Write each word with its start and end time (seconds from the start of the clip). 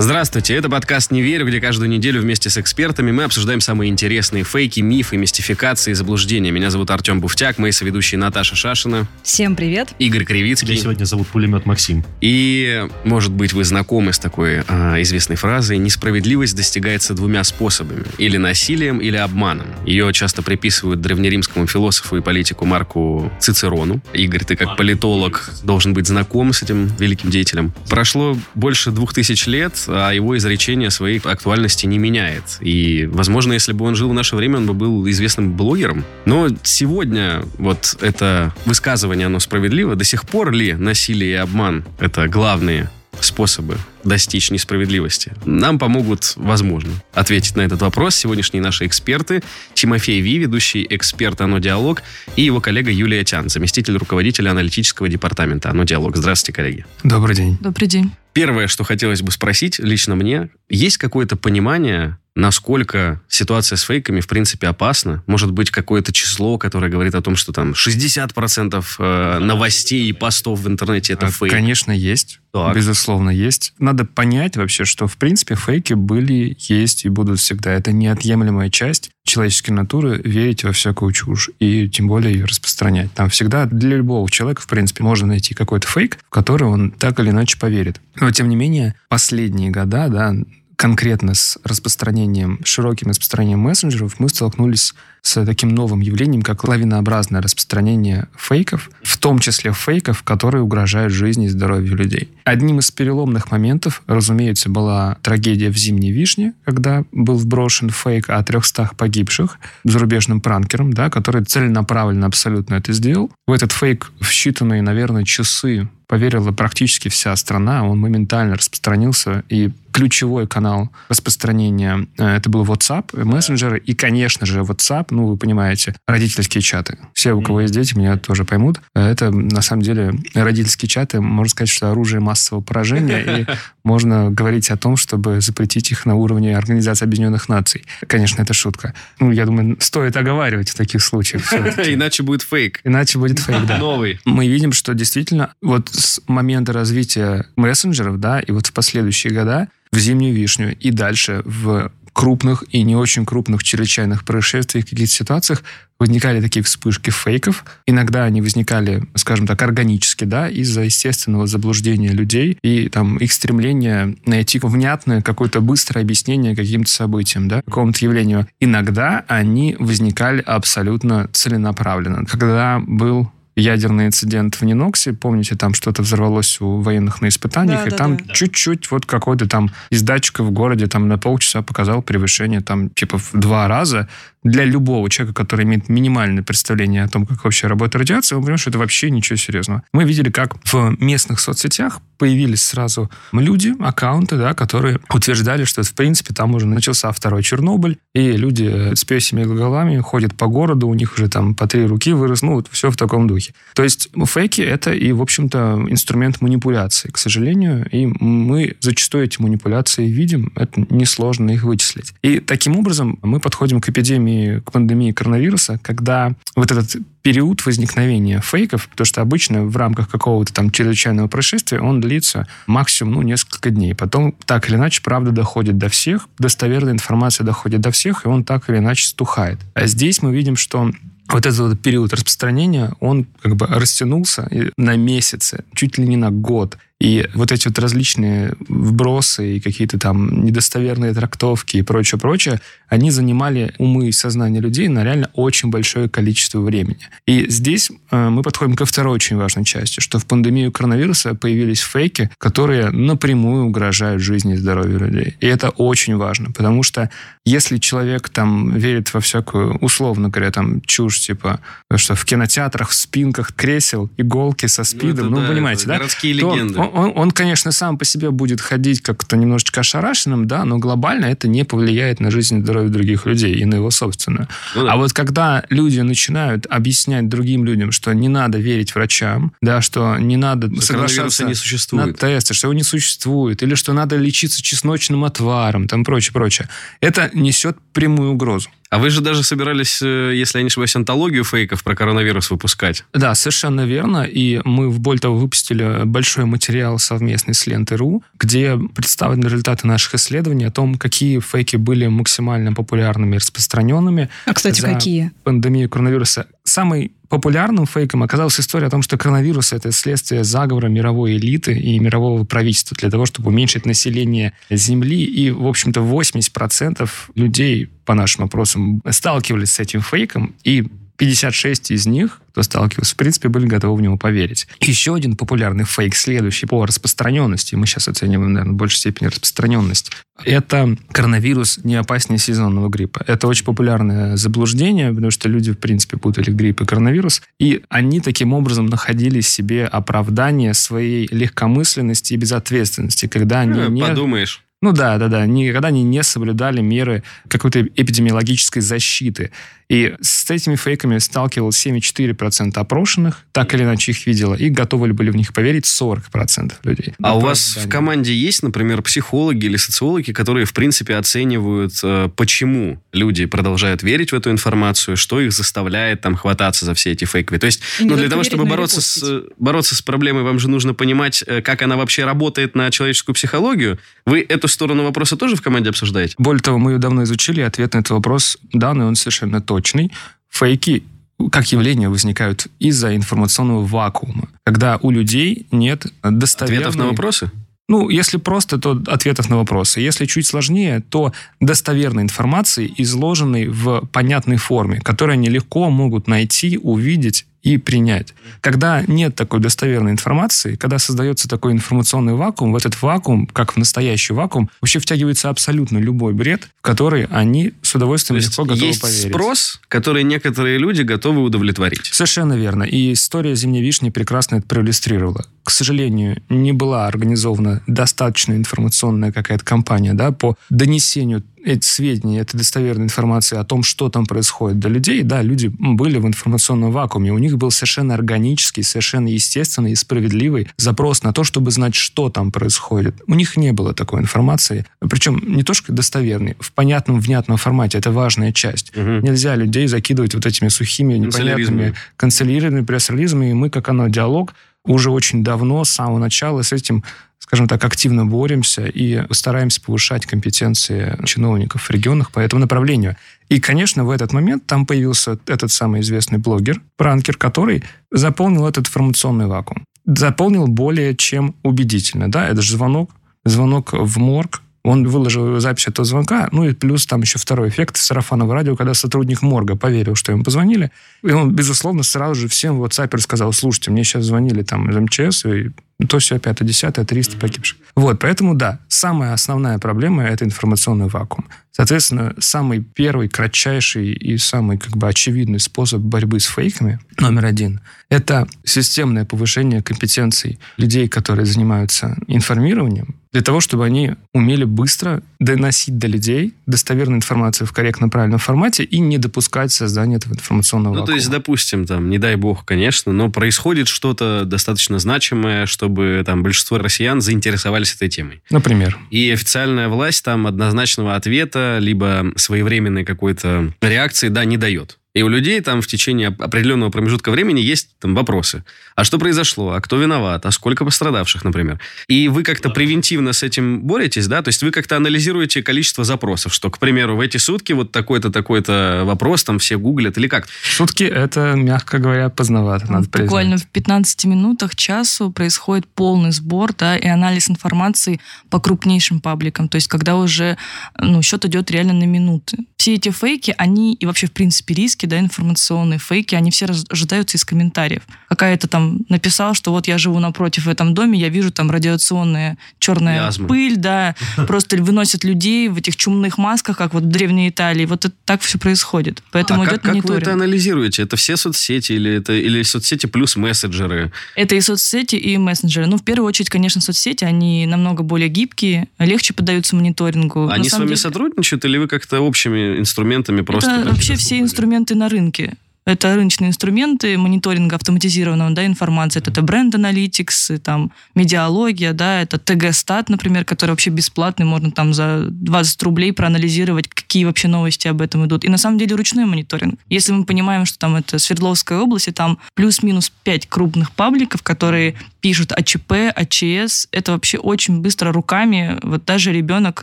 Здравствуйте, 0.00 0.54
это 0.54 0.68
подкаст 0.68 1.10
«Не 1.10 1.22
верю», 1.22 1.44
где 1.44 1.60
каждую 1.60 1.88
неделю 1.88 2.20
вместе 2.20 2.48
с 2.48 2.56
экспертами 2.56 3.10
мы 3.10 3.24
обсуждаем 3.24 3.60
самые 3.60 3.90
интересные 3.90 4.44
фейки, 4.44 4.78
мифы, 4.78 5.16
мистификации 5.16 5.90
и 5.90 5.94
заблуждения. 5.94 6.52
Меня 6.52 6.70
зовут 6.70 6.92
Артем 6.92 7.20
Буфтяк, 7.20 7.58
мои 7.58 7.72
соведущие 7.72 8.16
Наташа 8.16 8.54
Шашина. 8.54 9.08
Всем 9.24 9.56
привет. 9.56 9.88
Игорь 9.98 10.22
Кривицкий. 10.22 10.70
Меня 10.70 10.82
сегодня 10.82 11.04
зовут 11.04 11.26
пулемет 11.26 11.66
Максим. 11.66 12.04
И, 12.20 12.86
может 13.02 13.32
быть, 13.32 13.52
вы 13.52 13.64
знакомы 13.64 14.12
с 14.12 14.20
такой 14.20 14.62
э, 14.68 15.02
известной 15.02 15.34
фразой 15.34 15.78
«Несправедливость 15.78 16.54
достигается 16.54 17.14
двумя 17.14 17.42
способами. 17.42 18.04
Или 18.18 18.36
насилием, 18.36 18.98
или 18.98 19.16
обманом». 19.16 19.66
Ее 19.84 20.12
часто 20.12 20.42
приписывают 20.42 21.00
древнеримскому 21.00 21.66
философу 21.66 22.18
и 22.18 22.20
политику 22.20 22.66
Марку 22.66 23.32
Цицерону. 23.40 24.00
Игорь, 24.12 24.44
ты 24.44 24.54
как 24.54 24.76
политолог 24.76 25.50
должен 25.64 25.92
быть 25.92 26.06
знаком 26.06 26.52
с 26.52 26.62
этим 26.62 26.86
великим 27.00 27.30
деятелем. 27.30 27.72
Прошло 27.88 28.38
больше 28.54 28.92
двух 28.92 29.12
тысяч 29.12 29.48
лет, 29.48 29.87
а 29.88 30.12
его 30.12 30.36
изречение 30.36 30.90
своей 30.90 31.18
актуальности 31.18 31.86
не 31.86 31.98
меняет. 31.98 32.58
И, 32.60 33.08
возможно, 33.10 33.52
если 33.52 33.72
бы 33.72 33.84
он 33.84 33.94
жил 33.94 34.10
в 34.10 34.14
наше 34.14 34.36
время, 34.36 34.58
он 34.58 34.66
бы 34.66 34.74
был 34.74 35.08
известным 35.08 35.52
блогером. 35.52 36.04
Но 36.24 36.48
сегодня 36.62 37.42
вот 37.58 37.96
это 38.00 38.54
высказывание, 38.64 39.26
оно 39.26 39.40
справедливо. 39.40 39.96
До 39.96 40.04
сих 40.04 40.24
пор 40.24 40.52
ли 40.52 40.74
насилие 40.74 41.32
и 41.32 41.34
обман— 41.34 41.84
это 41.98 42.28
главные 42.28 42.90
способы 43.20 43.76
достичь 44.08 44.50
несправедливости? 44.50 45.32
Нам 45.44 45.78
помогут, 45.78 46.32
возможно, 46.36 46.90
ответить 47.12 47.56
на 47.56 47.62
этот 47.62 47.80
вопрос 47.82 48.16
сегодняшние 48.16 48.62
наши 48.62 48.86
эксперты. 48.86 49.42
Тимофей 49.74 50.20
Ви, 50.20 50.38
ведущий 50.38 50.86
эксперт 50.90 51.40
«Оно 51.40 51.58
Диалог», 51.58 52.02
и 52.36 52.42
его 52.42 52.60
коллега 52.60 52.90
Юлия 52.90 53.22
Тян, 53.24 53.48
заместитель 53.48 53.96
руководителя 53.96 54.50
аналитического 54.50 55.08
департамента 55.08 55.70
«Оно 55.70 55.84
Диалог». 55.84 56.16
Здравствуйте, 56.16 56.52
коллеги. 56.52 56.86
Добрый 57.04 57.36
день. 57.36 57.58
Добрый 57.60 57.86
день. 57.86 58.12
Первое, 58.32 58.68
что 58.68 58.84
хотелось 58.84 59.22
бы 59.22 59.32
спросить 59.32 59.78
лично 59.78 60.14
мне, 60.14 60.48
есть 60.68 60.96
какое-то 60.96 61.34
понимание, 61.34 62.18
насколько 62.36 63.20
ситуация 63.28 63.76
с 63.76 63.82
фейками, 63.82 64.20
в 64.20 64.28
принципе, 64.28 64.68
опасна? 64.68 65.24
Может 65.26 65.50
быть, 65.50 65.72
какое-то 65.72 66.12
число, 66.12 66.56
которое 66.56 66.88
говорит 66.88 67.16
о 67.16 67.20
том, 67.20 67.34
что 67.34 67.52
там 67.52 67.72
60% 67.72 68.84
э, 68.98 69.38
новостей 69.40 70.08
и 70.08 70.12
постов 70.12 70.60
в 70.60 70.68
интернете 70.68 71.14
это 71.14 71.26
А, 71.26 71.30
фейк? 71.30 71.50
Конечно, 71.50 71.90
есть. 71.90 72.38
Так. 72.52 72.76
Безусловно, 72.76 73.30
есть. 73.30 73.72
Надо 73.80 73.97
понять 74.04 74.56
вообще, 74.56 74.84
что, 74.84 75.06
в 75.06 75.16
принципе, 75.16 75.54
фейки 75.54 75.94
были, 75.94 76.56
есть 76.58 77.04
и 77.04 77.08
будут 77.08 77.40
всегда. 77.40 77.72
Это 77.72 77.92
неотъемлемая 77.92 78.70
часть 78.70 79.10
человеческой 79.24 79.70
натуры 79.70 80.20
верить 80.24 80.64
во 80.64 80.72
всякую 80.72 81.12
чушь 81.12 81.50
и 81.58 81.88
тем 81.88 82.08
более 82.08 82.32
ее 82.32 82.44
распространять. 82.44 83.12
Там 83.12 83.28
всегда 83.28 83.66
для 83.66 83.96
любого 83.96 84.28
человека, 84.30 84.62
в 84.62 84.66
принципе, 84.66 85.04
можно 85.04 85.28
найти 85.28 85.54
какой-то 85.54 85.86
фейк, 85.86 86.18
в 86.26 86.30
который 86.30 86.66
он 86.66 86.90
так 86.90 87.20
или 87.20 87.30
иначе 87.30 87.58
поверит. 87.58 88.00
Но, 88.16 88.30
тем 88.30 88.48
не 88.48 88.56
менее, 88.56 88.94
последние 89.08 89.70
года, 89.70 90.08
да, 90.08 90.34
конкретно 90.78 91.34
с 91.34 91.58
распространением, 91.64 92.60
широким 92.62 93.08
распространением 93.08 93.58
мессенджеров, 93.58 94.20
мы 94.20 94.28
столкнулись 94.28 94.94
с 95.22 95.44
таким 95.44 95.70
новым 95.70 95.98
явлением, 96.00 96.42
как 96.42 96.62
лавинообразное 96.62 97.42
распространение 97.42 98.28
фейков, 98.38 98.88
в 99.02 99.18
том 99.18 99.40
числе 99.40 99.72
фейков, 99.72 100.22
которые 100.22 100.62
угрожают 100.62 101.12
жизни 101.12 101.46
и 101.46 101.48
здоровью 101.48 101.96
людей. 101.96 102.30
Одним 102.44 102.78
из 102.78 102.92
переломных 102.92 103.50
моментов, 103.50 104.02
разумеется, 104.06 104.70
была 104.70 105.16
трагедия 105.22 105.70
в 105.70 105.76
«Зимней 105.76 106.12
вишне», 106.12 106.54
когда 106.64 107.02
был 107.10 107.34
вброшен 107.34 107.90
фейк 107.90 108.30
о 108.30 108.40
300 108.40 108.92
погибших 108.96 109.58
зарубежным 109.82 110.40
пранкером, 110.40 110.92
да, 110.92 111.10
который 111.10 111.44
целенаправленно 111.44 112.26
абсолютно 112.26 112.76
это 112.76 112.92
сделал. 112.92 113.32
В 113.48 113.52
этот 113.52 113.72
фейк 113.72 114.12
в 114.20 114.30
считанные, 114.30 114.82
наверное, 114.82 115.24
часы 115.24 115.88
поверила 116.08 116.52
практически 116.52 117.08
вся 117.08 117.36
страна, 117.36 117.84
он 117.84 117.98
моментально 117.98 118.56
распространился, 118.56 119.44
и 119.48 119.70
ключевой 119.92 120.46
канал 120.46 120.90
распространения 121.08 122.06
э, 122.18 122.36
это 122.36 122.48
был 122.48 122.64
WhatsApp, 122.64 123.24
мессенджеры, 123.24 123.78
и, 123.78 123.94
конечно 123.94 124.46
же, 124.46 124.60
WhatsApp, 124.60 125.06
ну, 125.10 125.26
вы 125.26 125.36
понимаете, 125.36 125.94
родительские 126.06 126.62
чаты. 126.62 126.98
Все, 127.14 127.32
у 127.32 127.42
кого 127.42 127.62
есть 127.62 127.74
дети, 127.74 127.96
меня 127.96 128.16
тоже 128.16 128.44
поймут. 128.44 128.80
Это, 128.94 129.30
на 129.30 129.60
самом 129.60 129.82
деле, 129.82 130.14
родительские 130.34 130.88
чаты, 130.88 131.20
можно 131.20 131.50
сказать, 131.50 131.70
что 131.70 131.90
оружие 131.90 132.20
массового 132.20 132.62
поражения, 132.62 133.40
и 133.40 133.46
можно 133.84 134.30
говорить 134.30 134.70
о 134.70 134.76
том, 134.76 134.96
чтобы 134.96 135.40
запретить 135.40 135.90
их 135.90 136.06
на 136.06 136.14
уровне 136.14 136.56
Организации 136.56 137.04
Объединенных 137.04 137.48
Наций. 137.48 137.84
Конечно, 138.06 138.42
это 138.42 138.54
шутка. 138.54 138.94
Ну, 139.18 139.32
я 139.32 139.46
думаю, 139.46 139.78
стоит 139.80 140.16
оговаривать 140.16 140.70
в 140.70 140.76
таких 140.76 141.02
случаях. 141.02 141.52
Иначе 141.52 142.22
будет 142.22 142.42
фейк. 142.42 142.80
Иначе 142.84 143.18
будет 143.18 143.40
фейк, 143.40 143.66
да 143.66 143.78
Новый. 143.88 144.20
мы 144.24 144.46
видим, 144.46 144.72
что 144.72 144.94
действительно 144.94 145.54
вот 145.60 145.88
с 145.98 146.20
момента 146.26 146.72
развития 146.72 147.46
мессенджеров, 147.56 148.18
да, 148.20 148.40
и 148.40 148.52
вот 148.52 148.66
в 148.66 148.72
последующие 148.72 149.32
года 149.32 149.68
в 149.92 149.98
зимнюю 149.98 150.34
вишню 150.34 150.76
и 150.76 150.90
дальше 150.90 151.42
в 151.44 151.90
крупных 152.18 152.64
и 152.70 152.82
не 152.82 152.96
очень 152.96 153.24
крупных 153.24 153.62
чрезвычайных 153.62 154.24
происшествиях, 154.24 154.84
каких-то 154.86 155.14
ситуациях 155.14 155.62
возникали 156.00 156.40
такие 156.40 156.64
вспышки 156.64 157.10
фейков. 157.10 157.64
Иногда 157.86 158.24
они 158.24 158.40
возникали, 158.40 159.04
скажем 159.14 159.46
так, 159.46 159.62
органически, 159.62 160.24
да, 160.24 160.48
из-за 160.48 160.82
естественного 160.82 161.46
заблуждения 161.46 162.10
людей 162.10 162.58
и 162.62 162.88
там 162.88 163.18
их 163.18 163.32
стремления 163.32 164.16
найти 164.26 164.58
внятное 164.60 165.22
какое-то 165.22 165.60
быстрое 165.60 166.02
объяснение 166.02 166.56
каким-то 166.56 166.90
событиям, 166.90 167.46
да, 167.46 167.62
какому-то 167.62 168.04
явлению. 168.04 168.48
Иногда 168.58 169.24
они 169.28 169.76
возникали 169.78 170.42
абсолютно 170.44 171.28
целенаправленно. 171.32 172.26
Когда 172.26 172.82
был 172.84 173.30
ядерный 173.58 174.06
инцидент 174.06 174.56
в 174.56 174.62
Ниноксе, 174.64 175.12
помните, 175.12 175.56
там 175.56 175.74
что-то 175.74 176.02
взорвалось 176.02 176.60
у 176.60 176.80
военных 176.80 177.20
на 177.20 177.28
испытаниях, 177.28 177.80
Да, 177.80 177.86
и 177.86 177.90
да, 177.90 177.96
там 177.96 178.16
да. 178.16 178.32
чуть-чуть 178.32 178.90
вот 178.90 179.06
какой-то 179.06 179.48
там 179.48 179.70
из 179.90 180.02
датчика 180.02 180.42
в 180.42 180.50
городе 180.50 180.86
там 180.86 181.08
на 181.08 181.18
полчаса 181.18 181.62
показал 181.62 182.02
превышение 182.02 182.60
там 182.60 182.90
типа 182.90 183.18
в 183.18 183.30
два 183.32 183.68
раза. 183.68 184.08
Для 184.42 184.64
любого 184.64 185.10
человека, 185.10 185.34
который 185.42 185.64
имеет 185.64 185.88
минимальное 185.88 186.42
представление 186.42 187.04
о 187.04 187.08
том, 187.08 187.26
как 187.26 187.44
вообще 187.44 187.66
работает 187.66 187.96
радиация, 187.96 188.36
он 188.36 188.42
понимает, 188.42 188.60
что 188.60 188.70
это 188.70 188.78
вообще 188.78 189.10
ничего 189.10 189.36
серьезного. 189.36 189.82
Мы 189.92 190.04
видели, 190.04 190.30
как 190.30 190.56
в 190.72 190.96
местных 191.00 191.40
соцсетях 191.40 192.00
появились 192.18 192.62
сразу 192.62 193.10
люди, 193.32 193.74
аккаунты, 193.78 194.36
да, 194.36 194.52
которые 194.52 195.00
утверждали, 195.12 195.64
что 195.64 195.82
в 195.82 195.94
принципе 195.94 196.34
там 196.34 196.54
уже 196.54 196.66
начался 196.66 197.10
второй 197.12 197.42
Чернобыль, 197.42 197.98
и 198.14 198.32
люди 198.32 198.94
с 198.94 199.04
песями 199.04 199.44
головами 199.44 199.98
ходят 200.00 200.34
по 200.34 200.46
городу, 200.46 200.88
у 200.88 200.94
них 200.94 201.14
уже 201.14 201.28
там 201.28 201.54
по 201.54 201.66
три 201.66 201.86
руки 201.86 202.12
вырос, 202.12 202.42
ну 202.42 202.54
вот 202.54 202.68
все 202.70 202.90
в 202.90 202.96
таком 202.96 203.28
духе. 203.28 203.54
То 203.74 203.84
есть 203.84 204.10
фейки— 204.26 204.60
это 204.62 204.92
и, 204.92 205.12
в 205.12 205.22
общем-то, 205.22 205.86
инструмент 205.88 206.40
манипуляции, 206.40 207.08
к 207.10 207.18
сожалению, 207.18 207.88
и 207.90 208.06
мы 208.06 208.76
зачастую 208.80 209.24
эти 209.24 209.40
манипуляции 209.40 210.08
видим, 210.08 210.52
это 210.56 210.86
несложно 210.90 211.52
их 211.52 211.62
вычислить. 211.62 212.14
И 212.22 212.40
таким 212.40 212.76
образом 212.76 213.18
мы 213.22 213.40
подходим 213.40 213.80
к 213.80 213.88
эпидемии, 213.88 214.27
к 214.64 214.72
пандемии 214.72 215.12
коронавируса, 215.12 215.78
когда 215.82 216.34
вот 216.56 216.70
этот 216.70 216.96
период 217.22 217.66
возникновения 217.66 218.40
фейков, 218.40 218.88
потому 218.88 219.04
что 219.04 219.20
обычно 219.20 219.64
в 219.64 219.76
рамках 219.76 220.08
какого-то 220.08 220.52
там 220.52 220.70
чрезвычайного 220.70 221.28
происшествия 221.28 221.80
он 221.80 222.00
длится 222.00 222.46
максимум, 222.66 223.14
ну, 223.14 223.22
несколько 223.22 223.70
дней. 223.70 223.94
Потом, 223.94 224.34
так 224.46 224.68
или 224.68 224.76
иначе, 224.76 225.02
правда 225.02 225.30
доходит 225.30 225.76
до 225.78 225.88
всех, 225.88 226.28
достоверная 226.38 226.92
информация 226.92 227.44
доходит 227.44 227.80
до 227.80 227.90
всех, 227.90 228.24
и 228.24 228.28
он 228.28 228.44
так 228.44 228.70
или 228.70 228.78
иначе 228.78 229.06
стухает. 229.06 229.58
А 229.74 229.86
здесь 229.86 230.22
мы 230.22 230.34
видим, 230.34 230.56
что 230.56 230.90
вот 231.28 231.44
этот 231.44 231.58
вот 231.58 231.80
период 231.80 232.12
распространения, 232.12 232.92
он 233.00 233.26
как 233.42 233.56
бы 233.56 233.66
растянулся 233.66 234.48
на 234.76 234.96
месяцы, 234.96 235.64
чуть 235.74 235.98
ли 235.98 236.06
не 236.06 236.16
на 236.16 236.30
год. 236.30 236.78
И 237.00 237.28
вот 237.34 237.52
эти 237.52 237.68
вот 237.68 237.78
различные 237.78 238.54
вбросы 238.68 239.56
и 239.56 239.60
какие-то 239.60 239.98
там 239.98 240.44
недостоверные 240.44 241.14
трактовки 241.14 241.76
и 241.76 241.82
прочее-прочее, 241.82 242.60
они 242.88 243.10
занимали 243.10 243.72
умы 243.78 244.08
и 244.08 244.12
сознание 244.12 244.60
людей 244.60 244.88
на 244.88 245.04
реально 245.04 245.30
очень 245.34 245.70
большое 245.70 246.08
количество 246.08 246.60
времени. 246.60 247.08
И 247.26 247.48
здесь 247.48 247.90
э, 248.10 248.28
мы 248.28 248.42
подходим 248.42 248.74
ко 248.74 248.84
второй 248.84 249.14
очень 249.14 249.36
важной 249.36 249.64
части, 249.64 250.00
что 250.00 250.18
в 250.18 250.26
пандемию 250.26 250.72
коронавируса 250.72 251.34
появились 251.34 251.80
фейки, 251.80 252.30
которые 252.38 252.90
напрямую 252.90 253.66
угрожают 253.66 254.20
жизни 254.20 254.54
и 254.54 254.56
здоровью 254.56 254.98
людей. 254.98 255.36
И 255.40 255.46
это 255.46 255.70
очень 255.70 256.16
важно, 256.16 256.50
потому 256.50 256.82
что 256.82 257.10
если 257.44 257.78
человек 257.78 258.28
там 258.28 258.76
верит 258.76 259.14
во 259.14 259.20
всякую, 259.20 259.76
условно 259.78 260.28
говоря, 260.28 260.50
там 260.50 260.80
чушь, 260.82 261.20
типа, 261.20 261.60
что 261.96 262.14
в 262.14 262.24
кинотеатрах 262.24 262.90
в 262.90 262.94
спинках 262.94 263.54
кресел 263.54 264.10
иголки 264.16 264.66
со 264.66 264.84
спидом, 264.84 265.30
ну, 265.30 265.38
это 265.38 265.46
да, 265.46 265.52
понимаете, 265.52 265.82
это 265.82 265.88
да? 265.88 265.96
городские 265.98 266.32
легенды. 266.34 266.78
Он, 266.78 266.87
он, 266.88 267.12
он, 267.14 267.30
конечно, 267.30 267.72
сам 267.72 267.98
по 267.98 268.04
себе 268.04 268.30
будет 268.30 268.60
ходить 268.60 269.00
как-то 269.00 269.36
немножечко 269.36 269.80
ошарашенным, 269.80 270.46
да, 270.46 270.64
но 270.64 270.78
глобально 270.78 271.26
это 271.26 271.48
не 271.48 271.64
повлияет 271.64 272.20
на 272.20 272.30
жизнь 272.30 272.58
и 272.58 272.62
здоровье 272.62 272.90
других 272.90 273.26
людей 273.26 273.54
и 273.54 273.64
на 273.64 273.76
его 273.76 273.90
собственную. 273.90 274.48
Ну, 274.74 274.84
да. 274.84 274.92
А 274.92 274.96
вот 274.96 275.12
когда 275.12 275.64
люди 275.70 276.00
начинают 276.00 276.66
объяснять 276.68 277.28
другим 277.28 277.64
людям, 277.64 277.92
что 277.92 278.12
не 278.12 278.28
надо 278.28 278.58
верить 278.58 278.94
врачам, 278.94 279.52
да, 279.60 279.80
что 279.80 280.18
не 280.18 280.36
надо 280.36 280.68
да 280.68 280.80
соглашаться 280.80 281.44
не 281.44 281.54
существует. 281.54 282.06
на 282.06 282.12
тесты, 282.12 282.54
что 282.54 282.66
его 282.68 282.74
не 282.74 282.82
существует, 282.82 283.62
или 283.62 283.74
что 283.74 283.92
надо 283.92 284.16
лечиться 284.16 284.62
чесночным 284.62 285.24
отваром, 285.24 285.88
там 285.88 286.04
прочее, 286.04 286.32
прочее, 286.32 286.68
это 287.00 287.30
несет 287.34 287.76
прямую 287.92 288.32
угрозу. 288.32 288.68
А 288.90 288.98
вы 288.98 289.10
же 289.10 289.20
даже 289.20 289.42
собирались, 289.42 290.00
э, 290.00 290.32
если 290.34 290.58
я 290.58 290.62
не 290.62 290.68
ошибаюсь, 290.68 290.96
антологию 290.96 291.44
фейков 291.44 291.84
про 291.84 291.94
коронавирус 291.94 292.50
выпускать. 292.50 293.04
Да, 293.12 293.34
совершенно 293.34 293.84
верно. 293.84 294.22
И 294.24 294.60
мы 294.64 294.88
в 294.88 294.98
Больтово 294.98 295.36
выпустили 295.36 296.04
большой 296.04 296.46
материал 296.46 296.98
совместный 296.98 297.54
с 297.54 297.66
Лентой.ру, 297.66 298.22
где 298.38 298.78
представлены 298.94 299.44
результаты 299.46 299.86
наших 299.86 300.14
исследований 300.14 300.64
о 300.64 300.70
том, 300.70 300.96
какие 300.96 301.40
фейки 301.40 301.76
были 301.76 302.06
максимально 302.06 302.72
популярными 302.72 303.36
и 303.36 303.38
распространенными. 303.38 304.30
А, 304.46 304.54
кстати, 304.54 304.80
какие? 304.80 305.32
Пандемию 305.44 305.88
коронавируса. 305.90 306.46
Самый 306.68 307.12
популярным 307.30 307.86
фейком 307.86 308.22
оказалась 308.22 308.60
история 308.60 308.88
о 308.88 308.90
том, 308.90 309.00
что 309.00 309.16
коронавирус– 309.16 309.72
это 309.74 309.90
следствие 309.90 310.44
заговора 310.44 310.88
мировой 310.88 311.36
элиты 311.36 311.72
и 311.72 311.98
мирового 311.98 312.44
правительства 312.44 312.94
для 312.94 313.10
того, 313.10 313.24
чтобы 313.24 313.48
уменьшить 313.48 313.86
население 313.86 314.52
Земли. 314.68 315.24
И, 315.24 315.50
в 315.50 315.66
общем-то, 315.66 316.00
80% 316.00 317.08
людей, 317.36 317.88
по 318.04 318.12
нашим 318.12 318.44
опросам, 318.44 319.02
сталкивались 319.08 319.72
с 319.72 319.80
этим 319.80 320.02
фейком, 320.02 320.54
и 320.62 320.86
56 321.18 321.90
из 321.90 322.06
них, 322.06 322.40
кто 322.52 322.62
сталкивался, 322.62 323.14
в 323.14 323.16
принципе, 323.16 323.48
были 323.48 323.66
готовы 323.66 323.96
в 323.96 324.00
него 324.00 324.16
поверить. 324.16 324.66
Еще 324.80 325.14
один 325.14 325.36
популярный 325.36 325.84
фейк, 325.84 326.14
следующий 326.14 326.66
по 326.66 326.84
распространенности, 326.86 327.74
мы 327.74 327.86
сейчас 327.86 328.08
оцениваем, 328.08 328.52
наверное, 328.52 328.72
в 328.72 328.76
большей 328.76 328.98
степени 328.98 329.28
распространенность, 329.28 330.10
это 330.44 330.96
коронавирус 331.10 331.80
не 331.82 331.96
опаснее 331.96 332.38
сезонного 332.38 332.88
гриппа. 332.88 333.24
Это 333.26 333.48
очень 333.48 333.64
популярное 333.64 334.36
заблуждение, 334.36 335.12
потому 335.12 335.30
что 335.30 335.48
люди, 335.48 335.72
в 335.72 335.78
принципе, 335.78 336.16
путали 336.16 336.50
грипп 336.50 336.80
и 336.80 336.84
коронавирус, 336.84 337.42
и 337.58 337.82
они 337.88 338.20
таким 338.20 338.52
образом 338.52 338.86
находили 338.86 339.40
себе 339.40 339.84
оправдание 339.84 340.74
своей 340.74 341.28
легкомысленности 341.32 342.34
и 342.34 342.36
безответственности, 342.36 343.26
когда 343.26 343.60
они 343.60 343.80
ну, 343.80 343.88
не... 343.88 344.02
Подумаешь. 344.02 344.62
Ну 344.80 344.92
да, 344.92 345.18
да, 345.18 345.26
да. 345.26 345.44
Никогда 345.44 345.88
они 345.88 346.04
не 346.04 346.22
соблюдали 346.22 346.80
меры 346.80 347.24
какой-то 347.48 347.82
эпидемиологической 347.82 348.80
защиты. 348.80 349.50
И 349.88 350.14
с 350.20 350.50
этими 350.50 350.76
фейками 350.76 351.16
сталкивалось 351.18 351.86
7,4% 351.86 352.78
опрошенных, 352.78 353.44
так 353.52 353.74
или 353.74 353.84
иначе 353.84 354.12
их 354.12 354.26
видела, 354.26 354.54
и 354.54 354.68
готовы 354.68 355.08
ли 355.08 355.12
были 355.14 355.30
в 355.30 355.36
них 355.36 355.54
поверить 355.54 355.84
40% 355.84 356.74
людей. 356.84 357.14
А 357.22 357.36
у 357.36 357.40
вас 357.40 357.76
в 357.76 357.88
команде 357.88 358.34
есть, 358.34 358.62
например, 358.62 359.00
психологи 359.00 359.64
или 359.64 359.76
социологи, 359.76 360.32
которые, 360.32 360.66
в 360.66 360.74
принципе, 360.74 361.16
оценивают, 361.16 361.94
э, 362.02 362.28
почему 362.36 363.02
люди 363.12 363.46
продолжают 363.46 364.02
верить 364.02 364.32
в 364.32 364.34
эту 364.34 364.50
информацию, 364.50 365.16
что 365.16 365.40
их 365.40 365.52
заставляет 365.52 366.20
там 366.20 366.36
хвататься 366.36 366.84
за 366.84 366.92
все 366.92 367.12
эти 367.12 367.24
фейки? 367.24 367.56
То 367.56 367.66
есть, 367.66 367.80
ну, 367.98 368.14
для 368.16 368.28
того, 368.28 368.44
чтобы 368.44 368.66
бороться 368.66 369.00
с, 369.00 369.42
бороться 369.58 369.94
с 369.94 370.02
проблемой, 370.02 370.42
вам 370.42 370.58
же 370.58 370.68
нужно 370.68 370.92
понимать, 370.92 371.42
э, 371.46 371.62
как 371.62 371.80
она 371.80 371.96
вообще 371.96 372.24
работает 372.24 372.74
на 372.74 372.90
человеческую 372.90 373.34
психологию. 373.34 373.98
Вы 374.26 374.44
эту 374.46 374.68
сторону 374.68 375.04
вопроса 375.04 375.36
тоже 375.36 375.56
в 375.56 375.62
команде 375.62 375.88
обсуждаете? 375.88 376.34
Более 376.36 376.60
того, 376.60 376.76
мы 376.76 376.92
ее 376.92 376.98
давно 376.98 377.22
изучили, 377.22 377.62
ответ 377.62 377.94
на 377.94 377.98
этот 377.98 378.10
вопрос 378.10 378.58
данный, 378.74 379.06
он 379.06 379.16
совершенно 379.16 379.62
точный 379.62 379.77
точный. 379.78 380.12
Фейки 380.50 381.04
как 381.52 381.70
явление 381.70 382.08
возникают 382.08 382.66
из-за 382.80 383.14
информационного 383.14 383.86
вакуума, 383.86 384.48
когда 384.64 384.98
у 385.00 385.10
людей 385.10 385.66
нет 385.70 386.06
достоверной... 386.22 386.88
Ответов 386.88 386.96
на 386.96 387.06
вопросы? 387.10 387.50
Ну, 387.88 388.10
если 388.10 388.36
просто, 388.36 388.76
то 388.78 389.00
ответов 389.06 389.48
на 389.48 389.56
вопросы. 389.56 390.00
Если 390.00 390.26
чуть 390.26 390.46
сложнее, 390.46 391.00
то 391.08 391.32
достоверной 391.60 392.24
информации, 392.24 392.92
изложенной 392.98 393.68
в 393.68 394.06
понятной 394.12 394.56
форме, 394.56 395.00
которую 395.00 395.34
они 395.34 395.48
легко 395.48 395.88
могут 395.88 396.26
найти, 396.26 396.76
увидеть 396.76 397.46
и 397.62 397.76
принять. 397.76 398.34
Когда 398.60 399.02
нет 399.06 399.34
такой 399.34 399.60
достоверной 399.60 400.12
информации, 400.12 400.76
когда 400.76 400.98
создается 400.98 401.48
такой 401.48 401.72
информационный 401.72 402.34
вакуум, 402.34 402.72
в 402.72 402.76
этот 402.76 403.00
вакуум, 403.02 403.46
как 403.46 403.72
в 403.72 403.76
настоящий 403.76 404.32
вакуум, 404.32 404.70
вообще 404.80 404.98
втягивается 404.98 405.48
абсолютно 405.48 405.98
любой 405.98 406.34
бред, 406.34 406.68
в 406.78 406.82
который 406.82 407.24
они 407.24 407.72
с 407.88 407.94
удовольствием 407.94 408.40
легко 408.40 408.64
готовы 408.64 408.86
есть 408.86 409.00
поверить. 409.00 409.30
спрос, 409.30 409.80
который 409.88 410.22
некоторые 410.22 410.78
люди 410.78 411.02
готовы 411.02 411.42
удовлетворить. 411.42 412.06
Совершенно 412.06 412.54
верно. 412.54 412.84
И 412.84 413.12
история 413.12 413.54
«Зимней 413.54 413.82
вишни» 413.82 414.10
прекрасно 414.10 414.56
это 414.56 414.66
проиллюстрировала. 414.66 415.46
К 415.64 415.70
сожалению, 415.70 416.42
не 416.48 416.72
была 416.72 417.06
организована 417.06 417.82
достаточно 417.86 418.54
информационная 418.54 419.32
какая-то 419.32 419.64
кампания 419.64 420.14
да, 420.14 420.32
по 420.32 420.56
донесению 420.70 421.42
эти 421.64 421.84
сведения, 421.84 422.40
этой 422.40 422.56
достоверной 422.56 423.04
информации 423.04 423.58
о 423.58 423.64
том, 423.64 423.82
что 423.82 424.08
там 424.08 424.26
происходит 424.26 424.78
до 424.78 424.88
людей, 424.88 425.22
да, 425.22 425.42
люди 425.42 425.70
были 425.78 426.18
в 426.18 426.26
информационном 426.26 426.92
вакууме. 426.92 427.32
У 427.32 427.38
них 427.38 427.58
был 427.58 427.70
совершенно 427.70 428.14
органический, 428.14 428.82
совершенно 428.82 429.28
естественный 429.28 429.92
и 429.92 429.94
справедливый 429.94 430.68
запрос 430.76 431.22
на 431.22 431.32
то, 431.32 431.44
чтобы 431.44 431.70
знать, 431.70 431.94
что 431.94 432.30
там 432.30 432.52
происходит. 432.52 433.20
У 433.26 433.34
них 433.34 433.56
не 433.56 433.72
было 433.72 433.92
такой 433.92 434.20
информации. 434.20 434.86
Причем 435.00 435.42
не 435.46 435.62
то, 435.62 435.74
что 435.74 435.92
достоверной, 435.92 436.56
в 436.60 436.72
понятном, 436.72 437.20
внятном 437.20 437.56
формате. 437.56 437.77
Это 437.94 438.10
важная 438.10 438.52
часть. 438.52 438.96
Угу. 438.96 439.20
Нельзя 439.22 439.54
людей 439.54 439.86
закидывать 439.86 440.34
вот 440.34 440.46
этими 440.46 440.68
сухими, 440.68 441.14
непонятными 441.14 441.94
канцеляризмами, 442.16 442.84
пресс-релизами. 442.84 443.50
И 443.50 443.54
мы, 443.54 443.70
как 443.70 443.88
оно, 443.88 444.08
диалог, 444.08 444.54
уже 444.84 445.10
очень 445.10 445.44
давно, 445.44 445.84
с 445.84 445.90
самого 445.90 446.18
начала 446.18 446.62
с 446.62 446.72
этим 446.72 447.04
скажем 447.48 447.66
так, 447.66 447.82
активно 447.84 448.26
боремся 448.26 448.84
и 448.84 449.22
стараемся 449.32 449.80
повышать 449.80 450.26
компетенции 450.26 451.16
чиновников 451.24 451.82
в 451.82 451.90
регионах 451.90 452.30
по 452.30 452.40
этому 452.40 452.60
направлению. 452.60 453.16
И, 453.48 453.58
конечно, 453.58 454.04
в 454.04 454.10
этот 454.10 454.34
момент 454.34 454.66
там 454.66 454.84
появился 454.84 455.38
этот 455.46 455.72
самый 455.72 456.02
известный 456.02 456.38
блогер, 456.38 456.82
пранкер, 456.96 457.38
который 457.38 457.84
заполнил 458.10 458.66
этот 458.66 458.86
информационный 458.86 459.46
вакуум. 459.46 459.84
Заполнил 460.04 460.66
более 460.66 461.16
чем 461.16 461.54
убедительно. 461.62 462.30
Да, 462.30 462.46
это 462.46 462.60
же 462.60 462.72
звонок, 462.72 463.10
звонок 463.46 463.94
в 463.94 464.18
морг, 464.18 464.60
он 464.88 465.06
выложил 465.06 465.60
запись 465.60 465.88
этого 465.88 466.04
звонка, 466.04 466.48
ну 466.50 466.64
и 466.64 466.72
плюс 466.72 467.06
там 467.06 467.20
еще 467.20 467.38
второй 467.38 467.68
эффект 467.68 467.96
сарафанового 467.96 468.54
радио, 468.54 468.76
когда 468.76 468.94
сотрудник 468.94 469.42
морга 469.42 469.76
поверил, 469.76 470.14
что 470.14 470.32
ему 470.32 470.42
позвонили, 470.42 470.90
и 471.22 471.30
он, 471.30 471.52
безусловно, 471.52 472.02
сразу 472.02 472.34
же 472.34 472.48
всем 472.48 472.78
в 472.78 472.84
WhatsApp 472.84 473.10
рассказал, 473.12 473.52
слушайте, 473.52 473.90
мне 473.90 474.04
сейчас 474.04 474.24
звонили 474.24 474.62
там 474.62 474.90
из 474.90 474.96
МЧС, 474.96 475.44
и 475.44 475.70
то 476.06 476.18
все, 476.20 476.38
пятое, 476.38 476.66
десятое, 476.66 477.04
300 477.04 477.38
погибших. 477.38 477.78
Вот, 477.96 478.20
поэтому 478.20 478.54
да, 478.54 478.78
самая 478.88 479.32
основная 479.32 479.78
проблема– 479.78 480.22
это 480.24 480.44
информационный 480.44 481.08
вакуум. 481.08 481.48
Соответственно, 481.72 482.34
самый 482.38 482.80
первый, 482.80 483.28
кратчайший 483.28 484.12
и 484.12 484.36
самый 484.38 484.78
как 484.78 484.96
бы 484.96 485.08
очевидный 485.08 485.60
способ 485.60 486.00
борьбы 486.00 486.40
с 486.40 486.46
фейками, 486.46 486.98
номер 487.20 487.44
один, 487.46 487.80
это 488.08 488.48
системное 488.64 489.24
повышение 489.24 489.82
компетенций 489.82 490.58
людей, 490.76 491.08
которые 491.08 491.46
занимаются 491.46 492.16
информированием, 492.26 493.14
для 493.30 493.42
того, 493.42 493.60
чтобы 493.60 493.84
они 493.84 494.12
умели 494.32 494.64
быстро 494.64 495.22
доносить 495.38 495.98
до 495.98 496.06
людей 496.06 496.54
достоверную 496.66 497.18
информацию 497.18 497.66
в 497.66 497.72
корректном, 497.72 498.08
правильном 498.10 498.38
формате 498.38 498.84
и 498.84 498.98
не 499.00 499.18
допускать 499.18 499.70
создания 499.70 500.16
этого 500.16 500.32
информационного 500.32 500.94
Ну, 500.94 501.00
вакуума. 501.00 501.12
то 501.12 501.16
есть, 501.16 501.30
допустим, 501.30 501.84
там, 501.84 502.08
не 502.08 502.18
дай 502.18 502.36
бог, 502.36 502.64
конечно, 502.64 503.12
но 503.12 503.30
происходит 503.30 503.86
что-то 503.86 504.44
достаточно 504.46 504.98
значимое, 504.98 505.66
чтобы 505.88 506.22
там 506.26 506.42
большинство 506.42 506.76
россиян 506.76 507.22
заинтересовались 507.22 507.94
этой 507.94 508.10
темой. 508.10 508.42
Например. 508.50 508.98
И 509.10 509.30
официальная 509.30 509.88
власть 509.88 510.22
там 510.22 510.46
однозначного 510.46 511.14
ответа, 511.14 511.78
либо 511.80 512.30
своевременной 512.36 513.04
какой-то 513.06 513.72
реакции, 513.80 514.28
да, 514.28 514.44
не 514.44 514.58
дает. 514.58 514.98
И 515.18 515.22
у 515.22 515.28
людей 515.28 515.60
там 515.60 515.82
в 515.82 515.88
течение 515.88 516.28
определенного 516.28 516.90
промежутка 516.90 517.32
времени 517.32 517.58
есть 517.58 517.88
там 517.98 518.14
вопросы. 518.14 518.62
А 518.94 519.02
что 519.02 519.18
произошло? 519.18 519.72
А 519.72 519.80
кто 519.80 519.96
виноват? 519.96 520.46
А 520.46 520.52
сколько 520.52 520.84
пострадавших, 520.84 521.42
например? 521.42 521.80
И 522.06 522.28
вы 522.28 522.44
как-то 522.44 522.70
превентивно 522.70 523.32
с 523.32 523.42
этим 523.42 523.82
боретесь, 523.82 524.28
да? 524.28 524.42
То 524.42 524.50
есть 524.50 524.62
вы 524.62 524.70
как-то 524.70 524.96
анализируете 524.96 525.60
количество 525.60 526.04
запросов, 526.04 526.54
что, 526.54 526.70
к 526.70 526.78
примеру, 526.78 527.16
в 527.16 527.20
эти 527.20 527.36
сутки 527.36 527.72
вот 527.72 527.90
такой-то, 527.90 528.30
такой-то 528.30 529.02
вопрос 529.04 529.42
там 529.42 529.58
все 529.58 529.76
гуглят 529.76 530.16
или 530.18 530.28
как? 530.28 530.46
Сутки 530.62 531.02
это, 531.02 531.54
мягко 531.56 531.98
говоря, 531.98 532.28
поздновато, 532.28 532.92
надо 532.92 533.08
признать. 533.08 533.28
Буквально 533.28 533.56
в 533.56 533.66
15 533.66 534.24
минутах, 534.26 534.76
часу 534.76 535.32
происходит 535.32 535.88
полный 535.88 536.30
сбор, 536.30 536.72
да, 536.78 536.96
и 536.96 537.08
анализ 537.08 537.50
информации 537.50 538.20
по 538.50 538.60
крупнейшим 538.60 539.18
пабликам. 539.18 539.68
То 539.68 539.78
есть 539.78 539.88
когда 539.88 540.14
уже, 540.14 540.56
ну, 540.96 541.22
счет 541.22 541.44
идет 541.44 541.72
реально 541.72 541.94
на 541.94 542.04
минуты. 542.04 542.58
Все 542.76 542.94
эти 542.94 543.10
фейки, 543.10 543.52
они 543.58 543.94
и 543.94 544.06
вообще, 544.06 544.28
в 544.28 544.32
принципе, 544.32 544.74
риски, 544.74 545.07
да, 545.08 545.18
информационные 545.18 545.98
фейки, 545.98 546.34
они 546.34 546.50
все 546.50 546.66
ожидаются 546.88 547.36
из 547.36 547.44
комментариев. 547.44 548.02
Какая-то 548.28 548.68
там 548.68 549.00
написал, 549.08 549.54
что 549.54 549.72
вот 549.72 549.88
я 549.88 549.98
живу 549.98 550.18
напротив 550.18 550.66
в 550.66 550.68
этом 550.68 550.94
доме, 550.94 551.18
я 551.18 551.28
вижу 551.28 551.50
там 551.50 551.70
радиационная 551.70 552.58
черная 552.78 553.20
Миазмы. 553.20 553.48
пыль, 553.48 553.76
да, 553.76 554.14
просто 554.46 554.76
выносят 554.76 555.24
людей 555.24 555.68
в 555.68 555.78
этих 555.78 555.96
чумных 555.96 556.38
масках, 556.38 556.76
как 556.76 556.94
вот 556.94 557.04
в 557.04 557.06
Древней 557.06 557.48
Италии. 557.48 557.86
Вот 557.86 558.04
это, 558.04 558.14
так 558.24 558.42
все 558.42 558.58
происходит. 558.58 559.22
Поэтому 559.32 559.62
а 559.62 559.66
идет 559.66 559.82
как, 559.82 559.94
как 559.94 560.04
вы 560.04 560.16
это 560.16 560.32
анализируете? 560.32 561.02
Это 561.02 561.16
все 561.16 561.36
соцсети 561.36 561.92
или 561.92 562.12
это 562.12 562.32
или 562.32 562.62
соцсети 562.62 563.06
плюс 563.06 563.36
мессенджеры? 563.36 564.12
Это 564.36 564.54
и 564.54 564.60
соцсети, 564.60 565.16
и 565.16 565.36
мессенджеры. 565.38 565.86
Ну, 565.86 565.96
в 565.96 566.04
первую 566.04 566.28
очередь, 566.28 566.50
конечно, 566.50 566.80
соцсети, 566.80 567.24
они 567.24 567.66
намного 567.66 568.02
более 568.02 568.28
гибкие, 568.28 568.88
легче 568.98 569.34
поддаются 569.34 569.76
мониторингу. 569.76 570.48
Они 570.48 570.68
с 570.68 570.72
вами 570.72 570.84
деле, 570.84 570.96
сотрудничают 570.96 571.64
или 571.64 571.78
вы 571.78 571.88
как-то 571.88 572.20
общими 572.20 572.78
инструментами 572.78 573.40
просто... 573.40 573.70
Это 573.70 573.90
вообще 573.90 574.16
все 574.16 574.38
инструменты 574.40 574.87
на 574.94 575.08
рынке. 575.08 575.56
Это 575.88 576.14
рыночные 576.14 576.48
инструменты 576.48 577.16
мониторинга 577.16 577.76
автоматизированного 577.76 578.50
да, 578.50 578.66
информации. 578.66 579.22
Это, 579.26 579.40
бренд 579.40 579.74
аналитикс, 579.74 580.50
и 580.50 580.58
там 580.58 580.92
медиалогия, 581.14 581.94
да, 581.94 582.20
это 582.20 582.38
ТГ-стат, 582.38 583.08
например, 583.08 583.46
который 583.46 583.70
вообще 583.70 583.88
бесплатный, 583.88 584.44
можно 584.44 584.70
там 584.70 584.92
за 584.92 585.28
20 585.30 585.82
рублей 585.84 586.12
проанализировать, 586.12 586.88
какие 586.88 587.24
вообще 587.24 587.48
новости 587.48 587.88
об 587.88 588.02
этом 588.02 588.26
идут. 588.26 588.44
И 588.44 588.50
на 588.50 588.58
самом 588.58 588.76
деле 588.76 588.96
ручной 588.96 589.24
мониторинг. 589.24 589.80
Если 589.88 590.12
мы 590.12 590.26
понимаем, 590.26 590.66
что 590.66 590.78
там 590.78 590.94
это 590.94 591.18
Свердловская 591.18 591.78
область, 591.78 592.08
и 592.08 592.12
там 592.12 592.38
плюс-минус 592.52 593.10
5 593.24 593.48
крупных 593.48 593.92
пабликов, 593.92 594.42
которые 594.42 594.94
пишут 595.22 595.52
АЧП, 595.52 595.92
АЧС, 596.14 596.88
это 596.92 597.12
вообще 597.12 597.38
очень 597.38 597.80
быстро 597.80 598.12
руками, 598.12 598.78
вот 598.82 599.06
даже 599.06 599.32
ребенок 599.32 599.82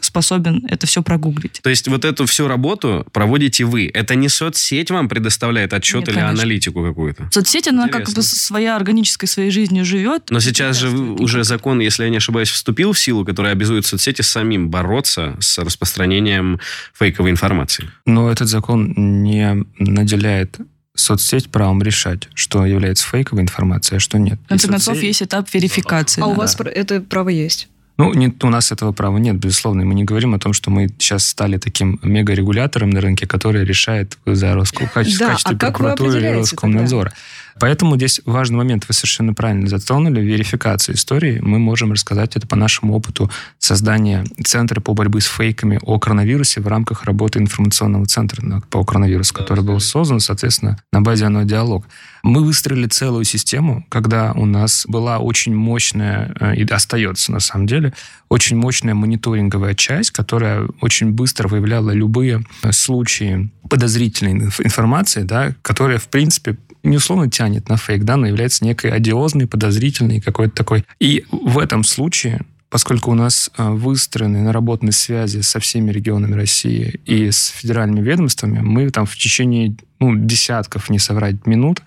способен 0.04 0.68
это 0.70 0.86
все 0.86 1.02
прогуглить. 1.02 1.62
То 1.64 1.72
есть 1.72 1.88
вот 1.88 2.06
эту 2.06 2.28
всю 2.28 2.48
работу 2.48 3.08
проводите 3.12 3.64
вы. 3.64 3.90
Это 3.92 4.14
не 4.14 4.30
соцсеть 4.30 4.92
вам 4.92 5.10
предоставляет 5.10 5.74
отчет 5.74 5.95
Нет, 6.00 6.10
или 6.10 6.16
конечно. 6.16 6.42
аналитику 6.42 6.84
какую-то? 6.84 7.30
Соцсеть, 7.32 7.68
она 7.68 7.88
как 7.88 8.02
Интересно. 8.02 8.16
бы 8.16 8.24
своя 8.24 8.76
органической 8.76 9.26
своей 9.28 9.52
жизнью 9.52 9.86
живет. 9.86 10.30
Но 10.30 10.40
сейчас 10.40 10.78
же 10.78 10.90
уже 10.90 11.44
закон, 11.44 11.80
если 11.80 12.04
я 12.04 12.10
не 12.10 12.18
ошибаюсь, 12.18 12.50
вступил 12.50 12.92
в 12.94 13.00
силу, 13.00 13.26
который 13.26 13.52
обязует 13.52 13.86
соцсети 13.86 14.22
самим 14.22 14.70
бороться 14.70 15.36
с 15.40 15.58
распространением 15.60 16.60
фейковой 16.94 17.32
информации. 17.32 17.90
Но 18.06 18.32
этот 18.32 18.48
закон 18.50 18.94
не 19.24 19.66
наделяет 19.80 20.58
соцсеть 20.96 21.50
правом 21.50 21.82
решать, 21.84 22.30
что 22.36 22.66
является 22.66 23.06
фейковой 23.08 23.42
информацией, 23.44 23.98
а 23.98 24.00
что 24.00 24.18
нет. 24.18 24.40
В 24.46 24.48
конце 24.50 24.68
И 24.68 24.70
концов, 24.72 24.96
соцсети- 24.96 25.06
есть 25.08 25.24
этап 25.24 25.54
верификации. 25.54 26.22
А 26.22 26.26
у 26.28 26.32
да. 26.32 26.38
вас 26.38 26.56
про- 26.56 26.70
это 26.70 27.02
право 27.02 27.28
есть? 27.30 27.68
Ну, 27.98 28.14
нет, 28.14 28.44
у 28.44 28.50
нас 28.50 28.72
этого 28.72 28.92
права 28.92 29.18
нет, 29.18 29.38
безусловно. 29.38 29.86
Мы 29.86 29.94
не 29.94 30.04
говорим 30.04 30.34
о 30.34 30.40
том, 30.40 30.52
что 30.52 30.70
мы 30.70 30.90
сейчас 31.00 31.26
стали 31.26 31.58
таким 31.58 32.00
мегарегулятором 32.04 32.90
на 32.90 33.00
рынке, 33.00 33.26
который 33.26 33.64
решает 33.64 34.18
за 34.26 34.54
Роско... 34.54 34.86
в 34.86 34.92
качестве, 34.92 35.20
Да, 35.20 35.26
в 35.28 35.32
качестве 35.32 35.56
а 35.56 35.60
как 35.60 35.80
вы 35.80 35.92
определяете 35.92 36.40
Роскомнадзора. 36.40 37.14
Поэтому 37.60 37.96
здесь 37.96 38.22
важный 38.26 38.58
момент, 38.58 38.86
вы 38.88 38.94
совершенно 38.94 39.34
правильно 39.34 39.68
затронули, 39.68 40.22
верификацию 40.22 40.96
истории. 40.96 41.40
Мы 41.42 41.58
можем 41.58 41.92
рассказать 41.92 42.36
это 42.36 42.48
по 42.48 42.56
нашему 42.56 42.94
опыту 42.94 43.32
создания 43.60 44.26
Центра 44.44 44.82
по 44.82 44.94
борьбе 44.94 45.22
с 45.22 45.26
фейками 45.26 45.80
о 45.82 46.00
коронавирусе 46.00 46.62
в 46.62 46.68
рамках 46.68 47.06
работы 47.06 47.40
информационного 47.40 48.06
центра 48.06 48.62
по 48.70 48.84
коронавирусу, 48.84 49.34
который 49.34 49.64
был 49.64 49.80
создан, 49.80 50.20
соответственно, 50.20 50.78
на 50.92 51.02
базе 51.02 51.26
оно 51.26 51.44
диалог. 51.44 51.86
Мы 52.24 52.44
выстроили 52.44 52.88
целую 52.88 53.24
систему, 53.24 53.86
когда 53.90 54.34
у 54.34 54.46
нас 54.46 54.86
была 54.88 55.20
очень 55.20 55.56
мощная, 55.56 56.36
э, 56.40 56.56
и 56.56 56.64
остается 56.66 57.32
на 57.32 57.40
самом 57.40 57.68
деле, 57.68 57.94
очень 58.30 58.58
мощная 58.58 58.96
мониторинговая 58.96 59.76
часть, 59.76 60.12
которая 60.12 60.68
очень 60.82 61.12
быстро 61.12 61.48
выявляла 61.48 61.92
любые 61.92 62.44
э, 62.64 62.72
случаи 62.72 63.52
подозрительной 63.70 64.48
инф- 64.48 64.64
информации, 64.64 65.22
да, 65.22 65.54
которая, 65.62 66.00
в 66.00 66.08
принципе, 66.08 66.58
не 66.86 66.98
условно 66.98 67.30
тянет 67.30 67.70
на 67.70 67.78
фейк, 67.78 68.04
да, 68.04 68.18
но 68.18 68.28
является 68.28 68.64
некой 68.64 68.92
одиозной, 68.92 69.48
подозрительной 69.48 70.22
какой-то 70.22 70.56
такой. 70.56 70.86
И 71.00 71.26
в 71.32 71.60
этом 71.60 71.84
случае 71.84 72.42
поскольку 72.70 73.12
у 73.12 73.14
нас 73.14 73.50
э, 73.58 73.70
выстроены 73.70 74.42
наработаны 74.42 74.92
связи 74.92 75.40
со 75.40 75.62
всеми 75.62 75.92
регионами 75.92 76.36
России 76.36 77.00
и 77.06 77.32
с 77.32 77.48
федеральными 77.48 78.04
ведомствами, 78.04 78.60
мы 78.60 78.90
там 78.90 79.06
в 79.06 79.16
течение 79.16 79.78
ну, 80.02 80.14
десятков, 80.18 80.90
не 80.90 81.00
соврать, 81.00 81.48
минут 81.48 81.82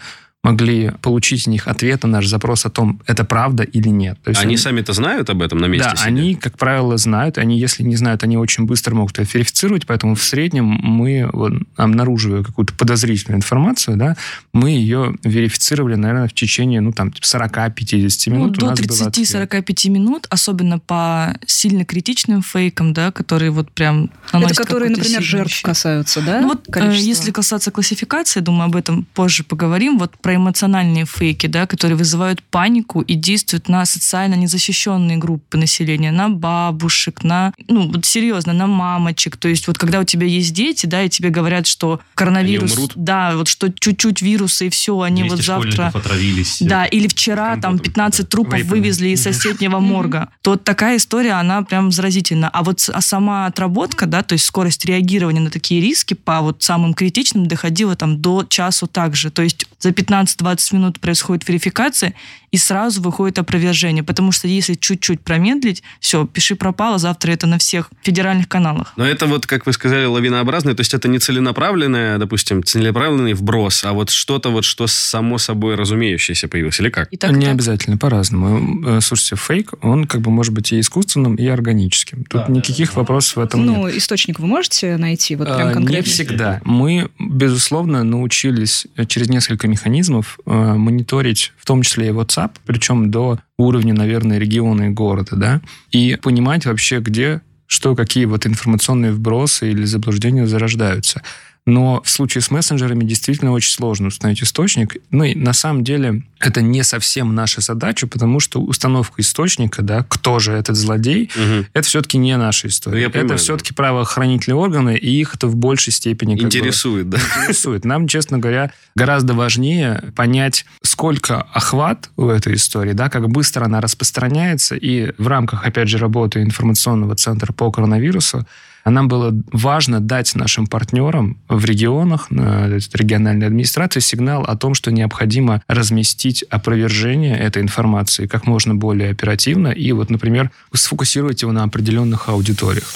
могли 0.45 0.93
получить 1.03 1.43
от 1.43 1.47
них 1.49 1.69
ответ 1.69 2.05
на 2.05 2.09
наш 2.09 2.27
запрос 2.27 2.65
о 2.65 2.71
том, 2.71 3.01
это 3.07 3.25
правда 3.25 3.65
или 3.65 3.89
нет. 3.89 4.19
То 4.23 4.31
есть 4.31 4.41
Они 4.41 4.57
сами-то 4.57 4.93
знают 4.93 5.29
об 5.31 5.43
этом 5.43 5.59
на 5.59 5.67
месте 5.67 5.91
да, 5.91 5.97
сидя? 5.97 6.07
они, 6.09 6.35
как 6.37 6.57
правило, 6.57 6.97
знают. 6.97 7.39
Они, 7.39 7.59
если 7.59 7.83
не 7.83 7.97
знают, 7.97 8.23
они 8.23 8.37
очень 8.37 8.65
быстро 8.65 8.95
могут 8.95 9.19
это 9.19 9.29
верифицировать. 9.35 9.85
Поэтому 9.87 10.15
в 10.15 10.23
среднем 10.23 10.65
мы, 10.65 11.29
вот, 11.33 11.55
обнаруживая 11.77 12.45
какую-то 12.45 12.73
подозрительную 12.75 13.39
информацию, 13.39 13.97
да, 13.97 14.17
мы 14.53 14.71
ее 14.71 15.17
верифицировали, 15.25 15.97
наверное, 15.97 16.29
в 16.29 16.35
течение, 16.35 16.81
ну, 16.81 16.93
там, 16.93 17.13
40-50 17.21 18.31
Ну, 18.31 18.37
минут. 18.37 18.59
у 18.59 18.61
до 18.61 18.67
нас 18.67 18.81
был 18.81 18.95
ответ. 19.07 19.29
30-45 19.53 19.89
минут, 19.91 20.27
особенно 20.31 20.79
по 20.79 21.37
сильно 21.47 21.85
критичным 21.85 22.43
фейкам, 22.43 22.93
да, 22.93 23.11
которые 23.11 23.51
вот 23.51 23.73
прям 23.73 24.11
Это 24.33 24.55
которые, 24.55 24.91
например, 24.91 25.21
жертв 25.23 25.63
касаются, 25.63 26.23
да? 26.23 26.41
Ну 26.41 26.49
вот, 26.49 26.69
э, 26.69 26.73
количество? 26.73 27.07
если 27.09 27.31
касаться 27.33 27.71
классификации, 27.73 28.41
думаю, 28.41 28.67
об 28.67 28.77
этом 28.77 29.05
позже 29.15 29.43
поговорим, 29.43 29.99
вот 29.99 30.17
про 30.29 30.35
эмоциональные 30.35 31.07
фейки, 31.07 31.47
да, 31.47 31.67
которые 31.67 31.97
вызывают 31.97 32.43
панику 32.43 33.01
и 33.01 33.15
действуют 33.15 33.71
на 33.71 33.87
социально 33.87 34.35
незащищенные 34.35 35.17
группы 35.17 35.57
населения, 35.57 36.13
на 36.13 36.29
бабушек, 36.29 37.25
на, 37.25 37.55
ну, 37.67 37.91
вот 37.91 38.05
серьезно, 38.05 38.53
на 38.53 38.67
мамочек. 38.67 39.39
То 39.39 39.49
есть 39.49 39.67
вот 39.69 39.79
когда 39.79 40.01
у 40.01 40.05
тебя 40.05 40.27
есть 40.27 40.53
дети, 40.53 40.85
да, 40.85 41.03
и 41.03 41.09
тебе 41.09 41.31
говорят, 41.31 41.67
что 41.67 42.01
коронавирус... 42.15 42.91
Да, 42.95 43.37
вот 43.37 43.49
что 43.49 43.73
чуть-чуть 43.73 44.21
вирусы, 44.21 44.67
и 44.67 44.69
все, 44.69 45.01
они 45.01 45.23
200 45.23 45.35
вот 45.35 45.45
завтра... 45.47 45.93
отравились. 45.95 46.59
Да, 46.61 46.85
или 46.85 47.09
вчера 47.09 47.53
там 47.53 47.79
Компотом, 47.79 47.79
15 47.79 48.29
трупов 48.29 48.53
Вейпами. 48.53 48.71
вывезли 48.71 49.09
из 49.09 49.23
соседнего 49.23 49.81
морга. 49.81 50.29
То 50.43 50.51
вот 50.51 50.65
такая 50.65 50.99
история, 50.99 51.41
она 51.41 51.63
прям 51.63 51.91
заразительна. 51.91 52.51
А 52.51 52.63
вот 52.63 52.87
а 52.93 53.01
сама 53.01 53.47
отработка, 53.47 54.05
да, 54.05 54.23
то 54.23 54.35
есть 54.35 54.45
скорость 54.45 54.85
реагирования 54.85 55.41
на 55.41 55.49
такие 55.49 55.81
риски 55.81 56.13
по 56.13 56.43
вот 56.43 56.63
самым 56.63 56.93
критичным 56.93 57.47
доходила 57.47 57.97
там 57.97 58.21
до 58.21 58.45
часу 58.47 58.87
также. 58.87 59.31
То 59.31 59.41
есть 59.41 59.65
за 59.79 59.93
15-20 60.23 60.75
минут 60.75 61.01
происходит 61.01 61.49
верификация, 61.49 62.15
и 62.51 62.57
сразу 62.57 63.03
выходит 63.03 63.39
опровержение. 63.39 64.03
Потому 64.03 64.33
что 64.33 64.49
если 64.49 64.75
чуть-чуть 64.75 65.21
промедлить, 65.21 65.83
все, 66.01 66.27
пиши 66.27 66.57
пропало, 66.57 66.99
завтра 66.99 67.33
это 67.33 67.47
на 67.47 67.59
всех 67.59 67.91
федеральных 68.03 68.49
каналах. 68.49 68.93
Но 68.97 69.05
это 69.05 69.27
вот, 69.27 69.47
как 69.47 69.67
вы 69.67 69.73
сказали, 69.73 70.07
лавинообразное, 70.07 70.75
то 70.75 70.81
есть 70.81 70.95
это 70.95 71.09
не 71.09 71.19
целенаправленное, 71.19 72.19
допустим, 72.19 72.65
целенаправленный 72.65 73.35
вброс, 73.35 73.85
а 73.85 73.93
вот 73.93 74.11
что-то 74.11 74.51
вот, 74.51 74.65
что 74.65 74.87
само 74.87 75.39
собой 75.39 75.75
разумеющееся 75.75 76.49
появилось, 76.49 76.81
или 76.81 76.89
как? 76.89 77.13
И 77.13 77.17
так, 77.17 77.33
не 77.33 77.47
так. 77.47 77.55
обязательно, 77.55 77.99
по-разному. 77.99 78.97
Э, 78.97 79.01
Слушайте, 79.01 79.37
фейк, 79.37 79.73
он 79.83 80.07
как 80.07 80.23
бы 80.23 80.31
может 80.31 80.53
быть 80.53 80.73
и 80.73 80.81
искусственным, 80.81 81.35
и 81.35 81.47
органическим. 81.47 82.25
Тут 82.25 82.47
Да, 82.47 82.53
никаких 82.53 82.97
вопросов 82.97 83.37
в 83.37 83.41
этом 83.41 83.67
нет. 83.67 83.77
Ну, 83.77 83.89
источник 83.91 84.39
вы 84.41 84.47
можете 84.47 84.97
найти, 84.97 85.37
вот 85.37 85.49
прям 85.49 85.69
А, 85.69 85.73
конкретно? 85.73 85.97
Не 85.97 86.03
всегда. 86.03 86.61
Мы, 86.65 87.11
безусловно, 87.19 88.05
научились 88.05 88.87
э, 88.97 89.05
через 89.05 89.29
несколько 89.29 89.69
механизмов 89.69 89.99
э, 90.11 90.75
мониторить, 90.75 91.53
в 91.59 91.67
том 91.67 91.83
числе 91.83 92.09
и 92.09 92.13
WhatsApp, 92.13 92.53
причем 92.67 93.11
до 93.11 93.39
уровня, 93.57 93.95
наверное, 93.95 94.39
региона 94.39 94.85
и 94.85 94.91
города, 94.91 95.37
да, 95.37 95.61
и 95.91 96.17
понимать 96.21 96.67
вообще, 96.67 97.01
где 97.01 97.41
что, 97.69 97.95
какие 97.95 98.25
вот 98.25 98.47
информационные 98.47 99.13
вбросы 99.13 99.71
или 99.71 99.85
заблуждения 99.85 100.47
зарождаются. 100.47 101.23
Но 101.67 102.01
в 102.03 102.09
случае 102.09 102.41
с 102.41 102.51
мессенджерами 102.51 103.05
действительно 103.05 103.53
очень 103.53 103.71
сложно 103.73 104.09
установить 104.09 104.43
источник. 104.43 104.97
Ну 105.11 105.25
и 105.25 105.35
на 105.35 105.53
самом 105.53 105.85
деле 105.85 106.23
это 106.41 106.63
не 106.63 106.83
совсем 106.83 107.35
наша 107.35 107.61
задача, 107.61 108.07
потому 108.07 108.41
что 108.41 108.61
установка 108.61 109.21
источника, 109.21 109.83
да, 109.83 110.05
кто 110.09 110.39
же 110.39 110.53
этот 110.53 110.77
злодей, 110.77 111.31
Мгм. 111.37 111.67
это 111.75 111.87
все-таки 111.87 112.17
не 112.17 112.37
наша 112.39 112.69
история. 112.69 112.97
Ну, 112.97 113.03
я 113.03 113.11
понимаю, 113.11 113.27
это 113.27 113.35
да. 113.35 113.39
все-таки 113.39 113.75
правоохранительные 113.75 114.57
органы, 114.57 114.97
и 114.97 115.11
их 115.21 115.35
это 115.35 115.47
в 115.47 115.57
большей 115.57 115.93
степени 115.93 116.35
как 116.37 116.43
бы 116.43 116.47
Интересует, 116.47 117.11
да? 117.11 117.19
интересует. 117.43 117.85
Нам, 117.85 118.09
честно 118.09 118.39
говоря, 118.39 118.73
гораздо 118.95 119.35
важнее 119.35 120.03
понять, 120.17 120.65
сколько 120.83 121.43
охват 121.53 122.11
у 122.17 122.29
этой 122.29 122.55
истории, 122.55 122.93
да, 122.93 123.09
как 123.11 123.29
быстро 123.29 123.65
она 123.67 123.81
распространяется, 123.81 124.75
и 124.75 125.13
в 125.19 125.27
рамках, 125.29 125.65
опять 125.65 125.89
же, 125.89 125.99
работы 125.99 126.41
информационного 126.43 127.15
центра 127.17 127.53
по 127.53 127.71
коронавирусу 127.71 128.47
нам 128.91 129.09
было 129.09 129.35
важно 129.53 130.01
дать 130.01 130.35
нашим 130.35 130.67
партнерам 130.67 131.39
в 131.49 131.65
регионах, 131.65 132.31
на 132.31 132.69
региональной 132.69 133.47
администрации 133.47 134.01
сигнал 134.01 134.43
о 134.43 134.57
том, 134.57 134.75
что 134.75 134.91
необходимо 134.91 135.63
разместить 135.69 136.43
опровержение 136.45 137.37
этой 137.37 137.63
информации 137.63 138.27
как 138.27 138.47
можно 138.47 138.75
более 138.75 139.11
оперативно 139.11 139.69
и 139.69 139.93
вот, 139.93 140.11
например, 140.11 140.51
сфокусировать 140.73 141.43
его 141.43 141.53
на 141.53 141.65
определенных 141.65 142.29
аудиториях. 142.29 142.95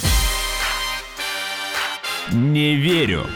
Не 2.32 2.76
верю. 2.76 3.26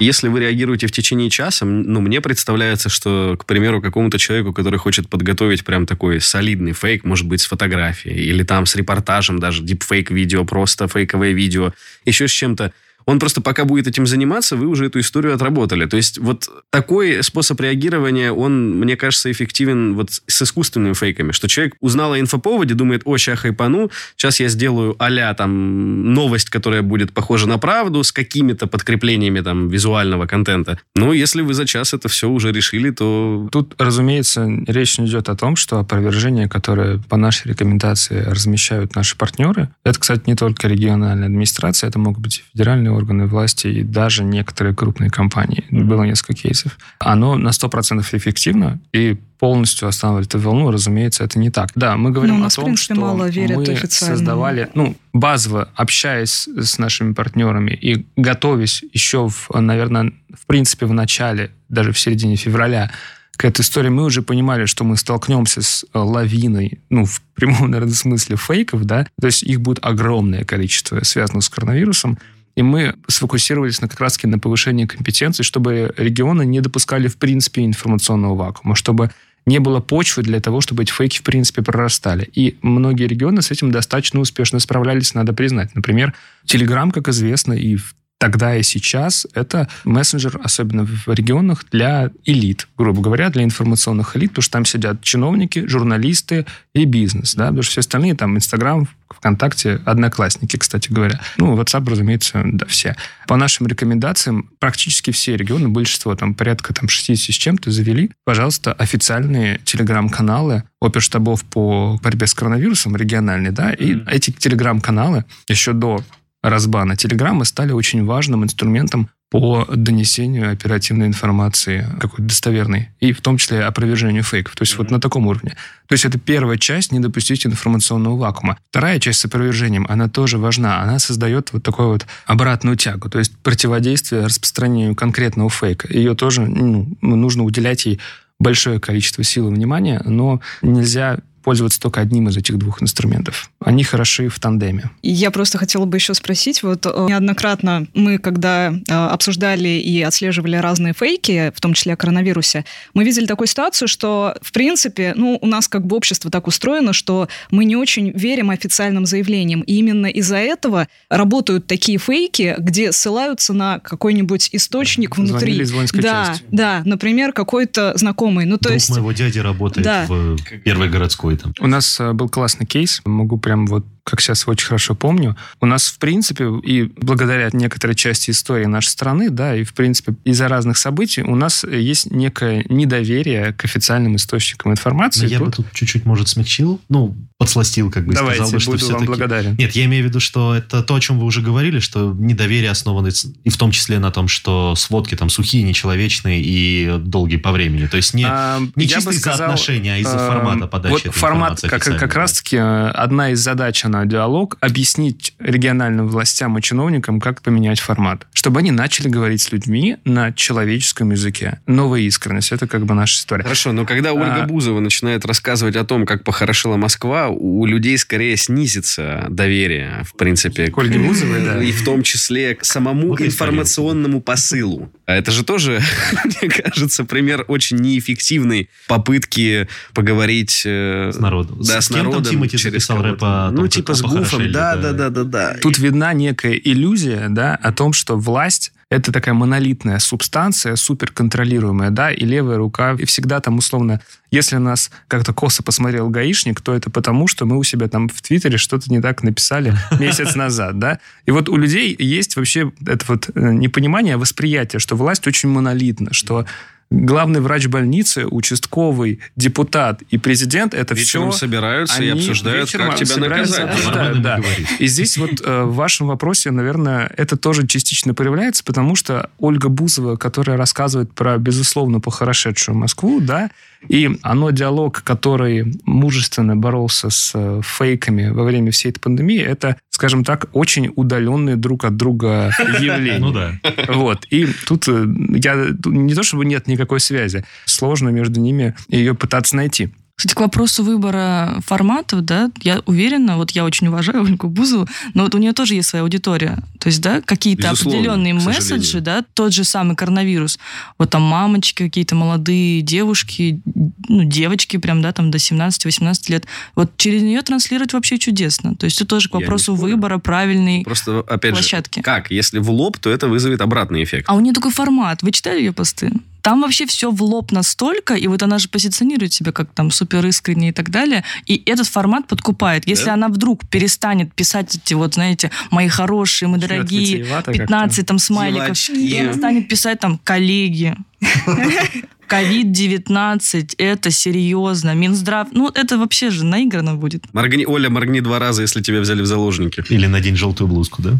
Если 0.00 0.28
вы 0.28 0.40
реагируете 0.40 0.86
в 0.86 0.92
течение 0.92 1.28
часа, 1.28 1.64
ну, 1.64 2.00
мне 2.00 2.20
представляется, 2.20 2.88
что, 2.88 3.36
к 3.36 3.44
примеру, 3.46 3.82
какому-то 3.82 4.18
человеку, 4.18 4.52
который 4.52 4.78
хочет 4.78 5.08
подготовить 5.08 5.64
прям 5.64 5.86
такой 5.86 6.20
солидный 6.20 6.72
фейк, 6.72 7.04
может 7.04 7.26
быть, 7.26 7.40
с 7.40 7.46
фотографией, 7.46 8.14
или 8.14 8.44
там 8.44 8.64
с 8.64 8.76
репортажем 8.76 9.40
даже, 9.40 9.62
дипфейк 9.64 10.10
видео, 10.12 10.44
просто 10.44 10.86
фейковое 10.86 11.32
видео, 11.32 11.72
еще 12.04 12.28
с 12.28 12.30
чем-то, 12.30 12.72
он 13.08 13.18
просто 13.18 13.40
пока 13.40 13.64
будет 13.64 13.86
этим 13.86 14.06
заниматься, 14.06 14.56
вы 14.56 14.66
уже 14.66 14.86
эту 14.86 15.00
историю 15.00 15.34
отработали. 15.34 15.86
То 15.86 15.96
есть 15.96 16.18
вот 16.18 16.48
такой 16.70 17.22
способ 17.22 17.60
реагирования, 17.60 18.32
он, 18.32 18.78
мне 18.78 18.96
кажется, 18.96 19.32
эффективен 19.32 19.94
вот 19.94 20.10
с 20.10 20.42
искусственными 20.42 20.92
фейками, 20.92 21.32
что 21.32 21.48
человек 21.48 21.74
узнал 21.80 22.12
о 22.12 22.20
инфоповоде, 22.20 22.74
думает, 22.74 23.02
о, 23.06 23.16
сейчас 23.16 23.40
хайпану, 23.40 23.90
сейчас 24.16 24.40
я 24.40 24.48
сделаю 24.48 24.96
а 24.98 25.34
там 25.34 26.12
новость, 26.14 26.50
которая 26.50 26.82
будет 26.82 27.12
похожа 27.12 27.48
на 27.48 27.58
правду, 27.58 28.04
с 28.04 28.12
какими-то 28.12 28.66
подкреплениями 28.66 29.40
там 29.40 29.68
визуального 29.68 30.26
контента. 30.26 30.78
Но 30.94 31.12
если 31.12 31.40
вы 31.40 31.54
за 31.54 31.66
час 31.66 31.94
это 31.94 32.08
все 32.08 32.28
уже 32.28 32.52
решили, 32.52 32.90
то 32.90 33.48
Тут, 33.50 33.74
разумеется, 33.78 34.48
речь 34.66 34.98
не 34.98 35.06
идет 35.06 35.28
о 35.28 35.36
том, 35.36 35.56
что 35.56 35.78
опровержение, 35.78 36.48
которое 36.48 36.98
по 36.98 37.16
нашей 37.16 37.48
рекомендации 37.48 38.20
размещают 38.20 38.94
наши 38.94 39.16
партнеры, 39.16 39.70
это, 39.84 39.98
кстати, 39.98 40.24
не 40.26 40.34
только 40.34 40.68
региональная 40.68 41.26
администрация, 41.26 41.88
это 41.88 41.98
могут 41.98 42.22
быть 42.22 42.38
и 42.38 42.42
федеральные 42.52 42.90
органы 42.98 43.26
власти, 43.26 43.68
и 43.68 43.82
даже 43.82 44.24
некоторые 44.24 44.74
крупные 44.74 45.10
компании. 45.10 45.64
Было 45.70 46.04
несколько 46.04 46.34
кейсов. 46.34 46.78
Оно 46.98 47.36
на 47.36 47.48
100% 47.48 48.00
эффективно, 48.00 48.80
и 48.92 49.16
полностью 49.38 49.88
останавливать 49.88 50.28
эту 50.28 50.40
волну, 50.40 50.70
разумеется, 50.70 51.24
это 51.24 51.38
не 51.38 51.50
так. 51.50 51.70
Да, 51.74 51.96
мы 51.96 52.10
говорим 52.10 52.34
Ну, 52.34 52.40
о 52.40 52.44
нас, 52.44 52.54
в 52.54 52.56
том, 52.56 52.64
принципе, 52.66 52.94
что 52.94 53.00
мало 53.00 53.28
верят 53.28 53.56
мы 53.56 53.62
официальному. 53.62 54.18
создавали, 54.18 54.68
ну, 54.74 54.96
базово 55.12 55.68
общаясь 55.76 56.48
с 56.48 56.78
нашими 56.78 57.12
партнерами 57.12 57.70
и 57.70 58.04
готовясь 58.16 58.84
еще, 58.92 59.28
в, 59.28 59.48
наверное, 59.54 60.12
в 60.34 60.46
принципе, 60.46 60.86
в 60.86 60.92
начале, 60.92 61.50
даже 61.68 61.92
в 61.92 61.98
середине 61.98 62.36
февраля, 62.36 62.90
к 63.36 63.44
этой 63.44 63.60
истории 63.60 63.88
мы 63.88 64.02
уже 64.02 64.22
понимали, 64.22 64.66
что 64.66 64.82
мы 64.82 64.96
столкнемся 64.96 65.62
с 65.62 65.84
э, 65.94 65.98
лавиной, 65.98 66.80
ну, 66.90 67.04
в 67.04 67.22
прямом, 67.34 67.70
наверное, 67.70 67.94
смысле 67.94 68.36
фейков, 68.36 68.84
да, 68.84 69.06
то 69.20 69.26
есть 69.28 69.44
их 69.44 69.60
будет 69.60 69.78
огромное 69.82 70.44
количество, 70.44 71.02
связанных 71.04 71.44
с 71.44 71.48
коронавирусом, 71.48 72.18
и 72.58 72.62
мы 72.62 72.96
сфокусировались 73.06 73.80
на, 73.80 73.86
как 73.86 74.00
раз 74.00 74.20
на 74.24 74.40
повышении 74.40 74.84
компетенции, 74.84 75.44
чтобы 75.44 75.94
регионы 75.96 76.44
не 76.44 76.60
допускали, 76.60 77.06
в 77.06 77.16
принципе, 77.16 77.64
информационного 77.64 78.34
вакуума, 78.34 78.74
чтобы 78.74 79.12
не 79.46 79.60
было 79.60 79.78
почвы 79.78 80.24
для 80.24 80.40
того, 80.40 80.60
чтобы 80.60 80.82
эти 80.82 80.90
фейки, 80.90 81.18
в 81.18 81.22
принципе, 81.22 81.62
прорастали. 81.62 82.28
И 82.34 82.58
многие 82.62 83.06
регионы 83.06 83.42
с 83.42 83.52
этим 83.52 83.70
достаточно 83.70 84.18
успешно 84.18 84.58
справлялись, 84.58 85.14
надо 85.14 85.32
признать. 85.32 85.72
Например, 85.76 86.14
Telegram, 86.46 86.90
как 86.90 87.06
известно, 87.06 87.52
и 87.52 87.76
в- 87.76 87.94
тогда 88.18 88.56
и 88.56 88.62
сейчас 88.62 89.26
это 89.32 89.68
мессенджер, 89.84 90.40
особенно 90.42 90.84
в 90.84 91.08
регионах, 91.08 91.64
для 91.70 92.10
элит, 92.24 92.68
грубо 92.76 93.00
говоря, 93.00 93.30
для 93.30 93.44
информационных 93.44 94.16
элит, 94.16 94.30
потому 94.30 94.42
что 94.42 94.52
там 94.52 94.64
сидят 94.64 95.02
чиновники, 95.02 95.66
журналисты 95.66 96.44
и 96.74 96.84
бизнес, 96.84 97.34
да, 97.34 97.46
потому 97.46 97.62
что 97.62 97.72
все 97.72 97.80
остальные, 97.80 98.14
там, 98.14 98.36
Инстаграм, 98.36 98.88
ВКонтакте, 99.08 99.80
Одноклассники, 99.86 100.56
кстати 100.56 100.92
говоря. 100.92 101.20
Ну, 101.38 101.56
WhatsApp, 101.56 101.88
разумеется, 101.88 102.42
да, 102.44 102.66
все. 102.66 102.96
По 103.26 103.36
нашим 103.36 103.66
рекомендациям, 103.66 104.50
практически 104.58 105.12
все 105.12 105.36
регионы, 105.36 105.68
большинство, 105.68 106.14
там, 106.14 106.34
порядка 106.34 106.74
там, 106.74 106.88
60 106.88 107.34
с 107.34 107.38
чем-то, 107.38 107.70
завели, 107.70 108.10
пожалуйста, 108.24 108.72
официальные 108.72 109.60
телеграм-каналы 109.64 110.64
оперштабов 110.80 111.44
по 111.44 111.98
борьбе 112.02 112.26
с 112.26 112.34
коронавирусом, 112.34 112.96
региональные, 112.96 113.52
да, 113.52 113.72
и 113.72 113.96
эти 114.06 114.30
телеграм-каналы 114.30 115.24
еще 115.48 115.72
до 115.72 116.02
разбана 116.42 116.96
Телеграма 116.96 117.44
стали 117.44 117.72
очень 117.72 118.04
важным 118.04 118.44
инструментом 118.44 119.10
по 119.30 119.66
донесению 119.70 120.50
оперативной 120.50 121.06
информации 121.06 121.86
какой-то 122.00 122.22
достоверной, 122.22 122.88
и 122.98 123.12
в 123.12 123.20
том 123.20 123.36
числе 123.36 123.62
опровержению 123.62 124.22
фейков. 124.22 124.56
То 124.56 124.62
есть 124.62 124.78
вот 124.78 124.90
на 124.90 125.00
таком 125.00 125.26
уровне. 125.26 125.54
То 125.86 125.92
есть 125.92 126.06
это 126.06 126.18
первая 126.18 126.56
часть 126.56 126.92
не 126.92 127.00
допустить 127.00 127.44
информационного 127.44 128.16
вакуума. 128.16 128.58
Вторая 128.70 128.98
часть 128.98 129.20
с 129.20 129.24
опровержением, 129.26 129.86
она 129.88 130.08
тоже 130.08 130.38
важна. 130.38 130.80
Она 130.80 130.98
создает 130.98 131.52
вот 131.52 131.62
такую 131.62 131.88
вот 131.88 132.06
обратную 132.24 132.76
тягу, 132.76 133.10
то 133.10 133.18
есть 133.18 133.36
противодействие 133.38 134.24
распространению 134.24 134.94
конкретного 134.94 135.50
фейка. 135.50 135.92
Ее 135.92 136.14
тоже 136.14 136.42
ну, 136.42 136.96
нужно 137.02 137.44
уделять 137.44 137.84
ей 137.84 138.00
большое 138.38 138.80
количество 138.80 139.24
сил 139.24 139.48
и 139.50 139.54
внимания, 139.54 140.00
но 140.04 140.40
нельзя 140.62 141.18
пользоваться 141.42 141.80
только 141.80 142.00
одним 142.00 142.28
из 142.28 142.36
этих 142.36 142.58
двух 142.58 142.82
инструментов. 142.82 143.50
Они 143.60 143.84
хороши 143.84 144.28
в 144.28 144.38
тандеме. 144.38 144.90
Я 145.02 145.30
просто 145.30 145.58
хотела 145.58 145.84
бы 145.84 145.96
еще 145.96 146.14
спросить, 146.14 146.62
вот 146.62 146.86
э, 146.86 147.06
неоднократно 147.08 147.86
мы, 147.94 148.18
когда 148.18 148.72
э, 148.72 148.92
обсуждали 148.92 149.68
и 149.68 150.02
отслеживали 150.02 150.56
разные 150.56 150.92
фейки, 150.92 151.52
в 151.54 151.60
том 151.60 151.74
числе 151.74 151.94
о 151.94 151.96
коронавирусе, 151.96 152.64
мы 152.94 153.04
видели 153.04 153.26
такую 153.26 153.48
ситуацию, 153.48 153.88
что, 153.88 154.34
в 154.42 154.52
принципе, 154.52 155.12
ну, 155.16 155.38
у 155.40 155.46
нас 155.46 155.68
как 155.68 155.86
бы 155.86 155.96
общество 155.96 156.30
так 156.30 156.46
устроено, 156.46 156.92
что 156.92 157.28
мы 157.50 157.64
не 157.64 157.76
очень 157.76 158.10
верим 158.10 158.50
официальным 158.50 159.06
заявлениям. 159.06 159.62
И 159.62 159.74
именно 159.74 160.06
из-за 160.06 160.36
этого 160.36 160.88
работают 161.08 161.66
такие 161.66 161.98
фейки, 161.98 162.54
где 162.58 162.92
ссылаются 162.92 163.52
на 163.52 163.78
какой-нибудь 163.80 164.50
источник 164.52 165.16
внутри. 165.16 165.38
Звонили 165.38 165.62
из 165.62 165.72
воинской 165.72 166.02
да, 166.02 166.26
части. 166.26 166.44
да, 166.50 166.82
например, 166.84 167.32
какой-то 167.32 167.92
знакомый. 167.96 168.44
Ну, 168.44 168.56
то 168.58 168.64
Друг 168.64 168.74
есть... 168.74 168.90
моего 168.90 169.12
дяди 169.12 169.38
работает 169.38 169.84
Да. 169.84 170.06
в 170.08 170.36
первой 170.64 170.88
городской 170.88 171.27
там. 171.36 171.52
У 171.60 171.66
нас 171.66 172.00
э, 172.00 172.12
был 172.12 172.28
классный 172.28 172.66
кейс, 172.66 173.00
могу 173.04 173.38
прям 173.38 173.66
вот 173.66 173.84
как 174.08 174.20
сейчас 174.20 174.48
очень 174.48 174.66
хорошо 174.66 174.94
помню. 174.94 175.36
У 175.60 175.66
нас, 175.66 175.88
в 175.88 175.98
принципе, 175.98 176.46
и 176.62 176.84
благодаря 176.96 177.50
некоторой 177.52 177.94
части 177.94 178.30
истории 178.30 178.64
нашей 178.64 178.88
страны, 178.88 179.30
да, 179.30 179.54
и, 179.54 179.64
в 179.64 179.74
принципе, 179.74 180.14
из-за 180.24 180.48
разных 180.48 180.78
событий 180.78 181.22
у 181.22 181.34
нас 181.34 181.64
есть 181.64 182.10
некое 182.10 182.64
недоверие 182.68 183.52
к 183.52 183.64
официальным 183.64 184.16
источникам 184.16 184.72
информации. 184.72 185.24
Но 185.24 185.28
я 185.28 185.38
бы 185.40 185.46
Тут- 185.46 185.56
тут 185.56 185.72
чуть-чуть, 185.72 186.04
может, 186.04 186.28
смягчил, 186.28 186.80
ну, 186.88 187.16
подсластил, 187.38 187.90
как 187.90 188.06
бы, 188.06 188.14
Давайте, 188.14 188.44
сказал 188.44 188.52
бы, 188.52 188.60
что 188.60 188.70
буду 188.72 188.84
вам 188.84 188.88
все-таки... 188.88 189.06
благодарен. 189.06 189.56
Нет, 189.56 189.72
я 189.72 189.84
имею 189.84 190.04
в 190.04 190.08
виду, 190.08 190.20
что 190.20 190.54
это 190.54 190.82
то, 190.82 190.94
о 190.94 191.00
чем 191.00 191.18
вы 191.18 191.24
уже 191.24 191.40
говорили, 191.40 191.78
что 191.78 192.14
недоверие 192.18 192.70
основано 192.70 193.10
и 193.44 193.50
в 193.50 193.56
том 193.56 193.70
числе 193.70 193.98
на 193.98 194.10
том, 194.10 194.26
что 194.28 194.74
сводки 194.74 195.14
там 195.14 195.30
сухие, 195.30 195.62
нечеловечные 195.62 196.42
и 196.42 196.98
долгие 196.98 197.36
по 197.36 197.52
времени. 197.52 197.86
То 197.86 197.96
есть 197.96 198.14
не, 198.14 198.24
А, 198.24 198.60
не 198.74 198.88
чисто 198.88 199.10
из-за 199.10 199.20
сказал, 199.20 199.50
отношения, 199.50 199.94
а 199.94 199.98
из-за 199.98 200.16
э, 200.16 200.26
формата 200.26 200.66
подачи 200.66 200.92
Вот 200.92 201.00
этой 201.02 201.12
формат, 201.12 201.64
информации 201.64 201.90
как, 201.90 202.00
как 202.00 202.14
раз-таки 202.14 202.56
э, 202.56 202.88
одна 202.88 203.30
из 203.30 203.40
задач 203.40 203.84
на 203.98 204.06
диалог— 204.06 204.56
объяснить 204.60 205.34
региональным 205.38 206.08
властям 206.08 206.56
и 206.58 206.62
чиновникам, 206.62 207.20
как 207.20 207.42
поменять 207.42 207.80
формат. 207.80 208.26
Чтобы 208.32 208.60
они 208.60 208.70
начали 208.70 209.08
говорить 209.08 209.40
с 209.42 209.52
людьми 209.52 209.96
на 210.04 210.32
человеческом 210.32 211.10
языке. 211.10 211.60
Новая 211.66 212.00
искренность— 212.00 212.52
это 212.52 212.66
как 212.66 212.86
бы 212.86 212.94
наша 212.94 213.18
история. 213.18 213.42
Хорошо, 213.42 213.72
но 213.72 213.84
когда 213.84 214.12
Ольга 214.12 214.44
А. 214.44 214.46
Бузова 214.46 214.80
начинает 214.80 215.24
рассказывать 215.26 215.76
о 215.76 215.84
том, 215.84 216.06
как 216.06 216.24
похорошела 216.24 216.76
Москва, 216.76 217.28
у 217.28 217.66
людей 217.66 217.98
скорее 217.98 218.36
снизится 218.36 219.26
доверие, 219.28 220.02
в 220.04 220.16
принципе, 220.16 220.70
К 220.70 220.78
Ольге 220.78 220.98
Бузовой, 220.98 221.44
да. 221.44 221.62
и 221.62 221.72
в 221.72 221.84
том 221.84 222.02
числе 222.02 222.54
к 222.54 222.64
самому 222.64 223.08
Вот 223.08 223.20
информационному 223.20 224.20
посылу. 224.20 224.90
А 225.06 225.14
это 225.14 225.30
же 225.30 225.44
тоже, 225.44 225.80
мне 226.24 226.50
кажется, 226.50 227.04
пример 227.04 227.44
очень 227.48 227.76
неэффективной 227.78 228.68
попытки 228.86 229.68
поговорить 229.94 230.62
э, 230.64 231.10
С 231.12 231.18
народом. 231.18 231.58
Да, 231.62 231.80
С 231.80 231.86
с 231.86 231.88
кем 231.88 231.96
там 231.98 232.06
народом 232.06 232.30
Тимати 232.32 232.56
через 232.56 232.72
записал 232.72 232.96
кого-то. 232.98 233.12
рэп 233.12 233.22
о 233.22 233.46
том, 233.48 233.54
Ну, 233.56 233.62
как 233.62 233.70
типа 233.94 234.08
с 234.08 234.14
Гуфом, 234.14 234.52
да, 234.52 234.76
да. 234.76 234.92
да, 234.92 235.10
да, 235.10 235.24
да. 235.24 235.56
Тут 235.60 235.78
видна 235.78 236.12
некая 236.12 236.54
иллюзия, 236.54 237.28
да, 237.28 237.54
о 237.54 237.72
том, 237.72 237.92
что 237.92 238.16
власть 238.16 238.72
это 238.90 239.12
такая 239.12 239.34
монолитная 239.34 239.98
субстанция, 239.98 240.74
суперконтролируемая, 240.76 241.90
да, 241.90 242.10
и 242.10 242.24
левая 242.24 242.56
рука, 242.56 242.96
и 242.98 243.04
всегда 243.04 243.40
там 243.40 243.58
условно, 243.58 244.00
если 244.30 244.56
нас 244.56 244.90
как-то 245.08 245.34
косо 245.34 245.62
посмотрел 245.62 246.08
гаишник, 246.08 246.62
то 246.62 246.74
это 246.74 246.88
потому, 246.88 247.28
что 247.28 247.44
мы 247.44 247.58
у 247.58 247.64
себя 247.64 247.88
там 247.88 248.08
в 248.08 248.22
Твиттере 248.22 248.56
что-то 248.56 248.90
не 248.90 249.02
так 249.02 249.22
написали 249.22 249.74
месяц 250.00 250.34
назад, 250.36 250.78
да. 250.78 251.00
И 251.26 251.30
вот 251.30 251.50
у 251.50 251.56
людей 251.56 251.94
есть 251.98 252.36
вообще 252.36 252.72
это 252.86 253.04
вот 253.08 253.28
э, 253.34 253.52
непонимание, 253.52 254.16
восприятие, 254.16 254.80
что 254.80 254.96
власть 254.96 255.26
очень 255.26 255.50
монолитна, 255.50 256.14
что 256.14 256.46
главный 256.90 257.40
врач 257.40 257.66
больницы, 257.66 258.26
участковый, 258.26 259.20
депутат 259.36 260.02
и 260.10 260.18
президент 260.18 260.74
это 260.74 260.94
Вечером 260.94 261.30
все 261.30 261.40
собираются 261.40 262.02
и 262.02 262.08
обсуждают, 262.08 262.70
как 262.70 262.96
тебя 262.96 263.16
наказать. 263.16 263.86
Нормально 263.86 264.22
да. 264.22 264.40
И 264.78 264.86
здесь 264.86 265.18
вот 265.18 265.40
э, 265.44 265.62
в 265.64 265.74
вашем 265.74 266.06
вопросе, 266.08 266.50
наверное, 266.50 267.12
это 267.16 267.36
тоже 267.36 267.66
частично 267.66 268.14
проявляется, 268.14 268.64
потому 268.64 268.96
что 268.96 269.30
Ольга 269.38 269.68
Бузова, 269.68 270.16
которая 270.16 270.56
рассказывает 270.56 271.12
про, 271.12 271.36
безусловно, 271.38 272.00
похорошедшую 272.00 272.76
Москву, 272.76 273.20
да, 273.20 273.50
и 273.86 274.10
оно 274.22 274.50
диалог, 274.50 275.02
который 275.02 275.78
мужественно 275.84 276.56
боролся 276.56 277.10
с 277.10 277.32
э, 277.34 277.60
фейками 277.64 278.28
во 278.28 278.44
время 278.44 278.70
всей 278.70 278.90
этой 278.90 279.00
пандемии, 279.00 279.40
это, 279.40 279.76
скажем 279.90 280.24
так, 280.24 280.46
очень 280.52 280.92
удаленные 280.96 281.56
друг 281.56 281.84
от 281.84 281.96
друга 281.96 282.52
явления. 282.80 283.18
Ну 283.18 283.32
да. 283.32 283.52
Вот. 283.88 284.26
И 284.30 284.46
тут 284.66 284.88
э, 284.88 285.06
я 285.34 285.68
не 285.84 286.14
то 286.14 286.22
чтобы 286.22 286.44
нет 286.44 286.66
никакой 286.66 287.00
связи, 287.00 287.44
сложно 287.64 288.08
между 288.08 288.40
ними 288.40 288.74
ее 288.88 289.14
пытаться 289.14 289.56
найти. 289.56 289.90
Кстати, 290.18 290.34
к 290.34 290.40
вопросу 290.40 290.82
выбора 290.82 291.60
форматов, 291.64 292.22
да, 292.22 292.50
я 292.62 292.82
уверена, 292.86 293.36
вот 293.36 293.52
я 293.52 293.64
очень 293.64 293.86
уважаю 293.86 294.24
Ольгу 294.24 294.48
Бузову, 294.48 294.88
но 295.14 295.22
вот 295.22 295.34
у 295.36 295.38
нее 295.38 295.52
тоже 295.52 295.76
есть 295.76 295.90
своя 295.90 296.02
аудитория. 296.02 296.58
То 296.80 296.88
есть, 296.88 297.00
да, 297.00 297.20
какие-то 297.20 297.70
определенные 297.70 298.34
месседжи, 298.34 299.00
да, 299.00 299.24
тот 299.34 299.52
же 299.52 299.62
самый 299.62 299.94
коронавирус. 299.94 300.58
Вот 300.98 301.10
там 301.10 301.22
мамочки, 301.22 301.84
какие-то 301.84 302.16
молодые 302.16 302.82
девушки, 302.82 303.60
ну, 304.08 304.24
девочки 304.24 304.76
прям, 304.78 305.02
да, 305.02 305.12
там 305.12 305.30
до 305.30 305.38
17-18 305.38 306.32
лет. 306.32 306.46
Вот 306.74 306.96
через 306.96 307.22
нее 307.22 307.40
транслировать 307.42 307.92
вообще 307.92 308.18
чудесно. 308.18 308.74
То 308.74 308.86
есть, 308.86 309.00
это 309.00 309.06
тоже 309.06 309.28
к 309.28 309.34
вопросу 309.34 309.76
выбора 309.76 310.18
правильной 310.18 310.82
Просто, 310.82 311.20
опять 311.20 311.52
площадки. 311.52 312.00
же, 312.00 312.02
как? 312.02 312.32
Если 312.32 312.58
в 312.58 312.68
лоб, 312.72 312.98
то 312.98 313.08
это 313.08 313.28
вызовет 313.28 313.60
обратный 313.60 314.02
эффект. 314.02 314.24
А 314.28 314.34
у 314.34 314.40
нее 314.40 314.52
такой 314.52 314.72
формат. 314.72 315.22
Вы 315.22 315.30
читали 315.30 315.60
ее 315.60 315.72
посты? 315.72 316.10
Там 316.42 316.62
вообще 316.62 316.86
все 316.86 317.10
в 317.10 317.22
лоб 317.22 317.52
настолько, 317.52 318.14
и 318.14 318.26
вот 318.26 318.42
она 318.42 318.58
же 318.58 318.68
позиционирует 318.68 319.32
себя 319.32 319.52
как 319.52 319.72
там 319.72 319.90
супер 319.90 320.24
искренне 320.26 320.70
и 320.70 320.72
так 320.72 320.90
далее, 320.90 321.24
и 321.46 321.62
этот 321.66 321.86
формат 321.88 322.26
подкупает. 322.26 322.86
Если 322.86 323.06
Да. 323.06 323.14
она 323.14 323.28
вдруг 323.28 323.66
перестанет 323.68 324.32
писать 324.34 324.76
эти 324.76 324.94
вот, 324.94 325.14
знаете, 325.14 325.50
мои 325.70 325.88
хорошие, 325.88 326.48
мы 326.48 326.58
дорогие, 326.58 327.00
витиевато 327.00 327.52
как-то. 327.52 327.58
15 327.66 328.06
там 328.06 328.18
смайликов, 328.18 328.88
и 328.90 329.18
она 329.18 329.32
станет 329.34 329.68
писать 329.68 330.00
там 330.00 330.18
коллеги. 330.18 330.96
Ковид-19, 332.28 333.74
это 333.78 334.10
серьезно. 334.10 334.94
Минздрав, 334.94 335.48
ну 335.52 335.70
это 335.74 335.96
вообще 335.96 336.30
же 336.30 336.44
наиграно 336.44 336.94
будет. 336.94 337.24
Моргни, 337.32 337.64
Оля, 337.64 337.88
моргни 337.88 338.20
два 338.20 338.38
раза, 338.38 338.62
если 338.62 338.82
тебя 338.82 339.00
взяли 339.00 339.22
в 339.22 339.26
заложники. 339.26 339.82
Или 339.88 340.06
надень 340.06 340.36
желтую 340.36 340.68
блузку, 340.68 341.02
да? 341.02 341.12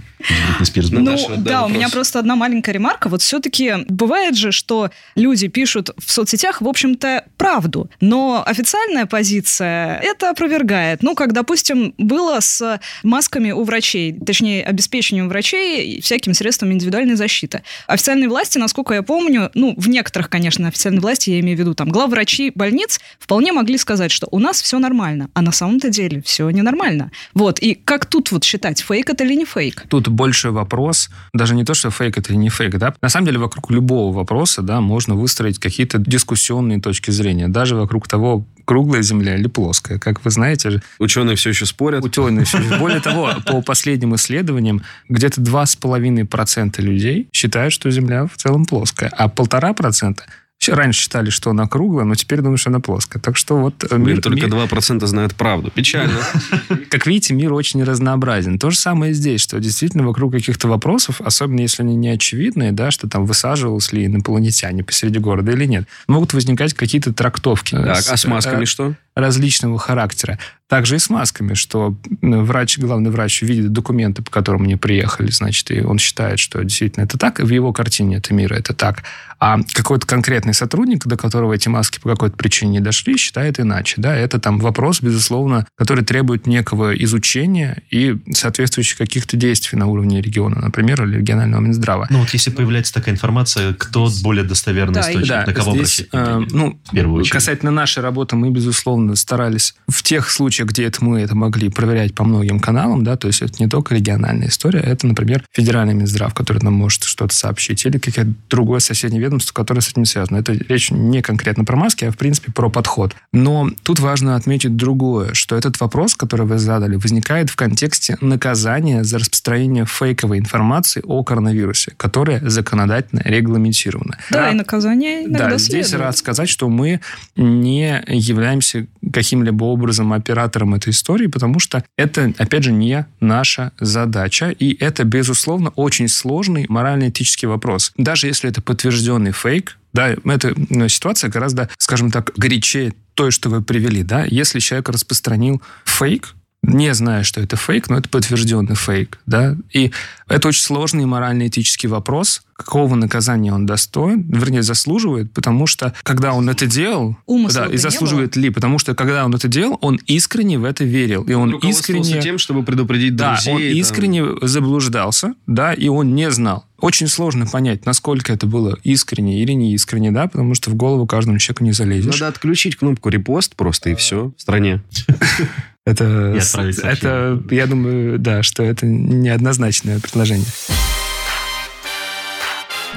Спирс. 0.63 0.91
Ну, 0.91 1.01
Ну, 1.01 1.13
Наташа, 1.13 1.37
да, 1.37 1.51
да, 1.51 1.65
у 1.65 1.69
меня 1.69 1.89
просто 1.89 2.19
одна 2.19 2.37
маленькая 2.37 2.73
ремарка. 2.73 3.09
Вот 3.09 3.23
все-таки 3.23 3.87
бывает 3.89 4.37
же, 4.37 4.53
что 4.53 4.91
люди 5.15 5.49
пишут 5.49 5.91
в 5.97 6.13
соцсетях, 6.13 6.61
в 6.61 6.69
общем-то, 6.69 7.25
правду, 7.39 7.91
но 8.01 8.43
официальная 8.47 9.07
позиция 9.07 9.99
это 10.01 10.29
опровергает. 10.31 11.03
Ну, 11.03 11.15
как, 11.15 11.33
допустим, 11.33 11.95
было 11.97 12.41
с 12.41 12.81
масками 13.03 13.51
у 13.51 13.65
врачей, 13.65 14.13
точнее, 14.13 14.63
обеспечением 14.63 15.29
врачей 15.29 16.03
всякими 16.03 16.35
средствами 16.35 16.75
индивидуальной 16.75 17.15
защиты. 17.15 17.63
Официальные 17.87 18.29
власти, 18.29 18.59
насколько 18.59 18.93
я 18.93 19.03
помню, 19.03 19.51
ну, 19.55 19.75
в 19.77 19.88
некоторых, 19.89 20.29
конечно, 20.29 20.69
официальной 20.69 21.01
власти, 21.01 21.31
я 21.31 21.41
имею 21.41 21.57
в 21.57 21.61
виду, 21.61 21.75
там, 21.75 21.89
главврачи 21.89 22.53
больниц 22.55 23.01
вполне 23.19 23.53
могли 23.53 23.79
сказать, 23.79 24.11
что 24.11 24.29
у 24.31 24.39
нас 24.39 24.61
все 24.63 24.79
нормально, 24.79 25.29
а 25.35 25.43
на 25.43 25.53
самом-то 25.53 25.91
деле 25.91 26.23
все 26.23 26.49
ненормально. 26.51 27.11
Вот, 27.35 27.59
и 27.59 27.75
как 27.75 28.07
тут 28.07 28.31
вот 28.31 28.45
считать, 28.45 28.81
фейк 28.81 29.11
это 29.11 29.25
или 29.25 29.35
не 29.35 29.45
фейк? 29.45 29.85
Тут 29.89 30.09
больше 30.09 30.51
вопрос, 30.51 31.11
даже 31.33 31.55
не 31.55 31.65
то, 31.65 31.75
что 31.75 31.91
фейк 31.91 32.19
это 32.19 32.33
или 32.33 32.39
не 32.39 32.49
фейк, 32.49 32.77
да. 32.77 32.95
На 33.03 33.09
самом 33.09 33.27
деле 33.27 33.39
вокруг 33.39 33.71
любого 33.71 34.15
вопроса, 34.15 34.63
да, 34.63 34.81
можно 34.81 35.15
выстроить 35.15 35.59
какие-то 35.59 35.99
дискуссионные 35.99 36.81
точки 36.81 37.11
зрения, 37.11 37.49
даже 37.49 37.77
вокруг 37.77 38.09
того, 38.09 38.45
круглая 38.69 39.01
земля 39.01 39.35
или 39.37 39.47
плоская. 39.49 39.99
Как 39.99 40.23
вы 40.25 40.31
знаете, 40.31 40.83
Ученые 40.99 41.37
все 41.37 41.49
еще 41.49 41.65
спорят. 41.65 42.05
ученые 42.05 42.45
все- 42.45 42.61
Более 42.79 43.01
того, 43.01 43.33
по 43.47 43.63
последним 43.63 44.15
исследованиям, 44.15 44.83
где-то 45.09 45.41
2,5% 45.41 46.83
людей 46.83 47.29
считают, 47.33 47.73
что 47.73 47.91
Земля 47.91 48.27
в 48.27 48.37
целом 48.37 48.67
плоская, 48.67 49.09
а 49.17 49.29
полтора 49.29 49.73
процента 49.73 50.25
Еще 50.25 50.33
раньше 50.67 51.03
считали, 51.03 51.31
что 51.31 51.51
она 51.51 51.67
круглая, 51.67 52.05
но 52.05 52.15
теперь 52.15 52.41
думают, 52.41 52.61
что 52.61 52.71
она 52.71 52.81
плоская. 52.81 53.23
Так 53.23 53.37
что 53.37 53.57
вот 53.59 53.85
э, 53.85 53.89
Блин, 53.97 54.17
мир, 54.17 54.21
только 54.21 54.47
мир- 54.47 54.55
2% 54.55 55.07
знают 55.07 55.35
правду. 55.35 55.71
Печально. 55.71 56.19
как 56.91 57.07
видите, 57.07 57.33
мир 57.35 57.53
очень 57.53 57.83
разнообразен. 57.85 58.59
То 58.59 58.71
же 58.71 58.77
самое 58.79 59.15
здесь, 59.15 59.41
что 59.41 59.61
действительно 59.61 60.05
вокруг 60.07 60.33
каких-то 60.33 60.69
вопросов, 60.69 61.21
особенно 61.21 61.61
если 61.61 61.83
они 61.83 61.95
не 61.97 62.09
очевидные, 62.09 62.73
да, 62.73 62.91
что 62.91 63.09
там 63.09 63.25
высаживался 63.25 63.95
ли 63.97 64.07
инопланетяне 64.07 64.83
посреди 64.85 65.19
города 65.19 65.53
или 65.53 65.65
нет, 65.65 65.87
могут 66.09 66.33
возникать 66.35 66.75
какие-то 66.75 67.13
трактовки. 67.15 67.75
э, 67.77 67.85
Так, 67.85 68.05
а 68.11 68.17
с 68.17 68.25
масками 68.27 68.63
э, 68.65 68.67
что? 68.67 68.95
Различного 69.19 69.79
характера. 69.79 70.39
Также 70.69 70.97
и 70.97 70.99
с 70.99 71.09
масками, 71.09 71.55
что 71.55 71.97
врач, 72.21 72.79
главный 72.79 73.11
врач 73.11 73.41
видит 73.43 73.73
документы, 73.73 74.23
по 74.23 74.31
которым 74.31 74.65
они 74.65 74.77
приехали, 74.77 75.31
значит, 75.31 75.71
и 75.71 75.81
он 75.81 75.99
считает, 75.99 76.39
что 76.39 76.63
действительно 76.63 77.05
это 77.05 77.17
так, 77.17 77.41
и 77.41 77.43
в 77.43 77.49
его 77.49 77.73
картине 77.73 78.17
это 78.19 78.35
мира 78.35 78.55
это 78.55 78.75
так. 78.75 79.03
А 79.41 79.61
какой-то 79.73 80.07
конкретный 80.07 80.53
сотрудник, 80.53 81.07
до 81.07 81.17
которого 81.17 81.55
эти 81.55 81.69
маски 81.69 82.01
по 82.01 82.11
какой-то 82.11 82.37
причине 82.37 82.73
не 82.73 82.81
дошли, 82.81 83.17
считает 83.17 83.61
иначе. 83.61 83.95
Да, 83.97 84.15
это 84.15 84.39
там 84.39 84.59
вопрос, 84.59 85.01
безусловно, 85.01 85.67
который 85.77 86.05
требует 86.05 86.47
некого 86.47 86.93
изучения 87.03 87.83
и 87.91 88.17
соответствующих 88.33 88.99
каких-то 88.99 89.37
действий 89.37 89.79
на 89.79 89.87
уровне 89.87 90.21
региона, 90.21 90.61
например, 90.61 91.05
или 91.05 91.19
регионального 91.19 91.61
Минздрава. 91.63 92.09
Ну 92.11 92.19
вот 92.19 92.31
если 92.31 92.51
появляется 92.51 92.93
такая 92.93 93.15
информация, 93.15 93.75
кто 93.75 94.11
более 94.23 94.45
достоверный 94.45 94.95
Да, 94.95 95.01
источник, 95.03 95.29
Да, 95.29 95.45
на 95.47 95.55
кого 95.55 95.73
здесь, 95.73 96.01
обратить 96.01 96.09
э, 96.13 96.25
внимание? 96.25 96.49
ну, 96.53 96.81
в 96.85 96.91
первую 96.91 97.21
очередь. 97.21 97.33
касательно 97.33 97.71
нашей 97.71 98.03
работы, 98.03 98.37
мы, 98.37 98.51
безусловно, 98.51 99.08
старались 99.17 99.75
в 99.89 100.03
тех 100.03 100.31
случаях, 100.31 100.69
где 100.71 100.85
это 100.85 101.05
мы 101.05 101.21
это 101.21 101.35
могли 101.35 101.69
проверять 101.69 102.15
по 102.15 102.25
многим 102.25 102.61
каналам, 102.61 103.05
да, 103.05 103.17
то 103.17 103.27
есть 103.29 103.43
это 103.43 103.55
не 103.59 103.69
только 103.69 103.95
региональная 103.95 104.49
история, 104.49 104.81
это, 104.81 105.07
например, 105.07 105.45
федеральный 105.53 105.95
Минздрав, 105.95 106.35
который 106.35 106.63
нам 106.63 106.75
может 106.75 107.05
что-то 107.05 107.35
сообщить, 107.35 107.85
или 107.87 107.99
какое-то 107.99 108.33
другое 108.51 108.81
соседнее 108.81 109.21
ведомство, 109.21 109.53
которое 109.53 109.81
с 109.81 109.91
этим 109.91 110.05
связано. 110.05 110.39
Это 110.39 110.53
речь 110.53 110.91
не 110.91 111.23
конкретно 111.23 111.65
про 111.65 111.77
маски, 111.77 112.05
а, 112.05 112.11
в 112.11 112.17
принципе, 112.17 112.53
про 112.53 112.71
подход. 112.71 113.15
Но 113.33 113.71
тут 113.83 114.01
важно 114.01 114.37
отметить 114.37 114.77
другое, 114.77 115.35
что 115.35 115.57
этот 115.57 115.81
вопрос, 115.81 116.15
который 116.15 116.47
вы 116.47 116.59
задали, 116.59 116.97
возникает 116.97 117.51
в 117.51 117.57
контексте 117.57 118.17
наказания 118.21 119.05
за 119.05 119.19
распространение 119.19 119.87
фейковой 119.87 120.39
информации 120.39 121.03
о 121.05 121.23
коронавирусе, 121.23 121.93
которая 121.97 122.41
законодательно 122.49 123.23
регламентирована. 123.25 124.19
Да, 124.31 124.51
и 124.51 124.55
наказание 124.55 125.25
иногда 125.25 125.51
Да, 125.51 125.59
здесь 125.59 125.89
следует. 125.89 126.07
рад 126.07 126.17
сказать, 126.17 126.49
что 126.49 126.69
мы 126.69 127.01
не 127.37 128.03
являемся 128.09 128.87
каким-либо 129.13 129.65
образом 129.65 130.13
оператором 130.13 130.75
этой 130.75 130.91
истории, 130.91 131.27
потому 131.27 131.61
что 131.61 131.85
это, 131.97 132.33
опять 132.39 132.65
же, 132.65 132.73
не 132.73 133.07
наша 133.21 133.73
задача, 133.79 134.51
и 134.51 134.77
это, 134.79 135.05
безусловно, 135.05 135.71
очень 135.71 136.09
сложный 136.09 136.67
морально-этический 136.69 137.47
вопрос. 137.47 137.93
Даже 137.97 138.27
если 138.27 138.51
это 138.51 138.63
подтвержденный 138.63 139.33
фейк, 139.33 139.79
да, 139.93 140.11
эта 140.11 140.53
ну, 140.69 140.89
ситуация 140.89 141.31
гораздо, 141.31 141.69
скажем 141.79 142.11
так, 142.11 142.33
горячее 142.37 142.93
той, 143.15 143.31
что 143.31 143.49
вы 143.49 143.63
привели, 143.63 144.03
да. 144.03 144.25
Если 144.25 144.61
человек 144.61 144.89
распространил 144.91 145.63
фейк, 145.85 146.35
не 146.63 146.93
зная, 146.93 147.23
что 147.23 147.41
это 147.41 147.57
фейк, 147.57 147.89
но 147.89 147.99
это 147.99 148.09
подтвержденный 148.09 148.75
фейк, 148.75 149.19
да, 149.27 149.57
и 149.73 149.93
это 150.27 150.49
очень 150.49 150.63
сложный 150.63 151.07
морально-этический 151.07 151.89
вопрос, 151.89 152.43
какого 152.55 152.97
наказания 152.97 153.53
он 153.53 153.65
достоин, 153.65 154.23
вернее, 154.29 154.63
заслуживает, 154.63 155.33
потому 155.33 155.67
что, 155.67 155.95
когда 156.03 156.33
он 156.33 156.51
это 156.51 156.67
делал, 156.67 157.17
Умысла 157.27 157.67
да, 157.67 157.73
и 157.73 157.77
заслуживает 157.77 158.35
ли, 158.37 158.51
потому 158.51 158.79
что, 158.79 158.95
когда 158.95 159.25
он 159.25 159.35
это 159.35 159.47
делал, 159.47 159.79
он 159.81 160.01
искренне 160.07 160.59
в 160.59 160.65
это 160.65 160.85
верил, 160.85 161.23
и 161.23 161.33
он 161.33 161.55
искренне... 161.59 162.21
тем, 162.21 162.39
чтобы 162.39 162.65
предупредить 162.65 163.15
Да, 163.15 163.35
друзей. 163.35 163.55
он 163.55 163.61
там. 163.61 163.71
искренне 163.71 164.25
заблуждался, 164.43 165.35
да, 165.47 165.73
и 165.73 165.89
он 165.89 166.15
не 166.15 166.31
знал. 166.31 166.65
Очень 166.81 167.09
сложно 167.09 167.47
понять, 167.47 167.87
насколько 167.87 168.33
это 168.33 168.47
было 168.47 168.79
искренне 168.85 169.43
или 169.43 169.53
не 169.53 169.75
искренне, 169.75 170.11
да, 170.11 170.29
потому 170.29 170.55
что 170.55 170.71
в 170.71 170.75
голову 170.75 171.07
каждому 171.07 171.39
человеку 171.39 171.65
не 171.65 171.73
залезешь. 171.73 172.21
Надо 172.21 172.29
отключить 172.29 172.77
кнопку 172.77 173.09
репост 173.09 173.57
просто 173.57 173.91
и 173.91 173.95
все 173.95 174.33
в 174.37 174.41
стране. 174.41 174.83
Это, 175.89 176.35
И 176.35 176.39
отправить 176.39 176.79
это, 176.81 177.43
я 177.51 177.67
думаю, 177.67 178.19
да, 178.19 178.43
что 178.43 178.63
это 178.63 178.85
неоднозначное 178.85 179.99
предложение. 180.01 180.47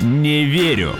Не 0.01 0.43
верю. 0.43 0.97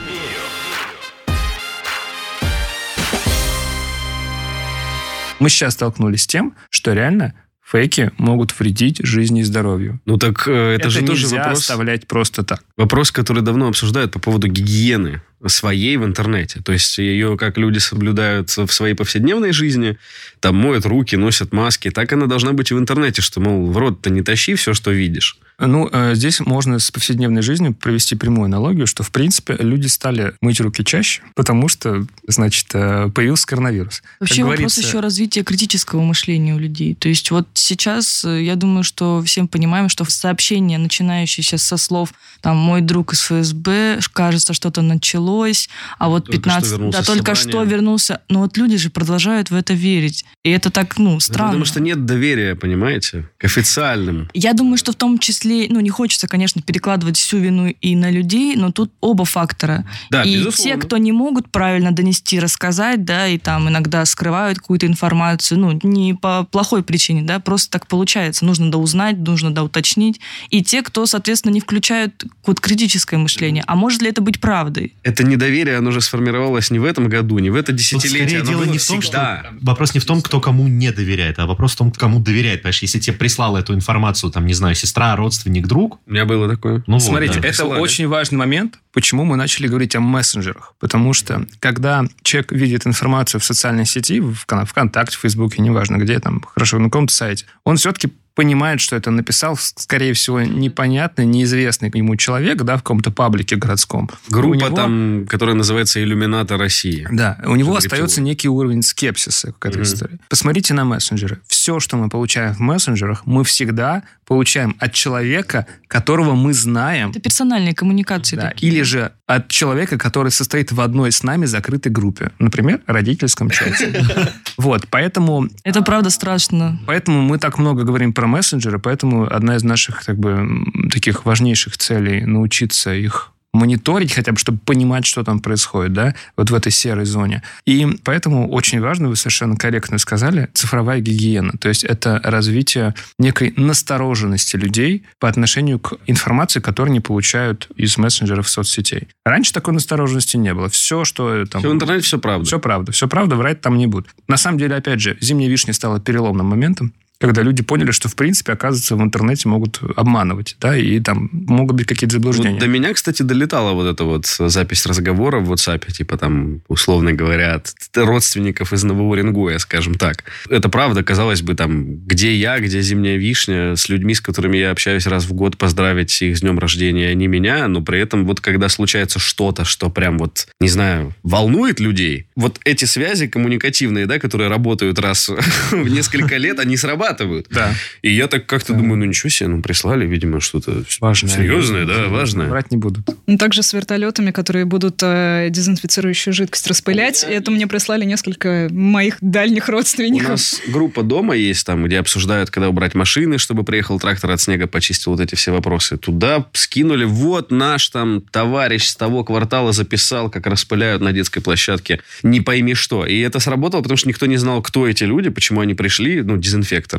Мы 5.40 5.50
сейчас 5.50 5.74
столкнулись 5.74 6.24
с 6.24 6.28
тем, 6.28 6.56
что 6.70 6.94
реально 6.94 7.34
фейки 7.62 8.12
могут 8.18 8.58
вредить 8.58 9.02
жизни 9.04 9.42
и 9.42 9.44
здоровью. 9.44 10.00
Ну 10.06 10.18
так 10.18 10.48
э, 10.48 10.76
это, 10.80 10.90
же 10.90 11.02
тоже 11.02 11.24
нельзя 11.24 11.38
вопрос, 11.40 11.60
оставлять 11.60 12.08
просто 12.08 12.46
так. 12.46 12.64
вопрос, 12.78 13.12
который 13.12 13.44
давно 13.44 13.68
обсуждают 13.68 14.14
по 14.14 14.20
поводу 14.20 14.48
гигиены 14.48 15.22
своей 15.50 15.98
в 15.98 16.06
интернете. 16.06 16.62
То 16.64 16.72
есть 16.72 16.98
ее, 16.98 17.38
как 17.38 17.58
люди 17.58 17.80
соблюдают 17.80 18.50
в 18.50 18.72
своей 18.72 18.94
повседневной 18.94 19.52
жизни, 19.52 19.98
там 20.40 20.56
моют 20.56 20.86
руки, 20.86 21.16
носят 21.16 21.54
маски, 21.54 21.90
так 21.92 22.12
она 22.14 22.28
должна 22.28 22.54
быть 22.54 22.72
и 22.72 22.74
в 22.74 22.80
интернете, 22.80 23.22
что, 23.22 23.40
мол, 23.40 23.72
в 23.72 23.78
рот-то 23.78 24.10
не 24.10 24.22
тащи 24.22 24.56
все, 24.56 24.74
что 24.74 24.92
видишь. 24.92 25.38
Ну, 25.64 25.88
э, 25.92 26.16
здесь 26.16 26.40
можно 26.40 26.80
с 26.80 26.90
повседневной 26.90 27.44
жизнью 27.44 27.76
провести 27.76 28.16
прямую 28.16 28.46
аналогию, 28.46 28.88
что, 28.88 29.04
в 29.04 29.12
принципе, 29.12 29.56
люди 29.60 29.86
стали 29.86 30.34
мыть 30.42 30.60
руки 30.60 30.84
чаще, 30.84 31.22
потому 31.36 31.68
что, 31.68 32.06
значит, 32.28 32.68
э, 32.74 33.10
появился 33.14 33.46
коронавирус. 33.46 34.02
Как 34.02 34.22
Вообще 34.22 34.44
вопрос 34.44 34.58
говорится, 34.58 34.82
еще 34.82 35.00
развития 35.02 35.44
критического 35.44 36.02
мышления 36.02 36.56
у 36.56 36.60
людей. 36.60 36.96
То 36.96 37.10
есть 37.10 37.30
вот 37.30 37.48
сейчас, 37.54 38.26
э, 38.26 38.44
я 38.44 38.56
думаю, 38.56 38.84
что 38.84 39.22
всем 39.24 39.48
понимаем, 39.48 39.88
что 39.88 40.04
сообщение, 40.06 40.80
начинающееся 40.80 41.60
со 41.60 41.78
слов 41.78 42.12
там 42.42 42.58
«мой 42.58 42.82
друг 42.82 43.14
из 43.14 43.22
ФСБ», 43.22 44.00
кажется, 44.14 44.54
что-то 44.54 44.82
началось, 44.82 45.31
началось, 45.32 45.70
а 45.98 46.10
вот 46.10 46.26
Только 46.26 46.42
15... 46.42 46.70
что 46.70 46.92
да, 46.92 47.04
только 47.04 47.36
что 47.36 47.64
вернулся. 47.64 48.22
Но 48.30 48.40
вот 48.40 48.58
люди 48.58 48.78
же 48.78 48.90
продолжают 48.90 49.52
в 49.52 49.56
это 49.56 49.74
верить. 49.74 50.26
И 50.44 50.50
это 50.50 50.70
так, 50.70 50.98
ну, 50.98 51.16
Это 51.16 51.26
странно. 51.26 51.52
Потому 51.52 51.66
что 51.66 51.80
нет 51.80 52.06
доверия, 52.06 52.56
понимаете, 52.56 53.30
к 53.38 53.46
официальным. 53.46 54.30
Я 54.34 54.54
думаю, 54.54 54.78
что 54.78 54.92
в 54.92 54.96
том 54.96 55.20
числе, 55.20 55.68
ну, 55.70 55.80
не 55.80 55.90
хочется, 55.90 56.28
конечно, 56.28 56.62
перекладывать 56.62 57.18
всю 57.18 57.38
вину 57.38 57.68
и 57.68 57.96
на 57.96 58.10
людей, 58.10 58.56
но 58.56 58.72
тут 58.72 58.92
оба 59.02 59.26
фактора. 59.26 59.86
Да, 60.10 60.24
и 60.24 60.38
безусловно. 60.38 60.74
те, 60.74 60.88
кто 60.88 60.98
не 60.98 61.12
могут 61.12 61.52
правильно 61.52 61.92
донести, 61.92 62.40
рассказать, 62.40 63.06
да, 63.06 63.28
и 63.28 63.38
там 63.38 63.70
иногда 63.70 64.06
скрывают 64.06 64.60
какую-то 64.60 64.88
информацию, 64.88 65.60
ну, 65.60 65.80
не 65.84 66.14
по 66.14 66.44
плохой 66.44 66.84
причине, 66.84 67.22
да, 67.22 67.40
просто 67.40 67.72
так 67.72 67.88
получается. 67.88 68.46
Нужно 68.46 68.72
доузнать, 68.72 69.18
нужно 69.18 69.54
доуточнить. 69.54 70.20
И 70.50 70.64
те, 70.64 70.82
кто, 70.82 71.06
соответственно, 71.06 71.54
не 71.54 71.62
включают 71.62 72.26
вот 72.46 72.60
критическое 72.60 73.18
мышление. 73.18 73.64
А 73.68 73.76
может 73.76 74.02
ли 74.02 74.10
это 74.10 74.22
быть 74.22 74.40
правдой? 74.40 74.94
Это 75.04 75.21
недоверие, 75.24 75.78
оно 75.78 75.92
же 75.92 76.02
сформировалось 76.02 76.72
не 76.72 76.80
в 76.80 76.86
этом 76.86 77.08
году, 77.10 77.40
не 77.40 77.50
в 77.50 77.56
это 77.56 77.72
десятилетие. 77.72 78.28
скорее 78.28 78.42
оно 78.42 78.50
дело 78.50 78.64
не 78.72 78.78
в 78.78 78.86
том, 78.88 79.02
всегда. 79.02 79.44
что... 79.44 79.54
Вопрос 79.62 79.94
не 79.94 80.00
в 80.00 80.06
том, 80.06 80.22
кто 80.22 80.40
кому 80.40 80.68
не 80.68 80.92
доверяет, 80.92 81.40
а 81.40 81.46
вопрос 81.46 81.74
в 81.74 81.78
том, 81.78 81.92
кому 81.92 82.20
доверяет. 82.20 82.62
Понимаешь, 82.62 82.82
если 82.82 83.00
тебе 83.00 83.16
прислала 83.16 83.58
эту 83.60 83.74
информацию, 83.74 84.32
там, 84.32 84.46
не 84.46 84.54
знаю, 84.54 84.76
сестра, 84.76 85.16
родственник, 85.16 85.68
друг, 85.68 86.00
У 86.08 86.12
меня 86.12 86.26
было 86.26 86.50
такое. 86.50 86.84
ну 86.88 87.00
Смотрите, 87.00 87.34
вот, 87.34 87.42
да. 87.42 87.48
это 87.50 87.58
Присылали. 87.58 87.82
очень 87.82 88.08
важный 88.08 88.38
момент, 88.38 88.80
почему 88.94 89.24
мы 89.26 89.36
начали 89.36 89.68
говорить 89.68 89.96
о 89.96 90.00
мессенджерах. 90.00 90.74
Потому 90.80 91.14
что, 91.14 91.46
когда 91.60 92.06
человек 92.24 92.52
видит 92.52 92.88
информацию 92.88 93.40
в 93.42 93.46
социальной 93.46 93.86
сети, 93.86 94.20
в 94.20 94.34
Вкон- 94.34 94.66
ВКонтакте, 94.66 95.18
в 95.18 95.22
Фейсбуке, 95.22 95.62
неважно 95.62 95.98
где, 95.98 96.20
там, 96.20 96.42
хорошо, 96.54 96.78
на 96.80 96.86
каком-то 96.86 97.14
сайте, 97.14 97.46
он 97.64 97.78
все-таки 97.78 98.12
понимает, 98.42 98.82
что 98.82 98.96
это 98.96 99.12
написал, 99.12 99.56
скорее 99.56 100.14
всего, 100.14 100.42
непонятный, 100.42 101.28
неизвестный 101.28 101.92
ему 101.94 102.16
человек, 102.16 102.64
да, 102.64 102.76
в 102.76 102.82
каком-то 102.82 103.12
паблике 103.12 103.56
городском. 103.56 104.10
Группа 104.30 104.56
него- 104.56 104.76
там, 104.76 105.28
которая 105.30 105.56
называется 105.56 106.02
«Иллюминатор 106.04 106.58
России». 106.60 107.08
Да, 107.12 107.38
у 107.46 107.56
него 107.56 107.76
остается 107.76 108.20
некий 108.20 108.50
уровень 108.50 108.82
скепсиса 108.82 109.54
к 109.60 109.64
этой 109.68 109.76
Мгм. 109.78 109.84
истории. 109.84 110.18
Посмотрите 110.28 110.74
на 110.74 110.86
мессенджеры. 110.86 111.38
Все, 111.48 111.80
что 111.80 111.98
мы 111.98 112.10
получаем 112.10 112.56
в 112.56 112.60
мессенджерах, 112.60 113.22
мы 113.28 113.44
всегда 113.44 114.02
получаем 114.26 114.76
от 114.80 114.94
человека, 114.94 115.68
которого 115.88 116.34
мы 116.34 116.54
знаем, 116.54 117.10
Это 117.12 117.20
персональные 117.20 117.76
коммуникации. 117.76 118.38
да, 118.38 118.50
такие. 118.50 118.72
или 118.72 118.82
же 118.82 119.12
от 119.28 119.50
человека, 119.50 119.98
который 120.00 120.32
состоит 120.32 120.72
в 120.72 120.82
одной 120.82 121.12
с 121.12 121.22
нами 121.24 121.46
закрытой 121.46 121.90
группе. 121.90 122.32
Например, 122.40 122.80
родительском 122.88 123.50
чате. 123.52 124.04
Вот, 124.58 124.88
поэтому 124.90 125.48
Это 125.64 125.82
правда 125.82 126.10
страшно. 126.10 126.80
Поэтому 126.86 127.22
мы 127.22 127.38
так 127.40 127.58
много 127.58 127.84
говорим 127.84 128.14
про 128.14 128.28
мессенджеры, 128.32 128.80
поэтому 128.80 129.32
одна 129.32 129.56
из 129.56 129.64
наших 129.64 130.04
как 130.04 130.18
бы 130.18 130.48
таких 130.92 131.26
важнейших 131.26 131.78
целей 131.78 132.26
научиться 132.26 132.94
их 132.94 133.32
мониторить 133.54 134.14
хотя 134.14 134.32
бы, 134.32 134.38
чтобы 134.38 134.60
понимать, 134.60 135.06
что 135.06 135.24
там 135.24 135.40
происходит, 135.40 135.94
да, 135.94 136.16
вот 136.38 136.50
в 136.50 136.56
этой 136.56 136.72
серой 136.72 137.06
зоне. 137.06 137.44
И 137.66 137.86
поэтому 138.04 138.50
очень 138.50 138.80
важно, 138.80 139.10
вы 139.10 139.16
совершенно 139.16 139.58
корректно 139.58 139.98
сказали, 139.98 140.50
цифровая 140.54 141.00
гигиена. 141.02 141.54
То 141.60 141.68
есть 141.68 141.84
это 141.84 142.22
развитие 142.24 142.96
некой 143.20 143.54
настороженности 143.58 144.56
людей 144.56 145.04
по 145.20 145.28
отношению 145.28 145.80
к 145.80 145.98
информации, 146.08 146.60
которую 146.60 146.92
они 146.92 147.02
получают 147.02 147.70
из 147.76 147.98
мессенджеров 147.98 148.50
соцсетей. 148.50 149.10
Раньше 149.26 149.54
такой 149.54 149.74
настороженности 149.74 150.38
не 150.38 150.54
было. 150.54 150.70
Все, 150.70 151.04
что 151.04 151.46
там... 151.46 151.62
Все 151.62 151.70
в 151.70 151.74
интернете, 151.74 152.06
все 152.06 152.20
правда. 152.20 152.46
Все 152.46 152.60
правда. 152.60 152.92
Все 152.92 153.08
правда, 153.08 153.36
врать 153.36 153.62
там 153.62 153.78
не 153.78 153.88
будут. 153.88 154.10
На 154.28 154.38
самом 154.38 154.58
деле, 154.58 154.76
опять 154.76 155.02
же, 155.02 155.18
«Зимняя 155.20 155.50
вишня» 155.50 155.74
стала 155.74 156.00
переломным 156.00 156.48
моментом, 156.48 156.94
когда 157.22 157.44
люди 157.44 157.62
поняли, 157.62 157.92
что, 157.92 158.10
в 158.10 158.16
принципе, 158.16 158.54
оказывается, 158.54 158.96
в 158.96 159.02
интернете 159.02 159.48
могут 159.48 159.80
обманывать, 159.96 160.58
да, 160.60 160.76
и 160.76 161.00
там 161.00 161.30
могут 161.32 161.78
быть 161.78 161.86
какие-то 161.86 162.16
заблуждения. 162.16 162.56
Вот 162.56 162.60
до 162.60 162.68
меня, 162.68 162.94
кстати, 162.94 163.22
долетала 163.22 163.74
вот 163.74 163.86
эта 163.86 164.04
вот 164.04 164.26
запись 164.26 164.88
разговора 164.88 165.40
в 165.40 165.54
WhatsApp, 165.54 165.92
типа 165.92 166.18
там, 166.18 166.62
условно 166.68 167.14
говоря, 167.14 167.62
родственников 167.96 168.74
из 168.74 168.84
Новоуренгоя, 168.84 169.60
скажем 169.60 169.94
так. 169.94 170.24
Это 170.50 170.68
правда, 170.68 171.04
казалось 171.04 171.44
бы, 171.44 171.54
там, 171.54 171.98
где 172.06 172.36
я, 172.36 172.60
где 172.60 172.82
зимняя 172.82 173.18
вишня, 173.18 173.76
с 173.76 173.88
людьми, 173.88 174.16
с 174.16 174.22
которыми 174.22 174.58
я 174.58 174.72
общаюсь 174.72 175.06
раз 175.06 175.26
в 175.26 175.34
год, 175.34 175.58
поздравить 175.58 176.20
их 176.24 176.38
с 176.38 176.42
днем 176.42 176.58
рождения, 176.58 177.10
они 177.10 177.28
меня, 177.28 177.68
но 177.68 177.82
при 177.82 178.00
этом 178.00 178.26
вот 178.26 178.42
когда 178.42 178.68
случается 178.68 179.20
что-то, 179.20 179.64
что 179.64 179.92
прям 179.92 180.18
вот, 180.18 180.48
не 180.60 180.70
знаю, 180.70 181.14
волнует 181.22 181.80
людей, 181.80 182.26
вот 182.36 182.60
эти 182.66 182.86
связи 182.86 183.28
коммуникативные, 183.28 184.08
да, 184.08 184.18
которые 184.18 184.50
работают 184.50 184.98
раз 184.98 185.30
в 185.72 185.88
несколько 185.88 186.38
лет, 186.38 186.60
они 186.60 186.78
срабатывают. 186.78 187.11
Да. 187.50 187.74
И 188.02 188.12
я 188.14 188.28
так 188.28 188.46
как-то 188.46 188.74
думаю, 188.74 188.98
ну 188.98 189.06
ничего 189.06 189.30
себе, 189.30 189.50
ну 189.50 189.62
прислали, 189.62 190.06
видимо, 190.06 190.40
что-то 190.40 190.84
Важное. 191.00 191.32
серьезное, 191.32 191.86
да, 191.86 192.08
важное. 192.08 192.48
Врать 192.48 192.72
не 192.72 192.78
будут. 192.78 193.08
Ну, 193.28 193.38
Также 193.38 193.64
с 193.64 193.74
вертолетами, 193.74 194.32
которые 194.32 194.66
будут 194.66 195.00
э, 195.04 195.48
дезинфицирующую 195.50 196.34
жидкость 196.34 196.68
распылять. 196.68 197.26
И 197.30 197.32
это 197.34 197.52
мне 197.52 197.68
прислали 197.68 198.06
несколько 198.06 198.68
моих 198.72 199.18
дальних 199.22 199.70
У 199.70 199.72
родственников. 199.72 200.30
нас 200.30 200.62
группа 200.68 201.04
дома 201.04 201.36
есть 201.36 201.66
там, 201.66 201.84
где 201.86 202.00
обсуждают, 202.00 202.50
когда 202.50 202.70
убрать 202.70 202.96
машины, 202.96 203.38
чтобы 203.38 203.64
приехал 203.64 204.00
трактор 204.00 204.32
от 204.32 204.42
снега, 204.42 204.68
почистил 204.68 205.12
вот 205.12 205.22
эти 205.22 205.36
все 205.36 205.52
вопросы. 205.52 205.98
Туда 205.98 206.46
скинули, 206.54 207.06
вот 207.06 207.52
наш 207.52 207.90
там 207.90 208.22
товарищ 208.32 208.86
с 208.86 208.96
того 208.96 209.24
квартала 209.24 209.72
записал, 209.74 210.30
как 210.30 210.48
распыляют 210.48 211.02
на 211.02 211.12
детской 211.12 211.42
площадке. 211.42 212.00
Не 212.24 212.42
пойми 212.42 212.74
что. 212.74 213.06
И 213.06 213.20
это 213.20 213.40
сработало, 213.40 213.82
потому 213.82 213.98
что 213.98 214.08
никто 214.10 214.26
не 214.26 214.38
знал, 214.38 214.62
кто 214.62 214.88
эти 214.88 215.04
люди, 215.04 215.30
почему 215.30 215.62
они 215.62 215.74
пришли, 215.74 216.22
ну, 216.22 216.38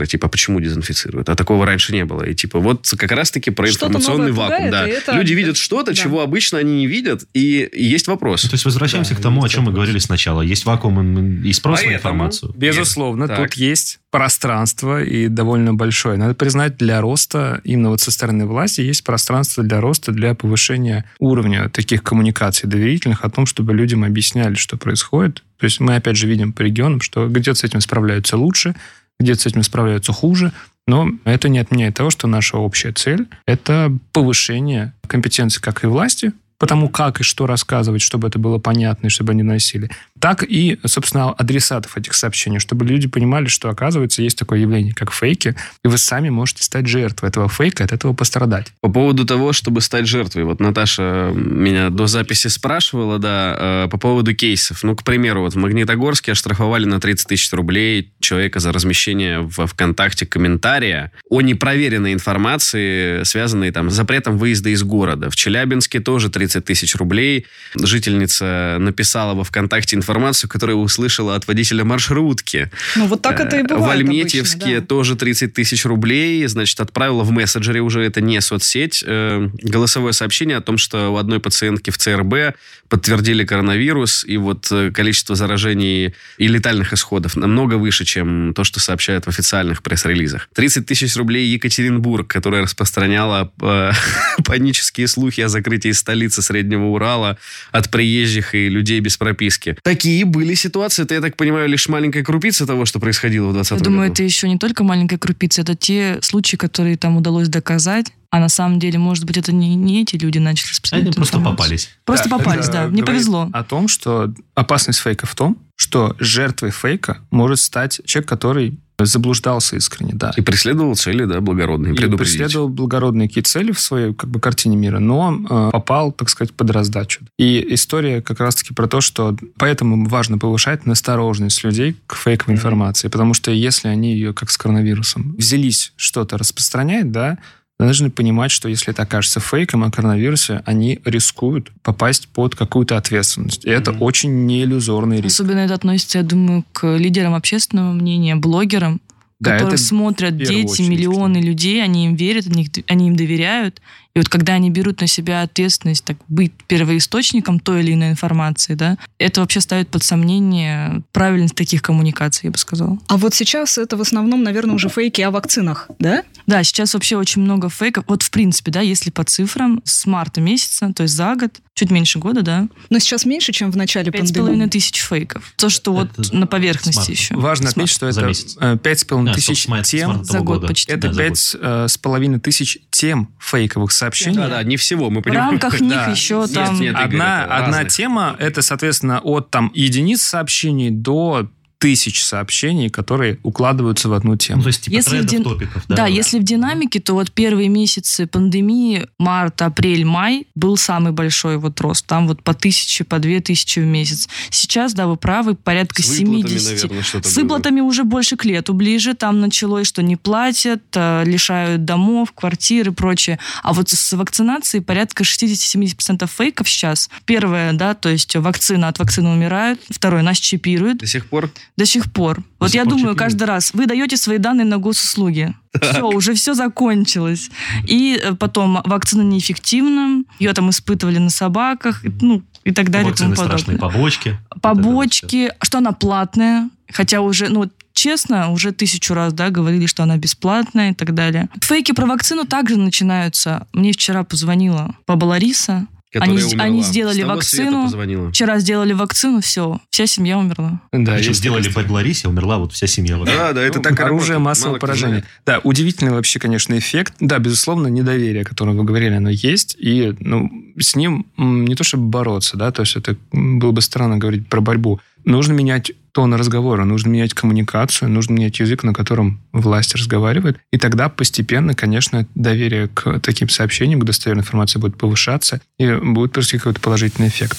дезинфекторы, 0.03 0.07
типа, 0.07 0.29
почему 0.29 0.61
дезинфицируют. 0.61 1.29
А 1.29 1.35
такого 1.35 1.67
раньше 1.67 1.93
не 1.93 2.05
было. 2.05 2.23
И 2.25 2.35
типа, 2.35 2.59
вот 2.61 2.93
как 2.97 3.11
раз-таки 3.13 3.51
про 3.51 3.69
информационный 3.69 4.29
новое 4.31 4.33
вакуум. 4.51 4.71
пугает, 4.71 4.73
Да. 4.73 4.89
это- 5.13 5.13
Люди 5.19 5.33
видят 5.35 5.57
что-то, 5.57 5.93
Да. 5.93 5.95
чего 5.95 6.21
обычно 6.23 6.59
они 6.59 6.77
не 6.77 6.87
видят, 6.87 7.25
и 7.35 7.69
есть 7.73 8.07
вопрос. 8.09 8.45
Ну, 8.45 8.51
То 8.51 8.55
есть 8.55 8.65
возвращаемся 8.65 9.15
Да, 9.15 9.21
к 9.21 9.23
тому, 9.23 9.43
о 9.45 9.49
чем 9.49 9.63
мы 9.63 9.67
вопрос. 9.67 9.77
говорили 9.85 9.99
сначала. 9.99 10.43
Есть 10.43 10.65
вакуум 10.65 11.43
и 11.43 11.53
спрос 11.53 11.81
на 11.81 11.87
Поэтому- 11.87 11.97
информацию. 11.99 12.53
Безусловно, 12.57 13.29
Так. 13.29 13.39
тут 13.39 13.55
есть 13.55 13.99
пространство 14.11 15.03
и 15.03 15.29
довольно 15.29 15.75
большое. 15.75 16.17
Надо 16.19 16.35
признать, 16.35 16.77
для 16.77 17.01
роста, 17.01 17.61
именно 17.65 17.91
вот 17.91 18.01
со 18.01 18.11
стороны 18.11 18.47
власти, 18.47 18.81
есть 18.83 19.05
пространство 19.05 19.63
для 19.65 19.81
роста, 19.81 20.13
для 20.13 20.35
повышения 20.35 21.05
уровня 21.19 21.69
таких 21.71 22.03
коммуникаций 22.03 22.69
доверительных 22.69 23.25
о 23.25 23.31
том, 23.31 23.47
чтобы 23.47 23.73
людям 23.75 24.05
объясняли, 24.05 24.55
что 24.55 24.77
происходит. 24.77 25.43
То 25.59 25.65
есть 25.65 25.81
мы, 25.81 25.97
опять 25.97 26.17
же, 26.17 26.27
видим 26.27 26.53
по 26.53 26.63
регионам, 26.63 27.01
что 27.01 27.29
где-то 27.29 27.55
с 27.55 27.65
этим 27.65 27.81
справляются 27.81 28.37
лучше, 28.37 28.75
где-то 29.23 29.41
с 29.41 29.47
этим 29.47 29.63
справляются 29.63 30.13
хуже, 30.13 30.53
но 30.87 31.09
это 31.25 31.49
не 31.49 31.59
отменяет 31.59 31.95
того, 31.95 32.11
что 32.11 32.27
наша 32.27 32.57
общая 32.57 32.93
цель– 32.93 33.29
это 33.47 33.97
повышение 34.13 34.93
компетенции 35.07 35.61
как 35.61 35.85
и 35.85 35.87
власти, 35.87 36.33
потому 36.59 36.89
как 36.89 37.21
и 37.21 37.25
что 37.25 37.47
рассказывать, 37.47 38.03
чтобы 38.03 38.29
это 38.29 38.39
было 38.39 38.59
понятно 38.59 39.07
и 39.07 39.11
чтобы 39.11 39.33
они 39.33 39.43
носили, 39.43 39.91
так 40.23 40.45
и, 40.45 40.79
собственно, 40.85 41.33
адресатов 41.33 41.97
этих 41.97 42.15
сообщений, 42.15 42.61
чтобы 42.61 42.85
люди 42.85 43.09
понимали, 43.09 43.47
что, 43.47 43.69
оказывается, 43.71 44.23
есть 44.23 44.39
такое 44.39 44.61
явление, 44.61 44.95
как 44.95 45.13
фейки, 45.13 45.57
и 45.85 45.89
вы 45.89 45.99
сами 45.99 46.29
можете 46.29 46.63
стать 46.63 46.87
жертвой 46.87 47.31
этого 47.31 47.49
фейка, 47.49 47.83
от 47.83 47.91
этого 47.91 48.13
пострадать. 48.13 48.69
По 48.81 48.89
поводу 48.89 49.27
того, 49.27 49.53
чтобы 49.53 49.81
стать 49.81 50.07
жертвой. 50.07 50.45
Вот 50.45 50.61
Наташа 50.61 51.33
меня 51.35 51.91
до 51.91 52.07
записи 52.07 52.47
спрашивала, 52.47 53.19
да, 53.19 53.57
э, 53.59 53.89
по 53.91 53.99
поводу 53.99 54.33
кейсов. 54.33 54.85
Ну, 54.85 54.95
к 54.95 55.03
примеру, 55.03 55.41
вот 55.41 55.55
в 55.55 55.57
Магнитогорске 55.57 56.31
оштрафовали 56.33 56.85
на 56.85 57.01
30 57.01 57.27
тысяч 57.27 57.53
рублей 57.53 58.13
человека 58.21 58.61
за 58.61 58.71
размещение 58.71 59.41
в 59.41 59.67
ВКонтакте 59.67 60.25
комментария 60.25 61.11
о 61.31 61.41
непроверенной 61.41 62.13
информации, 62.13 63.25
связанной 63.25 63.73
там 63.73 63.91
с 63.91 63.95
запретом 63.95 64.39
выезда 64.39 64.69
из 64.69 64.85
города. 64.85 65.31
В 65.31 65.35
Челябинске 65.35 65.99
тоже 65.99 66.31
30 66.31 66.65
тысяч 66.65 66.95
рублей. 66.95 67.47
Жительница 67.75 68.77
написала 68.79 69.35
во 69.35 69.43
ВКонтакте 69.43 69.97
информацию, 69.97 70.12
которую 70.49 70.79
услышала 70.79 71.37
от 71.37 71.47
водителя 71.47 71.85
маршрутки. 71.85 72.71
Ну, 72.97 73.07
вот 73.07 73.23
так 73.23 73.41
это 73.41 73.57
и 73.57 73.63
Э, 73.63 73.75
бывает 73.75 73.87
В 73.87 73.91
Альметьевске 73.91 74.65
обычно, 74.65 74.81
да. 74.81 74.87
тоже 74.87 75.17
30 75.17 75.55
тысяч 75.55 75.85
рублей. 75.85 76.47
Значит, 76.47 76.81
отправила 76.81 77.23
в 77.23 77.31
мессенджере 77.31 77.81
уже, 77.81 78.03
это 78.03 78.21
не 78.21 78.41
соцсеть, 78.41 79.03
э, 79.07 79.49
голосовое 79.63 80.13
сообщение 80.13 80.57
о 80.57 80.61
том, 80.61 80.79
что 80.79 81.11
у 81.11 81.17
одной 81.17 81.41
пациентки 81.41 81.91
в 81.91 81.99
ЦРБ 81.99 82.57
подтвердили 82.89 83.45
коронавирус, 83.45 84.25
и 84.27 84.37
вот 84.37 84.69
э, 84.71 84.91
количество 84.91 85.35
заражений 85.35 86.15
и 86.39 86.47
летальных 86.47 86.93
исходов 86.93 87.37
намного 87.37 87.75
выше, 87.75 88.05
чем 88.05 88.53
то, 88.55 88.65
что 88.65 88.81
сообщают 88.81 89.25
в 89.25 89.29
официальных 89.29 89.83
пресс-релизах. 89.83 90.49
30 90.55 90.87
тысяч 90.87 91.17
рублей 91.17 91.47
Екатеринбург, 91.49 92.27
которая 92.27 92.63
распространяла 92.63 93.51
э, 93.63 93.93
панические 94.45 95.09
слухи 95.09 95.41
о 95.41 95.49
закрытии 95.49 95.93
столицы 95.93 96.43
Среднего 96.43 96.87
Урала 96.87 97.39
от 97.71 97.91
приезжих 97.91 98.55
и 98.55 98.69
людей 98.69 99.01
без 99.01 99.17
прописки. 99.17 99.77
Такие 99.83 100.02
были 100.25 100.55
ситуации. 100.55 101.03
Это, 101.05 101.15
я 101.15 101.21
так 101.21 101.37
понимаю, 101.37 101.69
лишь 101.69 101.89
маленькая 101.89 102.23
крупица 102.23 102.67
того, 102.67 102.85
что 102.85 103.01
происходило 103.01 103.49
в 103.49 103.53
2020 103.53 103.81
Я 103.81 103.85
думаю, 103.85 104.09
году. 104.09 104.15
это 104.15 104.23
еще 104.25 104.49
не 104.49 104.59
только 104.59 104.85
маленькая 104.85 105.19
крупица, 105.19 105.63
это 105.63 105.75
те 105.75 106.19
случаи, 106.23 106.57
которые 106.57 106.97
там 106.97 107.17
удалось 107.17 107.49
доказать, 107.49 108.13
а 108.31 108.41
на 108.41 108.49
самом 108.49 108.79
деле, 108.79 108.99
может 108.99 109.25
быть, 109.25 109.37
это 109.37 109.53
не, 109.53 109.75
не 109.75 110.03
эти 110.03 110.17
люди 110.17 110.39
начали 110.39 110.71
распространять 110.71 111.07
Они 111.07 111.15
просто 111.15 111.37
информацию. 111.37 111.57
попались. 111.57 111.89
Просто 112.05 112.29
попались, 112.29 112.65
это 112.65 112.73
да, 112.73 112.87
не 112.87 113.03
повезло. 113.03 113.49
О 113.53 113.63
том, 113.65 113.89
что 113.89 114.33
опасность 114.55 115.01
фейка 115.01 115.27
в 115.27 115.35
том, 115.35 115.59
что 115.83 116.15
жертвой 116.21 116.71
фейка 116.71 117.19
может 117.33 117.59
стать 117.59 118.01
человек, 118.05 118.29
который 118.29 118.79
заблуждался 119.01 119.75
искренне, 119.75 120.13
да. 120.15 120.33
И 120.37 120.43
преследовал 120.43 120.95
цели, 120.95 121.25
да, 121.25 121.41
благородные, 121.41 121.93
И 121.93 122.17
преследовал 122.17 122.69
благородные 122.69 123.27
какие 123.27 123.43
цели 123.43 123.73
в 123.73 123.81
своей 123.81 124.15
как 124.15 124.31
бы, 124.31 124.39
картине 124.39 124.77
мира, 124.77 125.01
но 125.01 125.35
э, 125.35 125.71
попал, 125.73 126.13
так 126.13 126.29
сказать, 126.29 126.55
под 126.55 126.71
раздачу. 126.71 127.23
И 127.37 127.67
история 127.75 128.23
как 128.23 128.39
раз-таки 128.39 128.75
про 128.75 128.87
то, 128.87 129.01
что 129.01 129.37
поэтому 129.59 130.09
важно 130.09 130.39
повышать 130.39 130.87
настороженность 130.87 131.65
людей 131.65 131.97
к 132.07 132.15
фейковой 132.15 132.55
информации, 132.55 133.09
потому 133.09 133.35
что 133.35 133.51
если 133.51 133.89
они 133.89 134.13
ее, 134.15 134.33
как 134.33 134.53
с 134.53 134.57
коронавирусом, 134.57 135.35
взялись 135.37 135.93
что-то 135.97 136.39
распространять, 136.39 137.11
да, 137.11 137.39
должны 137.87 138.11
понимать, 138.11 138.51
что 138.51 138.69
если 138.69 138.93
это 138.93 139.03
окажется 139.03 139.41
фейком 139.41 139.85
о 139.85 139.91
коронавирусе, 139.91 140.63
они 140.67 141.01
рискуют 141.05 141.71
попасть 141.83 142.29
под 142.29 142.55
какую-то 142.55 142.97
ответственность. 142.97 143.65
И 143.65 143.71
это 143.71 143.93
Мгм. 143.93 144.03
очень 144.03 144.47
неиллюзорный 144.47 145.21
риск. 145.21 145.41
Особенно 145.41 145.61
это 145.61 145.75
относится, 145.75 146.19
я 146.19 146.25
думаю, 146.25 146.65
к 146.73 146.97
лидерам 146.97 147.35
общественного 147.35 147.93
мнения, 147.93 148.37
блогерам, 148.37 149.01
Да, 149.41 149.53
которые 149.53 149.75
это 149.75 149.83
смотрят 149.83 150.37
дети, 150.37 150.53
очередь, 150.67 150.89
миллионы 150.89 151.39
людей, 151.39 151.83
они 151.83 152.07
им 152.07 152.15
верят, 152.15 152.47
они 152.87 153.09
им 153.09 153.17
доверяют. 153.17 153.81
И 154.15 154.19
вот 154.19 154.29
когда 154.29 154.55
они 154.55 154.71
берут 154.71 155.01
на 155.01 155.07
себя 155.07 155.43
ответственность 155.43 156.05
так, 156.05 156.19
быть 156.29 156.53
первоисточником 156.67 157.59
той 157.61 157.81
или 157.83 157.95
иной 157.95 158.11
информации, 158.11 158.75
да, 158.75 158.99
это 159.19 159.41
вообще 159.41 159.61
ставит 159.61 159.89
под 159.89 160.03
сомнение 160.03 161.03
правильность 161.13 161.55
таких 161.55 161.81
коммуникаций, 161.83 162.49
я 162.49 162.51
бы 162.51 162.59
сказала. 162.59 162.99
А 163.09 163.17
вот 163.17 163.35
сейчас 163.35 163.79
это 163.79 163.97
в 163.97 164.03
основном, 164.03 164.43
наверное, 164.43 164.75
уже 164.75 164.89
фейки 164.89 165.23
о 165.23 165.31
вакцинах, 165.31 165.89
да? 165.99 166.25
Да, 166.47 166.63
сейчас 166.63 166.95
вообще 166.95 167.17
очень 167.17 167.41
много 167.43 167.71
фейков. 167.71 168.05
Вот 168.07 168.23
в 168.23 168.31
принципе, 168.31 168.71
да, 168.71 168.81
если 168.81 169.11
по 169.11 169.25
цифрам, 169.25 169.81
с 169.85 170.07
марта 170.07 170.41
месяца, 170.41 170.93
то 170.95 171.05
есть 171.05 171.15
за 171.15 171.35
год, 171.35 171.61
чуть 171.75 171.91
меньше 171.91 172.19
года, 172.19 172.43
да, 172.43 172.69
Но 172.91 172.99
сейчас 172.99 173.25
меньше, 173.25 173.53
чем 173.53 173.71
в 173.71 173.77
начале 173.77 174.11
пять 174.13 174.23
с 174.23 174.25
пандемии. 174.27 174.41
половиной 174.41 174.69
тысяч 174.69 175.01
фейков. 175.01 175.55
То, 175.57 175.71
что 175.71 175.93
вот 175.93 176.11
Это 176.19 176.37
на 176.37 176.47
с 176.47 176.49
поверхности 176.49 177.11
еще. 177.11 177.35
Важно 177.35 177.69
С 177.69 177.71
отметить, 177.71 177.93
что 177.93 178.07
это 178.09 178.31
э, 178.61 178.79
пять 178.79 179.01
с 179.01 179.05
половиной 179.05 179.35
тысяч 179.35 179.67
с 179.67 179.87
с 179.87 179.89
тем 179.89 180.25
за 180.25 180.41
год 180.41 180.67
почти. 180.67 180.93
Это 180.93 181.15
пять 181.15 181.39
с 181.39 181.57
э, 181.59 181.87
с 181.89 181.97
половиной 181.97 182.41
тысяч 182.41 182.79
тем 182.91 183.31
фейковых 183.39 183.93
сообщений. 184.03 184.37
Да, 184.37 184.49
да, 184.49 184.63
не 184.63 184.77
всего, 184.77 185.11
мы 185.11 185.21
В 185.21 185.25
понимаем. 185.25 185.51
рамках 185.51 185.81
них 185.81 185.93
Да. 186.05 186.11
еще 186.11 186.35
Нет, 186.41 186.55
там... 186.55 186.81
нет, 186.81 186.93
Игорь, 186.95 187.05
Одна, 187.05 187.45
одна 187.45 187.85
тема 187.85 188.37
это, 188.39 188.63
соответственно, 188.63 189.21
от 189.21 189.51
там 189.51 189.71
единиц 189.75 190.23
сообщений 190.23 190.91
до 190.91 191.49
тысяч 191.83 192.23
сообщений, 192.23 192.89
которые 192.91 193.39
укладываются 193.43 194.09
в 194.09 194.13
одну 194.13 194.31
Ну, 194.31 194.37
тему. 194.37 194.63
то 194.63 194.69
есть, 194.69 194.83
типа, 194.83 194.95
Если 194.95 195.11
трендов, 195.11 195.31
дин- 195.31 195.43
топиков. 195.43 195.85
Да, 195.89 196.07
если 196.07 196.39
в 196.39 196.45
динамике, 196.45 197.01
то 197.01 197.15
вот 197.15 197.33
первые 197.33 197.69
месяцы 197.69 198.27
пандемии, 198.29 199.09
март, 199.19 199.61
апрель, 199.63 200.05
май, 200.05 200.47
был 200.55 200.77
самый 200.77 201.11
большой 201.13 201.57
вот 201.59 201.81
рост. 201.81 202.07
Там 202.07 202.29
вот 202.29 202.43
по 202.45 202.55
тысяче, 202.55 203.03
по 203.03 203.19
две 203.19 203.41
тысячи 203.41 203.81
в 203.81 203.85
месяц. 203.87 204.29
Сейчас, 204.51 204.95
да, 204.95 205.09
вы 205.09 205.17
правы, 205.17 205.57
порядка 205.57 206.03
С 206.03 206.19
выплатами, 206.21 206.49
70. 206.59 206.91
наверное, 206.91 207.03
С 207.03 207.13
было. 207.35 207.43
выплатами 207.43 207.81
уже 207.81 208.05
больше 208.05 208.37
к 208.37 208.45
лету 208.45 208.75
ближе. 208.75 209.15
Там 209.15 209.41
началось, 209.41 209.89
что 209.89 210.03
не 210.03 210.15
платят, 210.17 210.83
э, 210.95 211.25
лишают 211.27 211.85
домов, 211.85 212.33
квартир 212.33 212.89
и 212.89 212.93
прочее. 212.93 213.41
А 213.65 213.73
вот 213.73 213.91
с 213.91 214.13
вакцинацией 214.13 214.85
порядка 214.85 215.25
60-70% 215.25 216.31
фейков 216.31 216.69
сейчас. 216.71 217.11
Первое, 217.25 217.73
да, 217.73 217.95
то 217.95 218.09
есть 218.09 218.37
вакцина 218.37 218.87
от 218.89 218.99
вакцины 219.01 219.31
умирают. 219.31 219.81
Второе, 219.91 220.23
нас 220.23 220.39
чипируют 220.39 220.99
До 220.99 221.07
сих 221.07 221.27
пор 221.27 221.51
до 221.77 221.87
сих 221.87 222.13
пор. 222.13 222.43
Вот 222.59 222.71
сих 222.71 222.77
я 222.77 222.85
пор 222.85 222.95
думаю, 222.95 223.17
каждый 223.17 223.45
раз 223.45 223.73
вы 223.75 223.87
даете 223.87 224.17
свои 224.17 224.39
данные 224.39 224.65
на 224.65 224.79
госуслуги. 224.79 225.55
Все, 225.81 226.07
уже 226.07 226.35
все 226.35 226.55
закончилось. 226.55 227.51
И 227.87 228.21
э, 228.23 228.35
потом 228.35 228.83
вакцина 228.85 229.23
неэффективна, 229.23 230.25
ее 230.39 230.53
там 230.53 230.71
испытывали 230.71 231.19
на 231.19 231.31
собаках, 231.31 232.03
ну 232.21 232.43
и 232.65 232.73
так 232.73 232.91
далее. 232.91 233.13
и 233.13 233.15
тому 233.15 233.31
Вакцины 233.31 233.49
страшные 233.49 233.79
побочки. 233.79 234.39
Побочки, 234.61 235.53
что 235.63 235.79
она 235.79 235.93
платная, 235.93 236.69
хотя 236.93 237.21
уже, 237.21 237.49
ну, 237.49 237.71
честно, 237.95 238.51
уже 238.51 238.73
тысячу 238.73 239.15
раз, 239.15 239.33
да, 239.33 239.51
говорили, 239.51 239.87
что 239.87 240.03
она 240.03 240.17
бесплатная 240.17 240.91
и 240.93 240.95
так 240.95 241.15
далее. 241.15 241.49
Фейки 241.61 241.93
про 241.93 242.07
вакцину 242.07 242.45
также 242.45 242.77
начинаются. 242.77 243.67
Мне 243.73 243.93
вчера 243.93 244.25
позвонила 244.25 244.95
Баба 245.07 245.25
Лариса. 245.25 245.87
Которая 246.13 246.37
Они- 246.37 246.45
умерла. 246.45 246.65
они 246.65 246.83
сделали 246.83 247.23
вакцину. 247.23 248.31
Вчера 248.31 248.59
сделали 248.59 248.93
вакцину, 248.93 249.41
все, 249.41 249.81
вся 249.91 250.07
семья 250.07 250.39
умерла. 250.39 250.81
Да, 250.93 251.15
Причем 251.15 251.29
есть 251.29 251.41
сделали 251.41 251.69
по 251.71 251.81
Ларисе, 251.93 252.29
умерла 252.29 252.59
вот 252.59 252.73
вся 252.73 252.87
семья. 252.87 253.17
вокруг. 253.17 253.37
Да, 253.37 253.53
да, 253.53 253.63
это 253.63 253.79
Ну, 253.79 253.83
так 253.83 253.93
оружие 254.01 254.35
работает. 254.35 254.41
массового 254.45 254.71
Мало 254.73 254.79
поражения. 254.81 255.25
Да, 255.47 255.61
удивительный 255.65 256.13
вообще, 256.13 256.39
конечно, 256.39 256.77
эффект. 256.79 257.15
Да, 257.21 257.39
безусловно, 257.39 257.89
недоверие, 257.89 258.43
о 258.43 258.45
котором 258.45 258.77
вы 258.77 258.85
говорили, 258.85 259.15
оно 259.15 259.31
есть. 259.31 259.77
И 259.79 260.15
ну, 260.21 260.51
с 260.79 260.95
ним 260.97 261.27
не 261.37 261.75
то 261.75 261.85
чтобы 261.85 262.05
бороться, 262.09 262.57
да, 262.57 262.71
то 262.73 262.83
есть 262.83 262.97
это 262.97 263.17
было 263.33 263.73
бы 263.73 263.81
странно 263.81 264.19
говорить 264.19 264.49
про 264.49 264.61
борьбу. 264.61 265.01
Нужно 265.25 265.53
менять 265.53 265.93
тон 266.13 266.35
разговора, 266.35 266.85
нужно 266.85 267.09
менять 267.09 267.35
коммуникацию, 267.35 268.11
нужно 268.11 268.35
менять 268.35 268.61
язык, 268.61 268.83
на 268.83 268.93
котором 268.93 269.41
власть 269.53 269.95
разговаривает. 269.95 270.59
И 270.71 270.79
тогда 270.79 271.09
постепенно, 271.09 271.75
конечно, 271.75 272.27
доверие 272.35 272.89
к 272.89 273.19
таким 273.21 273.49
сообщениям, 273.49 274.01
к 274.01 274.05
достоверной 274.05 274.43
информации 274.43 274.79
будет 274.79 274.97
повышаться, 274.97 275.61
и 275.79 275.91
будет 275.91 276.33
просто 276.33 276.59
какой-то 276.59 276.81
положительный 276.81 277.29
эффект. 277.29 277.57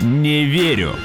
Не 0.00 0.44
верю. 0.44 0.96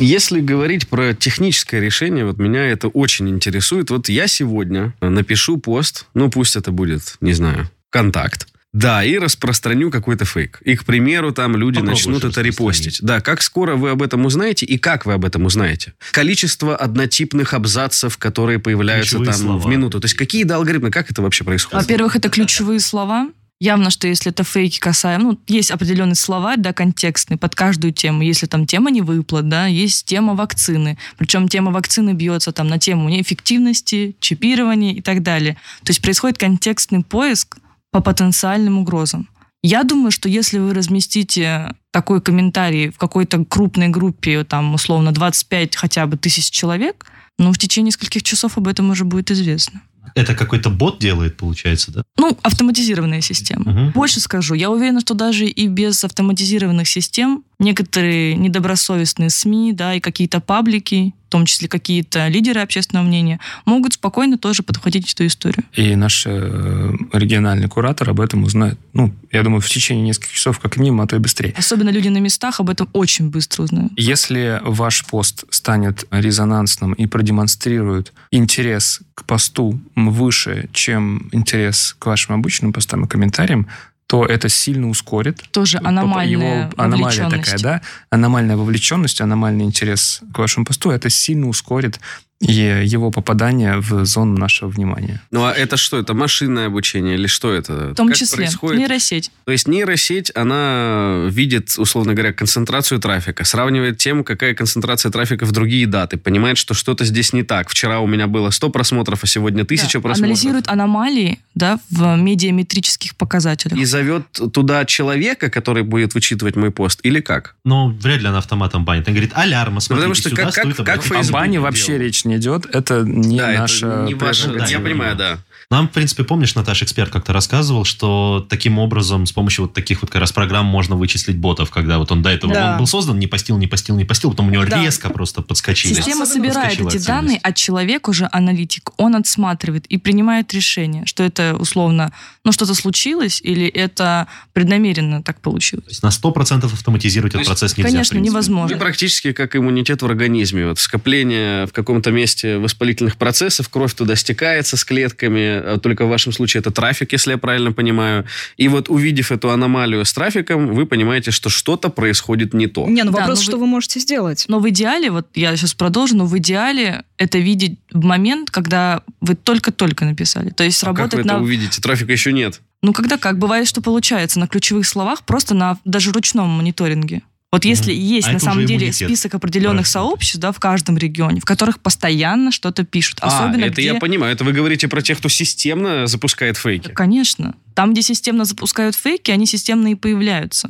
Если 0.00 0.38
говорить 0.38 0.88
про 0.88 1.12
техническое 1.12 1.80
решение, 1.80 2.24
вот 2.24 2.38
меня 2.38 2.64
это 2.64 2.86
очень 2.86 3.28
интересует. 3.28 3.90
Вот 3.90 4.08
я 4.08 4.28
сегодня 4.28 4.94
напишу 5.00 5.58
пост, 5.58 6.06
ну 6.14 6.30
пусть 6.30 6.54
это 6.54 6.70
будет, 6.70 7.16
не 7.20 7.32
знаю, 7.32 7.68
контакт. 7.90 8.46
Да, 8.72 9.02
и 9.02 9.16
распространю 9.16 9.90
какой-то 9.90 10.24
фейк. 10.24 10.60
И, 10.62 10.76
к 10.76 10.84
примеру, 10.84 11.32
там 11.32 11.56
люди 11.56 11.76
Попробуешь 11.76 12.06
начнут 12.06 12.24
это 12.24 12.42
репостить. 12.42 12.98
Да, 13.00 13.20
как 13.20 13.40
скоро 13.40 13.76
вы 13.76 13.90
об 13.90 14.02
этом 14.02 14.26
узнаете 14.26 14.66
и 14.66 14.76
как 14.76 15.06
вы 15.06 15.14
об 15.14 15.24
этом 15.24 15.46
узнаете? 15.46 15.94
Количество 16.12 16.76
однотипных 16.76 17.54
абзацев, 17.54 18.18
которые 18.18 18.58
появляются 18.58 19.16
Ключевые 19.16 19.32
там 19.32 19.40
слова. 19.40 19.58
в 19.58 19.66
минуту. 19.66 20.00
То 20.00 20.04
есть 20.04 20.16
какие 20.16 20.44
да, 20.44 20.56
алгоритмы, 20.56 20.90
как 20.90 21.10
это 21.10 21.22
вообще 21.22 21.44
происходит? 21.44 21.82
Во-первых, 21.82 22.16
это 22.16 22.28
ключевые 22.28 22.80
слова. 22.80 23.30
Явно, 23.60 23.90
что 23.90 24.06
если 24.06 24.30
это 24.30 24.44
фейки 24.44 24.78
касаемо, 24.78 25.32
ну, 25.32 25.40
есть 25.48 25.72
определенный 25.72 26.14
словарь, 26.14 26.60
да, 26.60 26.72
контекстный 26.72 27.38
под 27.38 27.56
каждую 27.56 27.92
тему. 27.92 28.22
Если 28.22 28.46
там 28.46 28.66
тема 28.66 28.90
не 28.90 29.00
выплат, 29.00 29.48
да, 29.48 29.66
есть 29.66 30.04
тема 30.04 30.34
вакцины. 30.34 30.96
Причем 31.16 31.48
тема 31.48 31.72
вакцины 31.72 32.12
бьется 32.12 32.52
там 32.52 32.68
на 32.68 32.78
тему 32.78 33.08
неэффективности, 33.08 34.14
чипирования 34.20 34.92
и 34.94 35.00
так 35.00 35.24
далее. 35.24 35.54
То 35.82 35.90
есть 35.90 36.00
происходит 36.02 36.38
контекстный 36.38 37.02
поиск 37.02 37.56
по 37.90 38.00
потенциальным 38.00 38.78
угрозам. 38.78 39.28
Я 39.62 39.82
думаю, 39.82 40.10
что 40.10 40.28
если 40.28 40.58
вы 40.58 40.72
разместите 40.72 41.74
такой 41.90 42.20
комментарий 42.20 42.90
в 42.90 42.98
какой-то 42.98 43.44
крупной 43.44 43.88
группе, 43.88 44.44
там, 44.44 44.74
условно, 44.74 45.12
25 45.12 45.74
хотя 45.74 46.06
бы 46.06 46.16
тысяч 46.16 46.50
человек, 46.50 47.06
ну, 47.38 47.52
в 47.52 47.58
течение 47.58 47.88
нескольких 47.88 48.22
часов 48.22 48.56
об 48.56 48.68
этом 48.68 48.90
уже 48.90 49.04
будет 49.04 49.30
известно. 49.30 49.82
Это 50.14 50.34
какой-то 50.34 50.70
бот 50.70 50.98
делает, 50.98 51.36
получается, 51.36 51.92
да? 51.92 52.02
Ну, 52.16 52.36
автоматизированная 52.42 53.20
система. 53.20 53.70
Мгм. 53.70 53.90
Больше 53.90 54.20
скажу, 54.20 54.54
я 54.54 54.70
уверена, 54.70 55.00
что 55.00 55.14
даже 55.14 55.46
и 55.46 55.66
без 55.66 56.02
автоматизированных 56.04 56.88
систем 56.88 57.44
некоторые 57.58 58.34
недобросовестные 58.36 59.30
СМИ, 59.30 59.72
да, 59.72 59.94
и 59.94 60.00
какие-то 60.00 60.40
паблики, 60.40 61.14
в 61.28 61.30
том 61.30 61.44
числе 61.44 61.68
какие-то 61.68 62.28
лидеры 62.28 62.60
общественного 62.60 63.04
мнения, 63.04 63.38
могут 63.66 63.94
спокойно 63.94 64.38
тоже 64.38 64.62
подхватить 64.62 65.12
эту 65.12 65.26
историю. 65.26 65.64
И 65.74 65.94
наш 65.94 66.24
э, 66.26 66.92
региональный 67.12 67.68
куратор 67.68 68.08
об 68.10 68.20
этом 68.20 68.44
узнает. 68.44 68.78
Ну, 68.94 69.12
я 69.30 69.42
думаю, 69.42 69.60
в 69.60 69.68
течение 69.68 70.04
нескольких 70.04 70.32
часов, 70.32 70.58
как 70.58 70.76
минимум, 70.78 71.02
а 71.02 71.06
то 71.06 71.16
и 71.16 71.18
быстрее. 71.18 71.52
Особенно 71.56 71.90
люди 71.90 72.08
на 72.08 72.18
местах 72.18 72.60
об 72.60 72.70
этом 72.70 72.88
очень 72.92 73.28
быстро 73.28 73.64
узнают. 73.64 73.92
Если 73.96 74.60
ваш 74.64 75.04
пост 75.04 75.44
станет 75.50 76.06
резонансным 76.10 76.94
и 76.94 77.06
продемонстрирует 77.06 78.12
интерес 78.30 79.00
к 79.14 79.24
посту 79.24 79.78
выше, 79.96 80.68
чем 80.72 81.28
интерес 81.32 81.94
к 81.98 82.06
вашим 82.06 82.36
обычным 82.36 82.72
постам 82.72 83.04
и 83.04 83.08
комментариям, 83.08 83.66
то 84.08 84.24
это 84.24 84.48
сильно 84.48 84.88
ускорит. 84.88 85.44
Тоже 85.52 85.78
аномальная 85.84 86.64
его 86.64 86.70
аномалия 86.78 87.28
такая, 87.28 87.58
да? 87.58 87.82
Аномальная 88.08 88.56
вовлеченность, 88.56 89.20
аномальный 89.20 89.66
интерес 89.66 90.22
к 90.32 90.38
вашему 90.38 90.64
посту, 90.64 90.90
это 90.90 91.10
сильно 91.10 91.46
ускорит 91.46 92.00
и 92.40 92.82
его 92.84 93.10
попадание 93.10 93.78
в 93.78 94.04
зону 94.04 94.38
нашего 94.38 94.68
внимания. 94.68 95.20
Ну 95.32 95.44
а 95.44 95.52
это 95.52 95.76
что? 95.76 95.98
Это 95.98 96.14
машинное 96.14 96.66
обучение 96.68 97.14
или 97.16 97.26
что 97.26 97.52
это? 97.52 97.88
В 97.90 97.94
том 97.94 98.08
Как 98.08 98.16
числе 98.16 98.36
происходит? 98.36 98.78
нейросеть. 98.78 99.32
То 99.44 99.50
есть 99.52 99.66
нейросеть, 99.66 100.30
она 100.36 101.24
видит, 101.28 101.74
условно 101.78 102.14
говоря, 102.14 102.32
концентрацию 102.32 103.00
трафика, 103.00 103.44
сравнивает 103.44 103.98
тем, 103.98 104.22
какая 104.22 104.54
концентрация 104.54 105.10
трафика 105.10 105.46
в 105.46 105.52
другие 105.52 105.86
даты, 105.88 106.16
понимает, 106.16 106.58
что 106.58 106.74
что-то 106.74 107.04
здесь 107.04 107.32
не 107.32 107.42
так. 107.42 107.68
Вчера 107.68 107.98
у 107.98 108.06
меня 108.06 108.28
было 108.28 108.50
100 108.50 108.70
просмотров, 108.70 109.24
а 109.24 109.26
сегодня 109.26 109.62
1000 109.64 109.98
Да, 109.98 110.02
просмотров. 110.02 110.18
Анализирует 110.24 110.68
аномалии 110.68 111.40
да, 111.56 111.80
в 111.90 112.16
медиаметрических 112.16 113.16
показателях. 113.16 113.76
И 113.76 113.84
зовет 113.84 114.22
туда 114.52 114.84
человека, 114.84 115.50
который 115.50 115.82
будет 115.82 116.14
вычитывать 116.14 116.54
мой 116.54 116.70
пост, 116.70 117.00
или 117.02 117.20
как? 117.20 117.56
Но 117.64 117.88
вряд 117.88 118.20
ли 118.20 118.28
она 118.28 118.38
автоматом 118.38 118.84
банит. 118.84 119.08
Она 119.08 119.14
говорит, 119.14 119.32
алярма, 119.34 119.80
смотрите, 119.80 119.96
потому 120.08 120.14
что 120.14 120.28
сюда 120.30 120.42
как- 120.44 120.54
как- 120.54 120.64
как 120.76 120.80
обратить 120.80 121.02
Facebook 121.02 121.18
О 121.18 121.22
внимание». 121.22 121.32
бане 121.32 121.60
вообще 121.60 121.98
речь 121.98 122.24
не 122.28 122.36
идет, 122.36 122.66
это 122.74 123.02
не 123.02 123.38
да, 123.38 123.52
наша 123.52 123.86
это 123.86 124.02
не 124.02 124.14
ваша... 124.14 124.44
прерогатива. 124.44 124.78
Я 124.78 124.84
понимаю, 124.84 125.16
да. 125.16 125.38
Нам, 125.70 125.86
в 125.86 125.92
принципе, 125.92 126.24
помнишь, 126.24 126.54
Наташа, 126.54 126.86
эксперт 126.86 127.10
как-то 127.12 127.34
рассказывал, 127.34 127.84
что 127.84 128.46
таким 128.48 128.78
образом, 128.78 129.26
с 129.26 129.32
помощью 129.32 129.66
вот 129.66 129.74
таких 129.74 130.00
вот 130.00 130.10
как 130.10 130.22
раз 130.22 130.32
программ 130.32 130.64
можно 130.64 130.96
вычислить 130.96 131.36
ботов, 131.36 131.70
когда 131.70 131.98
вот 131.98 132.10
он 132.10 132.22
до 132.22 132.30
этого 132.30 132.54
Да. 132.54 132.72
он 132.72 132.78
был 132.78 132.86
создан, 132.86 133.18
не 133.18 133.26
постил, 133.26 133.58
не 133.58 133.66
постил, 133.66 133.94
не 133.94 134.06
постил, 134.06 134.30
потом 134.30 134.48
у 134.48 134.50
него 134.50 134.64
Да. 134.64 134.82
резко 134.82 135.10
просто 135.10 135.42
подскочили. 135.42 135.92
Система 135.92 136.24
собирает 136.24 136.80
эти 136.80 136.96
данные, 137.04 137.38
а 137.42 137.52
человек 137.52 138.08
уже 138.08 138.30
аналитик, 138.32 138.92
он 138.96 139.14
отсматривает 139.14 139.84
и 139.88 139.98
принимает 139.98 140.54
решение, 140.54 141.04
что 141.04 141.22
это 141.22 141.54
условно, 141.58 142.14
ну 142.44 142.52
что-то 142.52 142.74
случилось 142.74 143.38
или 143.42 143.66
это 143.66 144.26
преднамеренно 144.54 145.22
так 145.22 145.42
получилось. 145.42 145.84
То 145.84 145.90
есть 145.90 146.02
на 146.02 146.08
100% 146.08 146.64
автоматизировать 146.64 147.34
То 147.34 147.40
этот 147.40 147.48
процесс 147.48 147.76
нельзя. 147.76 147.90
Конечно, 147.90 148.16
невозможно. 148.16 148.74
Ну, 148.74 148.80
практически 148.80 149.32
как 149.32 149.54
иммунитет 149.54 150.00
в 150.00 150.06
организме. 150.06 150.66
Вот 150.68 150.78
скопление 150.78 151.66
в 151.66 151.72
каком-то 151.72 152.10
месте 152.10 152.56
воспалительных 152.56 153.18
процессов, 153.18 153.68
кровь 153.68 153.92
туда 153.92 154.16
стекается 154.16 154.78
с 154.78 154.84
клетками, 154.86 155.57
а 155.58 155.78
только 155.78 156.06
в 156.06 156.08
вашем 156.08 156.32
случае 156.32 156.60
это 156.60 156.70
трафик, 156.70 157.12
если 157.12 157.32
я 157.32 157.38
правильно 157.38 157.72
понимаю. 157.72 158.24
И 158.56 158.68
вот 158.68 158.88
увидев 158.88 159.32
эту 159.32 159.50
аномалию 159.50 160.04
с 160.04 160.12
трафиком, 160.12 160.74
вы 160.74 160.86
понимаете, 160.86 161.30
что 161.30 161.48
что-то 161.48 161.88
происходит 161.88 162.54
не 162.54 162.66
то. 162.66 162.86
Не, 162.86 163.02
ну 163.04 163.12
Да, 163.12 163.18
вопрос, 163.18 163.38
ну 163.38 163.44
вы- 163.44 163.50
что 163.50 163.58
вы 163.58 163.66
можете 163.66 164.00
сделать. 164.00 164.44
Но 164.48 164.60
в 164.60 164.68
идеале, 164.68 165.10
вот 165.10 165.26
я 165.34 165.56
сейчас 165.56 165.74
продолжу, 165.74 166.16
но 166.16 166.26
в 166.26 166.36
идеале 166.38 167.04
это 167.16 167.38
видеть 167.38 167.78
в 167.92 168.04
момент, 168.04 168.50
когда 168.50 169.02
вы 169.20 169.34
только-только 169.34 170.04
написали. 170.04 170.50
То 170.50 170.64
есть 170.64 170.82
А 170.82 170.86
как 170.86 170.94
вы 170.94 171.02
работать 171.02 171.20
это 171.26 171.34
на... 171.34 171.42
увидите? 171.42 171.80
Трафика 171.80 172.12
еще 172.12 172.32
нет. 172.32 172.60
Ну, 172.82 172.92
когда 172.92 173.18
как? 173.18 173.38
Бывает, 173.38 173.66
что 173.66 173.82
получается 173.82 174.38
на 174.38 174.46
ключевых 174.46 174.86
словах, 174.86 175.24
просто 175.24 175.54
на 175.54 175.78
даже 175.84 176.12
ручном 176.12 176.48
мониторинге. 176.48 177.22
Вот 177.50 177.64
если 177.64 177.92
Мгм. 177.94 178.00
есть 178.02 178.28
А 178.28 178.32
на 178.32 178.38
самом 178.40 178.66
деле 178.66 178.80
иммунитет. 178.88 179.08
список 179.08 179.34
определенных 179.34 179.90
Правильно. 179.90 180.10
сообществ 180.10 180.38
да, 180.38 180.52
в 180.52 180.60
каждом 180.60 180.98
регионе, 180.98 181.40
в 181.40 181.46
которых 181.46 181.80
постоянно 181.80 182.52
что-то 182.52 182.84
пишут. 182.84 183.20
Особенно 183.22 183.64
а, 183.64 183.68
это 183.68 183.80
где... 183.80 183.84
я 183.86 183.94
понимаю. 183.94 184.34
Это 184.34 184.44
вы 184.44 184.52
говорите 184.52 184.86
про 184.86 185.00
тех, 185.00 185.16
кто 185.16 185.30
системно 185.30 186.06
запускает 186.06 186.58
фейки. 186.58 186.90
Конечно. 186.90 187.54
Там, 187.72 187.92
где 187.92 188.02
системно 188.02 188.44
запускают 188.44 188.96
фейки, 188.96 189.30
они 189.30 189.46
системно 189.46 189.88
и 189.92 189.94
появляются. 189.94 190.68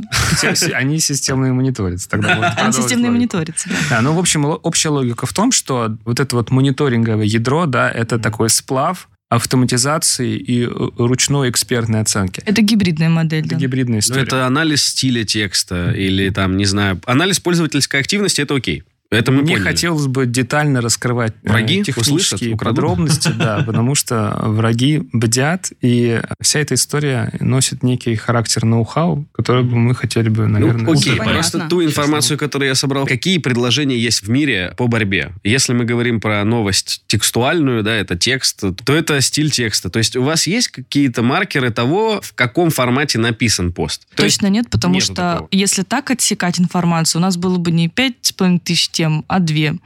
Они 0.74 1.00
системные 1.00 1.52
мониторятся. 1.52 2.08
Тогда 2.08 2.50
Они 2.58 2.72
системно 2.72 3.06
и 3.06 3.10
мониторятся. 3.10 3.68
да. 3.68 3.76
Да, 3.90 4.00
ну, 4.00 4.12
в 4.12 4.18
общем, 4.20 4.44
общая 4.44 4.90
логика 4.90 5.26
в 5.26 5.32
том, 5.32 5.50
что 5.50 5.96
вот 6.04 6.20
это 6.20 6.36
вот 6.36 6.50
мониторинговое 6.52 7.24
ядро, 7.24 7.66
да, 7.66 7.90
это 7.90 8.18
такой 8.20 8.50
сплав 8.50 9.08
автоматизации 9.28 10.36
и 10.36 10.64
э, 10.64 10.68
ручной 10.96 11.50
экспертной 11.50 12.00
оценки. 12.00 12.42
Это 12.46 12.62
гибридная 12.62 13.10
модель. 13.10 13.44
Это 13.44 13.50
да. 13.50 13.56
гибридная 13.56 13.96
Но 13.96 14.00
история. 14.00 14.22
это 14.22 14.46
анализ 14.46 14.82
стиля 14.84 15.24
текста 15.24 15.90
или 15.90 16.30
там, 16.30 16.56
не 16.56 16.64
знаю, 16.64 17.00
анализ 17.04 17.38
пользовательской 17.38 18.00
активности, 18.00 18.40
это 18.40 18.54
окей. 18.54 18.84
Это 19.10 19.32
мы 19.32 19.42
Мне 19.42 19.54
поняли. 19.54 19.68
хотелось 19.68 20.06
бы 20.06 20.26
детально 20.26 20.82
раскрывать 20.82 21.32
э, 21.42 21.48
Враги 21.48 21.82
технические 21.82 22.56
подробности, 22.56 23.28
да, 23.28 23.62
потому 23.66 23.94
что 23.94 24.38
враги 24.42 25.02
бдят, 25.14 25.72
и 25.80 26.20
вся 26.42 26.60
эта 26.60 26.74
история 26.74 27.32
носит 27.40 27.82
некий 27.82 28.14
характер 28.16 28.66
ноу-хау, 28.66 29.26
который 29.32 29.64
бы 29.64 29.76
мы 29.76 29.94
хотели 29.94 30.28
бы, 30.28 30.46
наверное, 30.46 30.82
ну, 30.82 30.92
окей, 30.92 31.16
Понятно. 31.16 31.32
просто 31.32 31.68
ту 31.70 31.82
информацию, 31.82 32.36
которую 32.36 32.68
я 32.68 32.74
собрал, 32.74 33.06
какие 33.06 33.38
предложения 33.38 33.96
есть 33.96 34.22
в 34.24 34.28
мире 34.28 34.74
по 34.76 34.88
борьбе? 34.88 35.32
Если 35.42 35.72
мы 35.72 35.86
говорим 35.86 36.20
про 36.20 36.44
новость 36.44 37.02
текстуальную, 37.06 37.82
да, 37.82 37.94
это 37.94 38.14
текст, 38.14 38.62
то 38.84 38.92
это 38.92 39.22
стиль 39.22 39.50
текста. 39.50 39.88
То 39.88 40.00
есть 40.00 40.16
у 40.16 40.22
вас 40.22 40.46
есть 40.46 40.68
какие-то 40.68 41.22
маркеры 41.22 41.70
того, 41.70 42.20
в 42.22 42.34
каком 42.34 42.68
формате 42.68 43.18
написан 43.18 43.72
пост? 43.72 44.06
То 44.14 44.24
есть 44.24 44.38
Точно 44.40 44.52
нет, 44.52 44.68
потому 44.68 44.94
нету 44.96 45.06
что 45.06 45.14
такого. 45.14 45.48
если 45.50 45.82
так 45.82 46.10
отсекать 46.10 46.60
информацию, 46.60 47.20
у 47.20 47.22
нас 47.22 47.38
было 47.38 47.56
бы 47.56 47.70
не 47.70 47.88
пять 47.88 48.16
с 48.20 48.32
половиной 48.32 48.60
тысяч 48.60 48.90
тем, 48.98 49.24
а 49.28 49.38
две. 49.38 49.76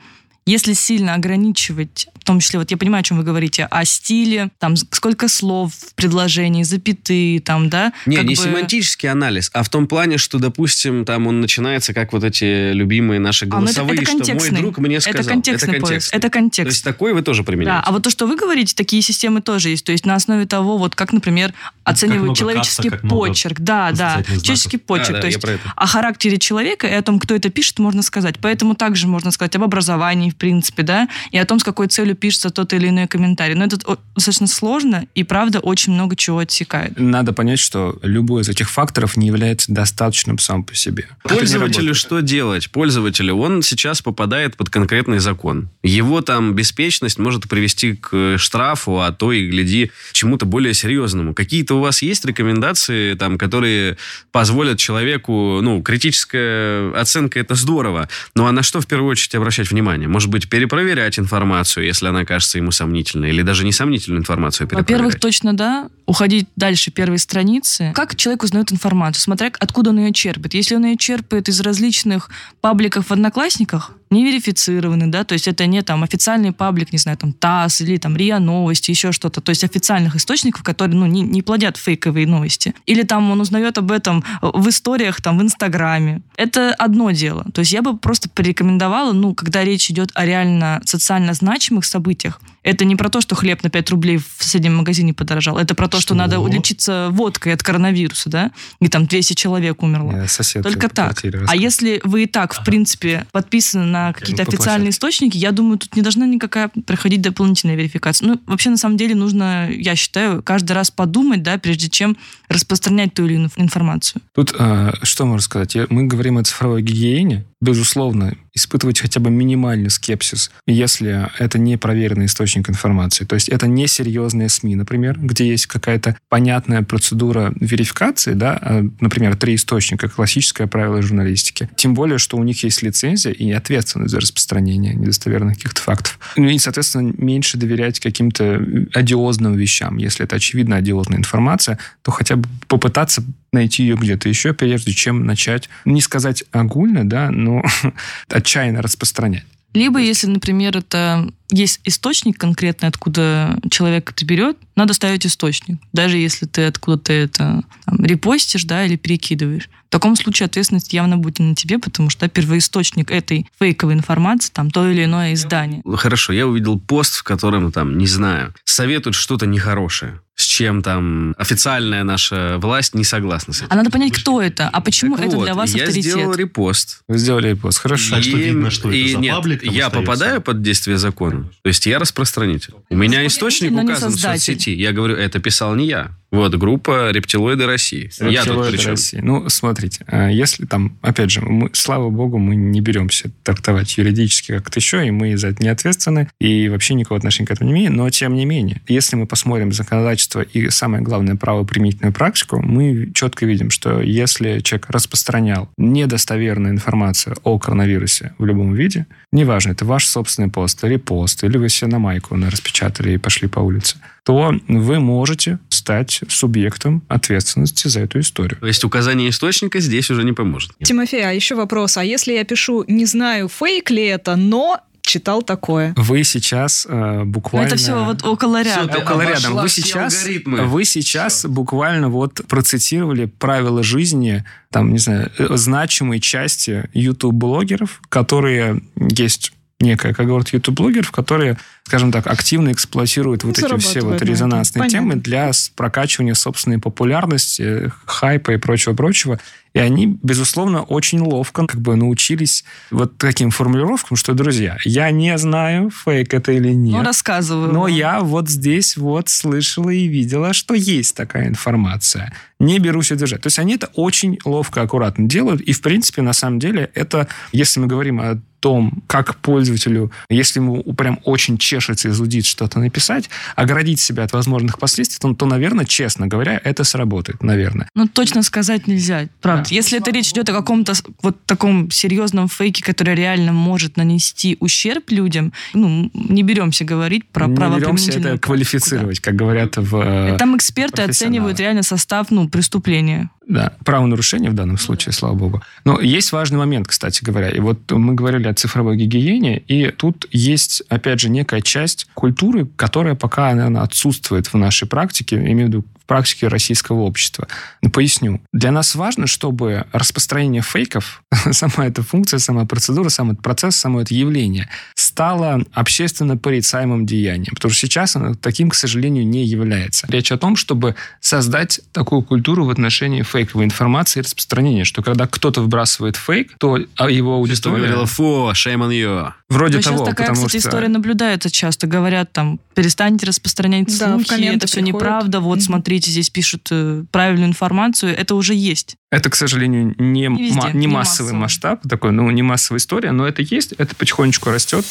Если 0.45 0.73
сильно 0.73 1.15
ограничивать, 1.15 2.09
в 2.21 2.25
том 2.25 2.41
числе, 2.41 2.59
вот 2.59 2.71
я 2.73 2.77
понимаю, 2.77 3.01
о 3.01 3.05
чем 3.05 3.17
вы 3.17 3.23
говорите, 3.23 3.65
о 3.71 3.85
стиле, 3.85 4.51
там 4.59 4.75
сколько 4.77 5.29
слов 5.29 5.73
в 5.73 5.95
предложении, 5.95 6.65
запятые, 6.65 7.39
там, 7.41 7.69
да? 7.71 7.93
Не, 8.07 8.17
как 8.17 8.25
не 8.27 8.35
бы- 8.35 8.43
семантический 8.43 9.09
анализ, 9.09 9.51
а 9.55 9.63
в 9.63 9.69
том 9.69 9.87
плане, 9.87 10.19
что, 10.19 10.39
допустим, 10.41 11.05
там 11.05 11.29
он 11.29 11.41
начинается, 11.41 11.95
как 11.95 12.13
вот 12.13 12.25
эти 12.25 12.73
любимые 12.73 13.21
наши 13.21 13.45
А, 13.45 13.49
ну 13.49 13.67
это- 13.67 13.83
голосовые, 13.85 14.03
это 14.03 14.25
что 14.25 14.35
мой 14.35 14.51
друг 14.51 14.79
мне 14.79 15.01
сказал. 15.01 15.21
Это 15.21 15.29
контекстный 15.31 15.75
поиск. 15.75 15.83
контекстный. 15.87 16.17
Это 16.19 16.27
То 16.29 16.33
контекст. 16.33 16.73
есть 16.73 16.85
такой 16.85 17.13
вы 17.15 17.23
тоже 17.23 17.43
Да, 17.43 17.47
применяете? 17.47 17.83
а 17.87 17.93
вот 17.93 18.03
то, 18.03 18.11
что 18.11 18.27
вы 18.27 18.35
говорите, 18.37 18.75
такие 18.75 19.01
системы 19.01 19.43
тоже 19.43 19.69
есть. 19.71 19.85
То 19.85 19.93
есть 19.93 20.05
на 20.07 20.15
основе 20.17 20.47
того, 20.47 20.77
вот 20.77 20.97
как, 20.97 21.13
например, 21.13 21.55
оценивают 21.85 22.23
много 22.25 22.39
человеческий 22.39 22.89
каста, 22.91 23.03
как 23.03 23.11
почерк. 23.11 23.61
Да, 23.61 23.91
да, 23.93 24.15
знаков. 24.15 24.43
человеческий 24.43 24.77
почерк. 24.79 25.09
Да, 25.09 25.15
да, 25.15 25.21
то 25.21 25.27
есть 25.29 25.39
это. 25.39 25.59
о 25.77 25.87
характере 25.87 26.39
человека 26.39 26.89
и 26.89 26.93
о 26.93 27.03
том, 27.03 27.21
кто 27.21 27.35
это 27.37 27.49
пишет, 27.49 27.79
можно 27.79 28.03
сказать. 28.03 28.37
Поэтому 28.41 28.75
также 28.75 29.07
можно 29.07 29.31
сказать 29.31 29.55
об 29.57 29.63
образовании, 29.63 30.32
в 30.33 30.37
принципе, 30.37 30.83
да, 30.83 31.09
и 31.31 31.39
о 31.39 31.45
том, 31.45 31.59
с 31.59 31.65
какой 31.65 31.89
целью 31.89 32.17
пишется 32.17 32.51
тот 32.51 32.73
или 32.73 32.89
иной 32.89 33.07
комментарий. 33.07 33.55
Но 33.55 33.65
это 33.65 33.79
достаточно 34.15 34.47
сложно, 34.47 35.07
и, 35.15 35.25
правда, 35.25 35.61
очень 35.61 35.93
много 35.93 36.17
чего 36.17 36.39
отсекает. 36.39 36.99
Надо 36.99 37.33
понять, 37.33 37.59
что 37.59 37.99
любой 38.03 38.43
из 38.43 38.49
этих 38.49 38.71
факторов 38.71 39.17
не 39.17 39.27
является 39.27 39.73
достаточным 39.73 40.39
сам 40.39 40.65
по 40.65 40.75
себе. 40.75 41.09
Не 41.25 41.37
Пользователю 41.37 41.95
что 41.95 42.21
делать? 42.21 42.71
Пользователю, 42.71 43.35
он 43.37 43.63
сейчас 43.63 44.03
попадает 44.03 44.57
под 44.57 44.71
конкретный 44.71 45.19
закон. 45.19 45.69
Его 45.83 46.21
там 46.21 46.55
беспечность 46.55 47.19
может 47.19 47.49
привести 47.49 47.95
к 47.95 48.37
штрафу, 48.39 49.01
а 49.01 49.13
то 49.13 49.33
и, 49.33 49.49
гляди, 49.49 49.91
к 50.11 50.13
чему-то 50.13 50.47
более 50.47 50.75
серьезному. 50.75 51.35
Какие-то 51.35 51.75
у 51.77 51.81
вас 51.81 52.03
есть 52.03 52.25
рекомендации, 52.25 53.15
там, 53.15 53.39
которые 53.39 53.97
позволят 54.31 54.79
человеку, 54.79 55.61
ну, 55.63 55.83
критическая 55.83 56.93
оценка– 56.95 57.39
это 57.41 57.55
здорово, 57.55 58.09
но 58.35 58.47
а 58.47 58.53
на 58.53 58.63
что 58.63 58.81
в 58.81 58.87
первую 58.87 59.11
очередь 59.11 59.35
обращать 59.35 59.71
внимание? 59.71 60.09
Может 60.09 60.22
быть, 60.31 60.49
перепроверять 60.49 61.19
информацию, 61.19 61.87
если 61.87 62.07
она 62.07 62.25
кажется 62.25 62.59
ему 62.59 62.71
сомнительной, 62.71 63.31
или 63.31 63.43
даже 63.43 63.65
несомнительную 63.65 64.21
информацию 64.21 64.67
Во-первых, 64.67 64.87
перепроверять? 64.87 65.21
точно 65.21 65.55
да. 65.55 65.89
Уходить 66.07 66.49
дальше 66.57 66.91
первой 66.91 67.19
страницы. 67.19 67.93
Как 67.95 68.17
человек 68.17 68.43
узнает 68.43 68.73
информацию, 68.73 69.23
смотря 69.23 69.51
откуда 69.59 69.91
он 69.91 69.99
ее 69.99 70.13
черпает. 70.13 70.55
Если 70.55 70.75
он 70.75 70.85
ее 70.85 70.97
черпает 70.97 71.49
из 71.49 71.61
различных 71.61 72.31
пабликов 72.61 73.07
в 73.09 73.13
Одноклассниках, 73.13 73.93
не 74.13 74.25
верифицированы, 74.25 75.09
да, 75.09 75.25
то 75.25 75.33
есть 75.33 75.49
это 75.49 75.67
не 75.67 75.83
там 75.83 76.03
официальный 76.03 76.53
паблик, 76.53 76.93
не 76.93 76.99
знаю, 76.99 77.19
там 77.19 77.33
ТАСС 77.33 77.81
или 77.81 77.97
там 77.97 78.17
РИА 78.17 78.39
Новости, 78.39 78.91
еще 78.91 79.13
что-то, 79.13 79.41
то 79.41 79.51
есть 79.51 79.65
официальных 79.65 80.17
источников, 80.17 80.63
которые, 80.63 80.97
ну, 80.97 81.07
не, 81.07 81.23
не 81.23 81.43
плодят 81.43 81.77
фейковые 81.77 82.27
новости. 82.27 82.75
Или 82.87 83.03
там 83.03 83.31
он 83.31 83.41
узнает 83.41 83.79
об 83.79 83.91
этом 83.91 84.25
в 84.41 84.69
историях, 84.69 85.21
там, 85.21 85.39
в 85.39 85.43
Инстаграме. 85.43 86.23
Это 86.37 86.75
одно 86.75 87.11
дело. 87.11 87.45
То 87.53 87.61
есть 87.61 87.73
я 87.73 87.83
бы 87.83 87.97
просто 87.97 88.29
порекомендовала, 88.29 89.13
ну, 89.13 89.35
когда 89.35 89.65
речь 89.65 89.91
идет 89.91 90.11
о 90.15 90.25
реально 90.25 90.81
социально 90.85 91.35
значимых 91.35 91.85
событиях, 91.85 92.41
это 92.63 92.85
не 92.85 92.97
про 92.97 93.09
то, 93.09 93.21
что 93.21 93.35
хлеб 93.35 93.63
на 93.63 93.71
5 93.71 93.91
рублей 93.91 94.19
в 94.19 94.43
соседнем 94.43 94.77
магазине 94.77 95.13
подорожал. 95.13 95.59
Это 95.59 95.75
про 95.75 95.89
то, 95.89 95.99
что, 95.99 96.15
Что? 96.15 96.15
надо 96.15 96.37
лечиться 96.47 97.09
водкой 97.11 97.55
от 97.55 97.63
коронавируса, 97.63 98.31
да? 98.31 98.51
И 98.81 98.89
там 98.89 99.07
200 99.07 99.35
человек 99.35 99.83
умерло. 99.83 100.13
Я 100.13 100.29
сосед 100.29 100.63
Только 100.63 100.89
так. 100.89 101.23
А 101.49 101.57
если 101.57 102.01
вы 102.05 102.25
и 102.25 102.27
так, 102.27 102.55
в 102.55 102.65
принципе, 102.65 103.27
подписаны 103.33 103.85
на 103.85 104.13
какие-то 104.13 104.45
по 104.45 104.53
официальные 104.53 104.91
источники, 104.91 105.37
я 105.37 105.51
думаю, 105.51 105.79
тут 105.79 105.97
не 105.97 106.03
должна 106.03 106.27
никакая 106.27 106.71
проходить 106.87 107.21
дополнительная 107.21 107.75
верификация. 107.75 108.29
Ну, 108.29 108.41
вообще, 108.47 108.71
на 108.71 108.77
самом 108.77 108.97
деле, 108.97 109.15
нужно, 109.15 109.69
я 109.71 109.97
считаю, 109.97 110.43
каждый 110.43 110.73
раз 110.73 110.91
подумать, 110.91 111.43
да, 111.43 111.59
прежде 111.59 111.89
чем 111.89 112.17
распространять 112.49 113.15
ту 113.15 113.27
или 113.27 113.35
иную 113.35 113.51
информацию. 113.57 114.23
Тут 114.35 114.55
э, 114.59 114.93
что 115.03 115.25
можно 115.25 115.43
сказать? 115.43 115.77
Мы 115.89 116.05
говорим 116.05 116.39
о 116.39 116.45
цифровой 116.45 116.83
гигиене. 116.83 117.45
Безусловно, 117.63 118.35
испытывать 118.55 118.99
хотя 118.99 119.21
бы 119.21 119.31
минимальный 119.31 119.89
скепсис, 119.89 120.51
если 120.67 121.31
это 121.39 121.61
не 121.61 121.77
проверенный 121.79 122.27
источник 122.27 122.69
информации. 122.69 123.25
То 123.25 123.37
есть 123.37 123.49
это 123.49 123.69
не 123.69 123.87
серьезные 123.87 124.49
СМИ, 124.49 124.75
например, 124.75 125.17
где 125.17 125.47
есть 125.47 125.67
какая-то 125.67 126.17
понятная 126.29 126.83
процедура 126.83 127.55
верификации, 127.61 128.33
да, 128.33 128.59
э, 128.61 128.83
например, 128.99 129.37
три 129.37 129.55
источника, 129.55 130.09
классическое 130.09 130.67
правило 130.67 131.01
журналистики. 131.03 131.71
Тем 131.77 131.95
более, 131.95 132.19
что 132.19 132.37
у 132.37 132.43
них 132.43 132.65
есть 132.65 132.83
лицензия 132.83 133.33
и 133.33 133.53
ответственность 133.53 134.11
за 134.11 134.19
распространение 134.19 134.95
недостоверных 134.95 135.55
каких-то 135.55 135.81
фактов. 135.81 136.19
Ну 136.37 136.49
и, 136.49 136.59
соответственно, 136.59 137.15
меньше 137.17 137.59
доверять 137.59 138.01
каким-то 138.01 138.61
одиозным 138.93 139.55
вещам. 139.55 139.99
Если 139.99 140.25
это 140.25 140.35
очевидно 140.35 140.75
одиозная 140.75 141.19
информация, 141.19 141.79
то 142.03 142.11
хотя 142.11 142.35
бы 142.35 142.49
попытаться 142.67 143.23
найти 143.53 143.83
ее 143.83 143.97
где-то 143.97 144.29
еще, 144.29 144.55
прежде 144.55 144.93
чем 144.93 145.27
начать, 145.27 145.69
не 145.85 146.01
сказать 146.01 146.45
огульно, 146.53 147.09
да, 147.09 147.31
но 147.31 147.63
отчаянно 148.29 148.83
распространять. 148.83 149.45
Либо, 149.75 149.99
если, 150.01 150.27
например, 150.27 150.77
это 150.77 151.31
есть 151.53 151.81
источник 151.85 152.39
конкретный, 152.39 152.89
откуда 152.89 153.59
человек 153.71 154.11
это 154.11 154.25
берет, 154.25 154.57
надо 154.75 154.95
ставить 154.95 155.27
источник. 155.27 155.79
Даже 155.93 156.17
если 156.17 156.47
ты 156.47 156.65
откуда-то 156.65 157.13
это 157.13 157.63
там, 157.85 158.05
репостишь, 158.05 158.65
да, 158.65 158.85
или 158.85 158.97
перекидываешь. 158.97 159.69
В 159.89 159.93
таком 159.93 160.17
случае 160.17 160.47
ответственность 160.47 160.95
явно 160.95 161.19
будет 161.19 161.39
на 161.39 161.55
тебе, 161.55 161.79
потому 161.79 162.09
что 162.09 162.27
первоисточник 162.27 163.11
этой 163.11 163.47
фейковой 163.61 163.93
информации, 163.93 164.51
там, 164.51 164.71
то 164.71 164.91
или 164.91 165.05
иное 165.05 165.35
издание. 165.35 165.83
Хорошо, 165.97 166.33
я 166.33 166.47
увидел 166.47 166.79
пост, 166.81 167.17
в 167.17 167.23
котором, 167.23 167.71
там, 167.71 167.99
не 167.99 168.07
знаю, 168.07 168.55
советуют 168.65 169.15
что-то 169.15 169.47
нехорошее, 169.47 170.21
с 170.35 170.45
чем 170.45 170.83
там 170.83 171.35
официальная 171.37 172.05
наша 172.05 172.57
власть 172.59 172.95
не 172.95 173.05
согласна 173.05 173.53
с 173.53 173.59
этим. 173.59 173.67
А 173.71 173.77
надо 173.77 173.91
понять, 173.91 174.15
кто 174.15 174.41
это, 174.41 174.71
а 174.71 174.81
почему 174.81 175.17
Так 175.17 175.27
это 175.27 175.37
вот, 175.37 175.45
для 175.45 175.55
вас 175.55 175.75
я 175.75 175.85
авторитет. 175.85 176.13
сделал 176.13 176.33
репост. 176.33 177.03
Вы 177.07 177.19
сделали 177.19 177.53
пост. 177.53 177.79
Хорошо. 177.79 178.15
Так 178.15 178.25
что 178.25 178.39
видно, 178.39 178.71
что 178.71 178.89
это 178.89 178.97
и 178.97 179.13
за 179.13 179.19
нет, 179.19 179.35
паблик 179.35 179.63
я 179.63 179.89
остается. 179.89 180.01
попадаю 180.01 180.41
под 180.41 180.63
действие 180.63 180.97
закона? 180.97 181.42
То 181.63 181.69
есть 181.69 181.87
я 181.87 181.99
распространитель. 181.99 182.75
У 182.89 182.97
меня 182.97 183.27
источник 183.27 183.73
указан 183.73 184.13
в 184.13 184.21
соцсети. 184.21 184.71
Я 184.71 184.93
говорю, 184.93 185.17
это 185.17 185.39
писал 185.39 185.75
не 185.75 185.87
я. 185.87 186.11
Вот, 186.33 186.55
группа 186.55 187.11
«Рептилоиды 187.11 187.67
России». 187.67 188.11
я 188.21 188.43
тут 188.43 188.55
Рептилоиды 188.55 188.73
при 188.73 188.83
чем? 188.83 188.91
России. 188.93 189.21
Ну, 189.23 189.51
смотрите, 189.51 190.03
э, 190.07 190.31
если 190.33 190.65
там, 190.65 190.97
опять 191.03 191.31
же, 191.31 191.43
мы, 191.43 191.69
слава 191.75 192.09
богу, 192.09 192.39
мы 192.39 192.57
не 192.57 192.81
беремся 192.81 193.31
трактовать 193.43 193.99
юридически 193.99 194.53
как-то 194.53 194.81
еще, 194.81 195.07
и 195.07 195.11
мы 195.11 195.37
за 195.37 195.49
это 195.49 195.63
не 195.63 195.69
ответственны, 195.69 196.31
и 196.41 196.71
вообще 196.71 196.95
никакого 196.95 197.19
отношения 197.19 197.47
к 197.47 197.51
этому 197.51 197.69
не 197.69 197.75
имеем, 197.75 197.95
но 197.95 198.09
тем 198.09 198.35
не 198.35 198.47
менее, 198.47 198.81
если 198.89 199.15
мы 199.15 199.27
посмотрим 199.27 199.73
законодательство 199.73 200.41
и, 200.41 200.71
самое 200.71 201.03
главное, 201.03 201.37
правоприменительную 201.37 202.15
практику, 202.15 202.63
мы 202.63 203.13
четко 203.15 203.45
видим, 203.45 203.69
что 203.69 204.01
если 204.01 204.61
человек 204.61 204.89
распространял 204.89 205.69
недостоверную 205.77 206.73
информацию 206.73 207.37
о 207.43 207.59
коронавирусе 207.59 208.33
в 208.39 208.47
любом 208.47 208.73
виде, 208.73 209.05
неважно, 209.33 209.73
это 209.73 209.85
ваш 209.85 210.07
собственный 210.07 210.49
пост 210.49 210.83
или 210.83 210.97
пост, 210.97 211.45
или 211.45 211.59
вы 211.59 211.69
себе 211.69 211.91
на 211.91 211.99
майку 211.99 212.37
распечатали 212.37 213.13
и 213.13 213.19
пошли 213.19 213.49
по 213.49 213.61
улице, 213.61 213.99
то 214.25 214.55
вы 214.69 215.01
можете 215.01 215.59
стать 215.69 216.21
субъектом 216.29 217.03
ответственности 217.09 217.89
за 217.89 218.01
эту 218.01 218.21
историю. 218.21 218.59
То 218.61 218.67
есть 218.67 218.85
указание 218.85 219.31
источника 219.31 219.81
здесь 219.81 220.11
уже 220.11 220.23
не 220.25 220.33
поможет. 220.33 220.73
Тимофей, 220.83 221.27
а 221.27 221.33
еще 221.33 221.55
вопрос. 221.55 221.97
А 221.97 222.05
если 222.05 222.33
я 222.33 222.45
пишу, 222.45 222.85
не 222.87 223.05
знаю, 223.05 223.49
фейк 223.49 223.91
ли 223.91 224.05
это, 224.05 224.37
но 224.37 224.81
читал 225.03 225.43
такое? 225.43 225.93
Вы 225.97 226.25
сейчас 226.25 226.87
э, 226.89 227.25
буквально... 227.25 227.67
это 227.67 227.77
все 227.77 228.05
вот 228.05 228.25
около 228.25 228.63
ряда. 228.63 228.89
Ты 228.89 228.99
около 228.99 229.23
рядом. 229.23 229.57
Вы 229.57 229.69
все 229.69 229.83
сейчас, 229.83 230.23
алгоритмы. 230.23 230.65
вы 230.65 230.85
сейчас 230.85 231.45
буквально 231.45 232.09
вот 232.09 232.41
процитировали 232.49 233.27
правила 233.27 233.83
жизни, 233.83 234.45
там, 234.71 234.93
не 234.93 234.99
знаю, 234.99 235.31
э, 235.39 235.49
значимой 235.57 236.21
части 236.21 236.89
YouTube-блогеров, 236.95 238.01
которые 238.09 238.81
есть 238.97 239.53
некая 239.81 240.15
когорта 240.15 240.57
YouTube-блогеров, 240.57 241.11
которые, 241.11 241.59
скажем 241.85 242.13
так, 242.13 242.27
активно 242.27 242.73
эксплуатируют 242.73 243.45
вот 243.45 243.59
эти 243.59 243.79
все 243.79 244.01
вот 244.01 244.23
резонансные 244.23 244.81
Понятно. 244.81 244.99
темы 244.99 245.17
для 245.17 245.51
прокачивания 245.77 246.35
собственной 246.35 246.79
популярности, 246.79 247.93
хайпа 248.07 248.53
и 248.53 248.57
прочего-прочего. 248.57 249.39
И 249.75 249.79
они, 249.79 250.19
безусловно, 250.23 250.83
очень 250.83 251.21
ловко 251.21 251.67
как 251.67 251.81
бы 251.81 251.97
научились 251.97 252.65
вот 252.91 253.17
таким 253.17 253.51
формулировкам, 253.51 254.17
что, 254.17 254.35
друзья, 254.35 254.77
я 254.85 255.11
не 255.11 255.37
знаю, 255.39 255.91
фейк 255.91 256.35
это 256.35 256.53
или 256.53 256.73
нет. 256.73 256.99
Ну, 256.99 257.03
рассказываю. 257.03 257.73
Но 257.73 257.83
вам. 257.83 257.93
я 257.93 258.21
вот 258.21 258.51
здесь 258.51 258.97
вот 258.97 259.31
слышала 259.31 259.89
и 259.89 260.07
видела, 260.07 260.53
что 260.53 260.75
есть 260.75 261.17
такая 261.17 261.49
информация. 261.49 262.35
Не 262.59 262.79
берусь 262.79 263.11
удержать. 263.13 263.41
То 263.41 263.47
есть 263.47 263.59
они 263.59 263.75
это 263.75 263.89
очень 263.95 264.39
ловко, 264.45 264.83
аккуратно 264.83 265.27
делают. 265.27 265.63
И, 265.63 265.73
в 265.73 265.81
принципе, 265.81 266.21
на 266.21 266.35
самом 266.35 266.59
деле, 266.59 266.91
это, 266.95 267.29
если 267.53 267.81
мы 267.81 267.87
говорим 267.87 268.21
о 268.21 268.41
том, 268.63 269.03
как 269.09 269.37
пользователю, 269.37 270.13
если 270.31 270.61
ему 270.61 270.81
прям 270.95 271.19
очень 271.25 271.59
чешется 271.73 272.09
и 272.09 272.11
зудит 272.11 272.45
что-то 272.45 272.79
написать, 272.79 273.31
оградить 273.57 273.99
себя 273.99 274.25
от 274.25 274.33
возможных 274.33 274.79
последствий, 274.79 275.19
то, 275.21 275.33
то, 275.35 275.47
наверное, 275.47 275.87
честно 275.87 276.27
говоря, 276.27 276.61
это 276.63 276.85
сработает, 276.85 277.43
наверное. 277.43 277.89
Ну, 277.95 278.09
точно 278.09 278.43
сказать 278.43 278.87
нельзя, 278.87 279.29
правда. 279.41 279.69
Если 279.71 279.99
это 279.99 280.11
речь 280.11 280.31
идет 280.33 280.49
о 280.51 280.53
каком-то 280.53 280.93
вот 281.23 281.43
таком 281.47 281.91
серьезном 281.91 282.49
фейке, 282.49 282.85
который 282.85 283.15
реально 283.15 283.53
может 283.53 283.97
нанести 283.97 284.59
ущерб 284.61 285.11
людям, 285.11 285.55
ну, 285.73 286.11
не 286.13 286.43
беремся 286.43 286.85
говорить 286.85 287.27
про 287.29 287.47
не 287.47 287.55
беремся 287.55 288.13
это 288.13 288.37
квалифицировать, 288.39 289.21
как 289.21 289.35
говорят 289.35 289.77
в... 289.79 289.91
да. 289.91 290.29
э, 290.35 290.37
Там 290.39 290.57
эксперты 290.57 291.03
оценивают 291.03 291.59
реально 291.59 291.83
состав, 291.83 292.31
ну, 292.31 292.49
преступления. 292.49 293.31
Да, 293.53 293.73
правонарушение 293.85 294.51
в 294.51 294.55
данном 294.55 294.79
случае, 294.79 295.13
слава 295.13 295.35
богу. 295.35 295.63
Но 295.85 296.01
есть 296.01 296.33
важный 296.33 296.57
момент, 296.57 296.89
кстати 296.89 297.23
говоря. 297.23 297.51
И 297.51 297.61
вот 297.61 297.91
мы 297.91 298.15
говорили 298.15 298.49
о 298.49 298.55
цифровой 298.55 298.97
гигиене, 298.97 299.59
и 299.59 299.91
тут 299.91 300.27
есть, 300.31 300.83
опять 300.89 301.21
же, 301.21 301.29
некая 301.29 301.61
часть 301.61 302.07
культуры, 302.15 302.65
которая 302.77 303.15
пока, 303.15 303.53
наверное, 303.55 303.83
отсутствует 303.83 304.47
в 304.47 304.55
нашей 304.55 304.89
практике, 304.89 305.37
имею 305.37 305.67
в 305.67 305.69
виду 305.69 305.85
практике 306.13 306.49
российского 306.49 307.01
общества. 307.01 307.49
Ну, 307.81 307.89
Поясню. 307.89 308.43
Для 308.53 308.71
нас 308.71 308.95
важно, 308.95 309.27
чтобы 309.27 309.87
распространение 309.93 310.61
фейков, 310.61 311.23
сама 311.53 311.87
эта 311.87 312.03
функция, 312.03 312.39
сама 312.39 312.67
процедура, 312.67 313.09
сам 313.09 313.31
этот 313.31 313.43
процесс, 313.43 313.77
само 313.77 314.03
это 314.03 314.13
явление 314.13 314.69
стало 314.95 315.63
общественно 315.73 316.37
порицаемым 316.37 317.07
деянием. 317.07 317.55
Потому 317.55 317.73
что 317.73 317.81
сейчас 317.81 318.17
оно 318.17 318.35
таким, 318.35 318.69
к 318.69 318.75
сожалению, 318.75 319.27
не 319.27 319.47
является. 319.47 320.07
Речь 320.09 320.31
о 320.33 320.37
том, 320.37 320.57
чтобы 320.57 320.97
создать 321.21 321.81
такую 321.93 322.23
культуру 322.23 322.67
в 322.67 322.71
отношении 322.71 323.23
фейковой 323.23 323.65
информации 323.65 324.21
и 324.21 324.23
распространения, 324.23 324.85
что 324.85 325.03
когда 325.03 325.27
кто-то 325.27 325.63
выбрасывает 325.63 326.17
фейк, 326.17 326.53
то 326.59 326.79
а 326.97 327.11
его 327.11 327.37
аудитория... 327.37 327.77
говорило, 327.77 328.07
фу, 328.07 328.51
shame 328.53 328.87
on 328.87 328.91
you. 328.91 329.33
Вроде 329.49 329.77
Но 329.77 329.83
того, 329.83 329.97
сейчас 329.97 330.09
такая, 330.09 330.29
потому 330.29 330.47
кстати, 330.47 330.61
что... 330.61 330.69
история 330.69 330.89
наблюдается 330.89 331.51
часто. 331.51 331.87
Говорят 331.87 332.33
там, 332.33 332.59
перестаньте 332.75 333.27
распространять 333.27 333.87
Да, 333.99 334.17
в 334.17 334.25
слухи, 334.27 334.45
это 334.45 334.67
все 334.67 334.81
неправда, 334.81 335.41
вот 335.41 335.57
Мгм. 335.57 335.65
смотрите, 335.65 336.02
здесь 336.11 336.31
пишут 336.31 336.69
э, 336.71 337.05
правильную 337.11 337.49
информацию, 337.49 338.17
это 338.17 338.35
уже 338.35 338.55
есть. 338.55 338.97
Это, 339.11 339.31
к 339.31 339.35
сожалению, 339.35 339.95
не, 339.99 340.27
Не 340.29 340.43
везде, 340.45 340.61
ма- 340.61 340.71
не 340.73 340.81
не 340.81 340.87
массовый 340.87 341.33
массово. 341.35 341.73
масштаб, 341.77 341.89
такой, 341.89 342.13
ну, 342.13 342.31
не 342.31 342.43
массовая 342.43 342.79
история, 342.79 343.13
но 343.13 343.27
это 343.27 343.43
есть, 343.43 343.73
это 343.73 343.95
потихонечку 343.95 344.51
растет. 344.51 344.85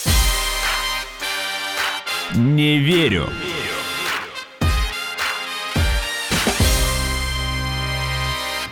Не 2.35 2.77
верю. 2.79 3.29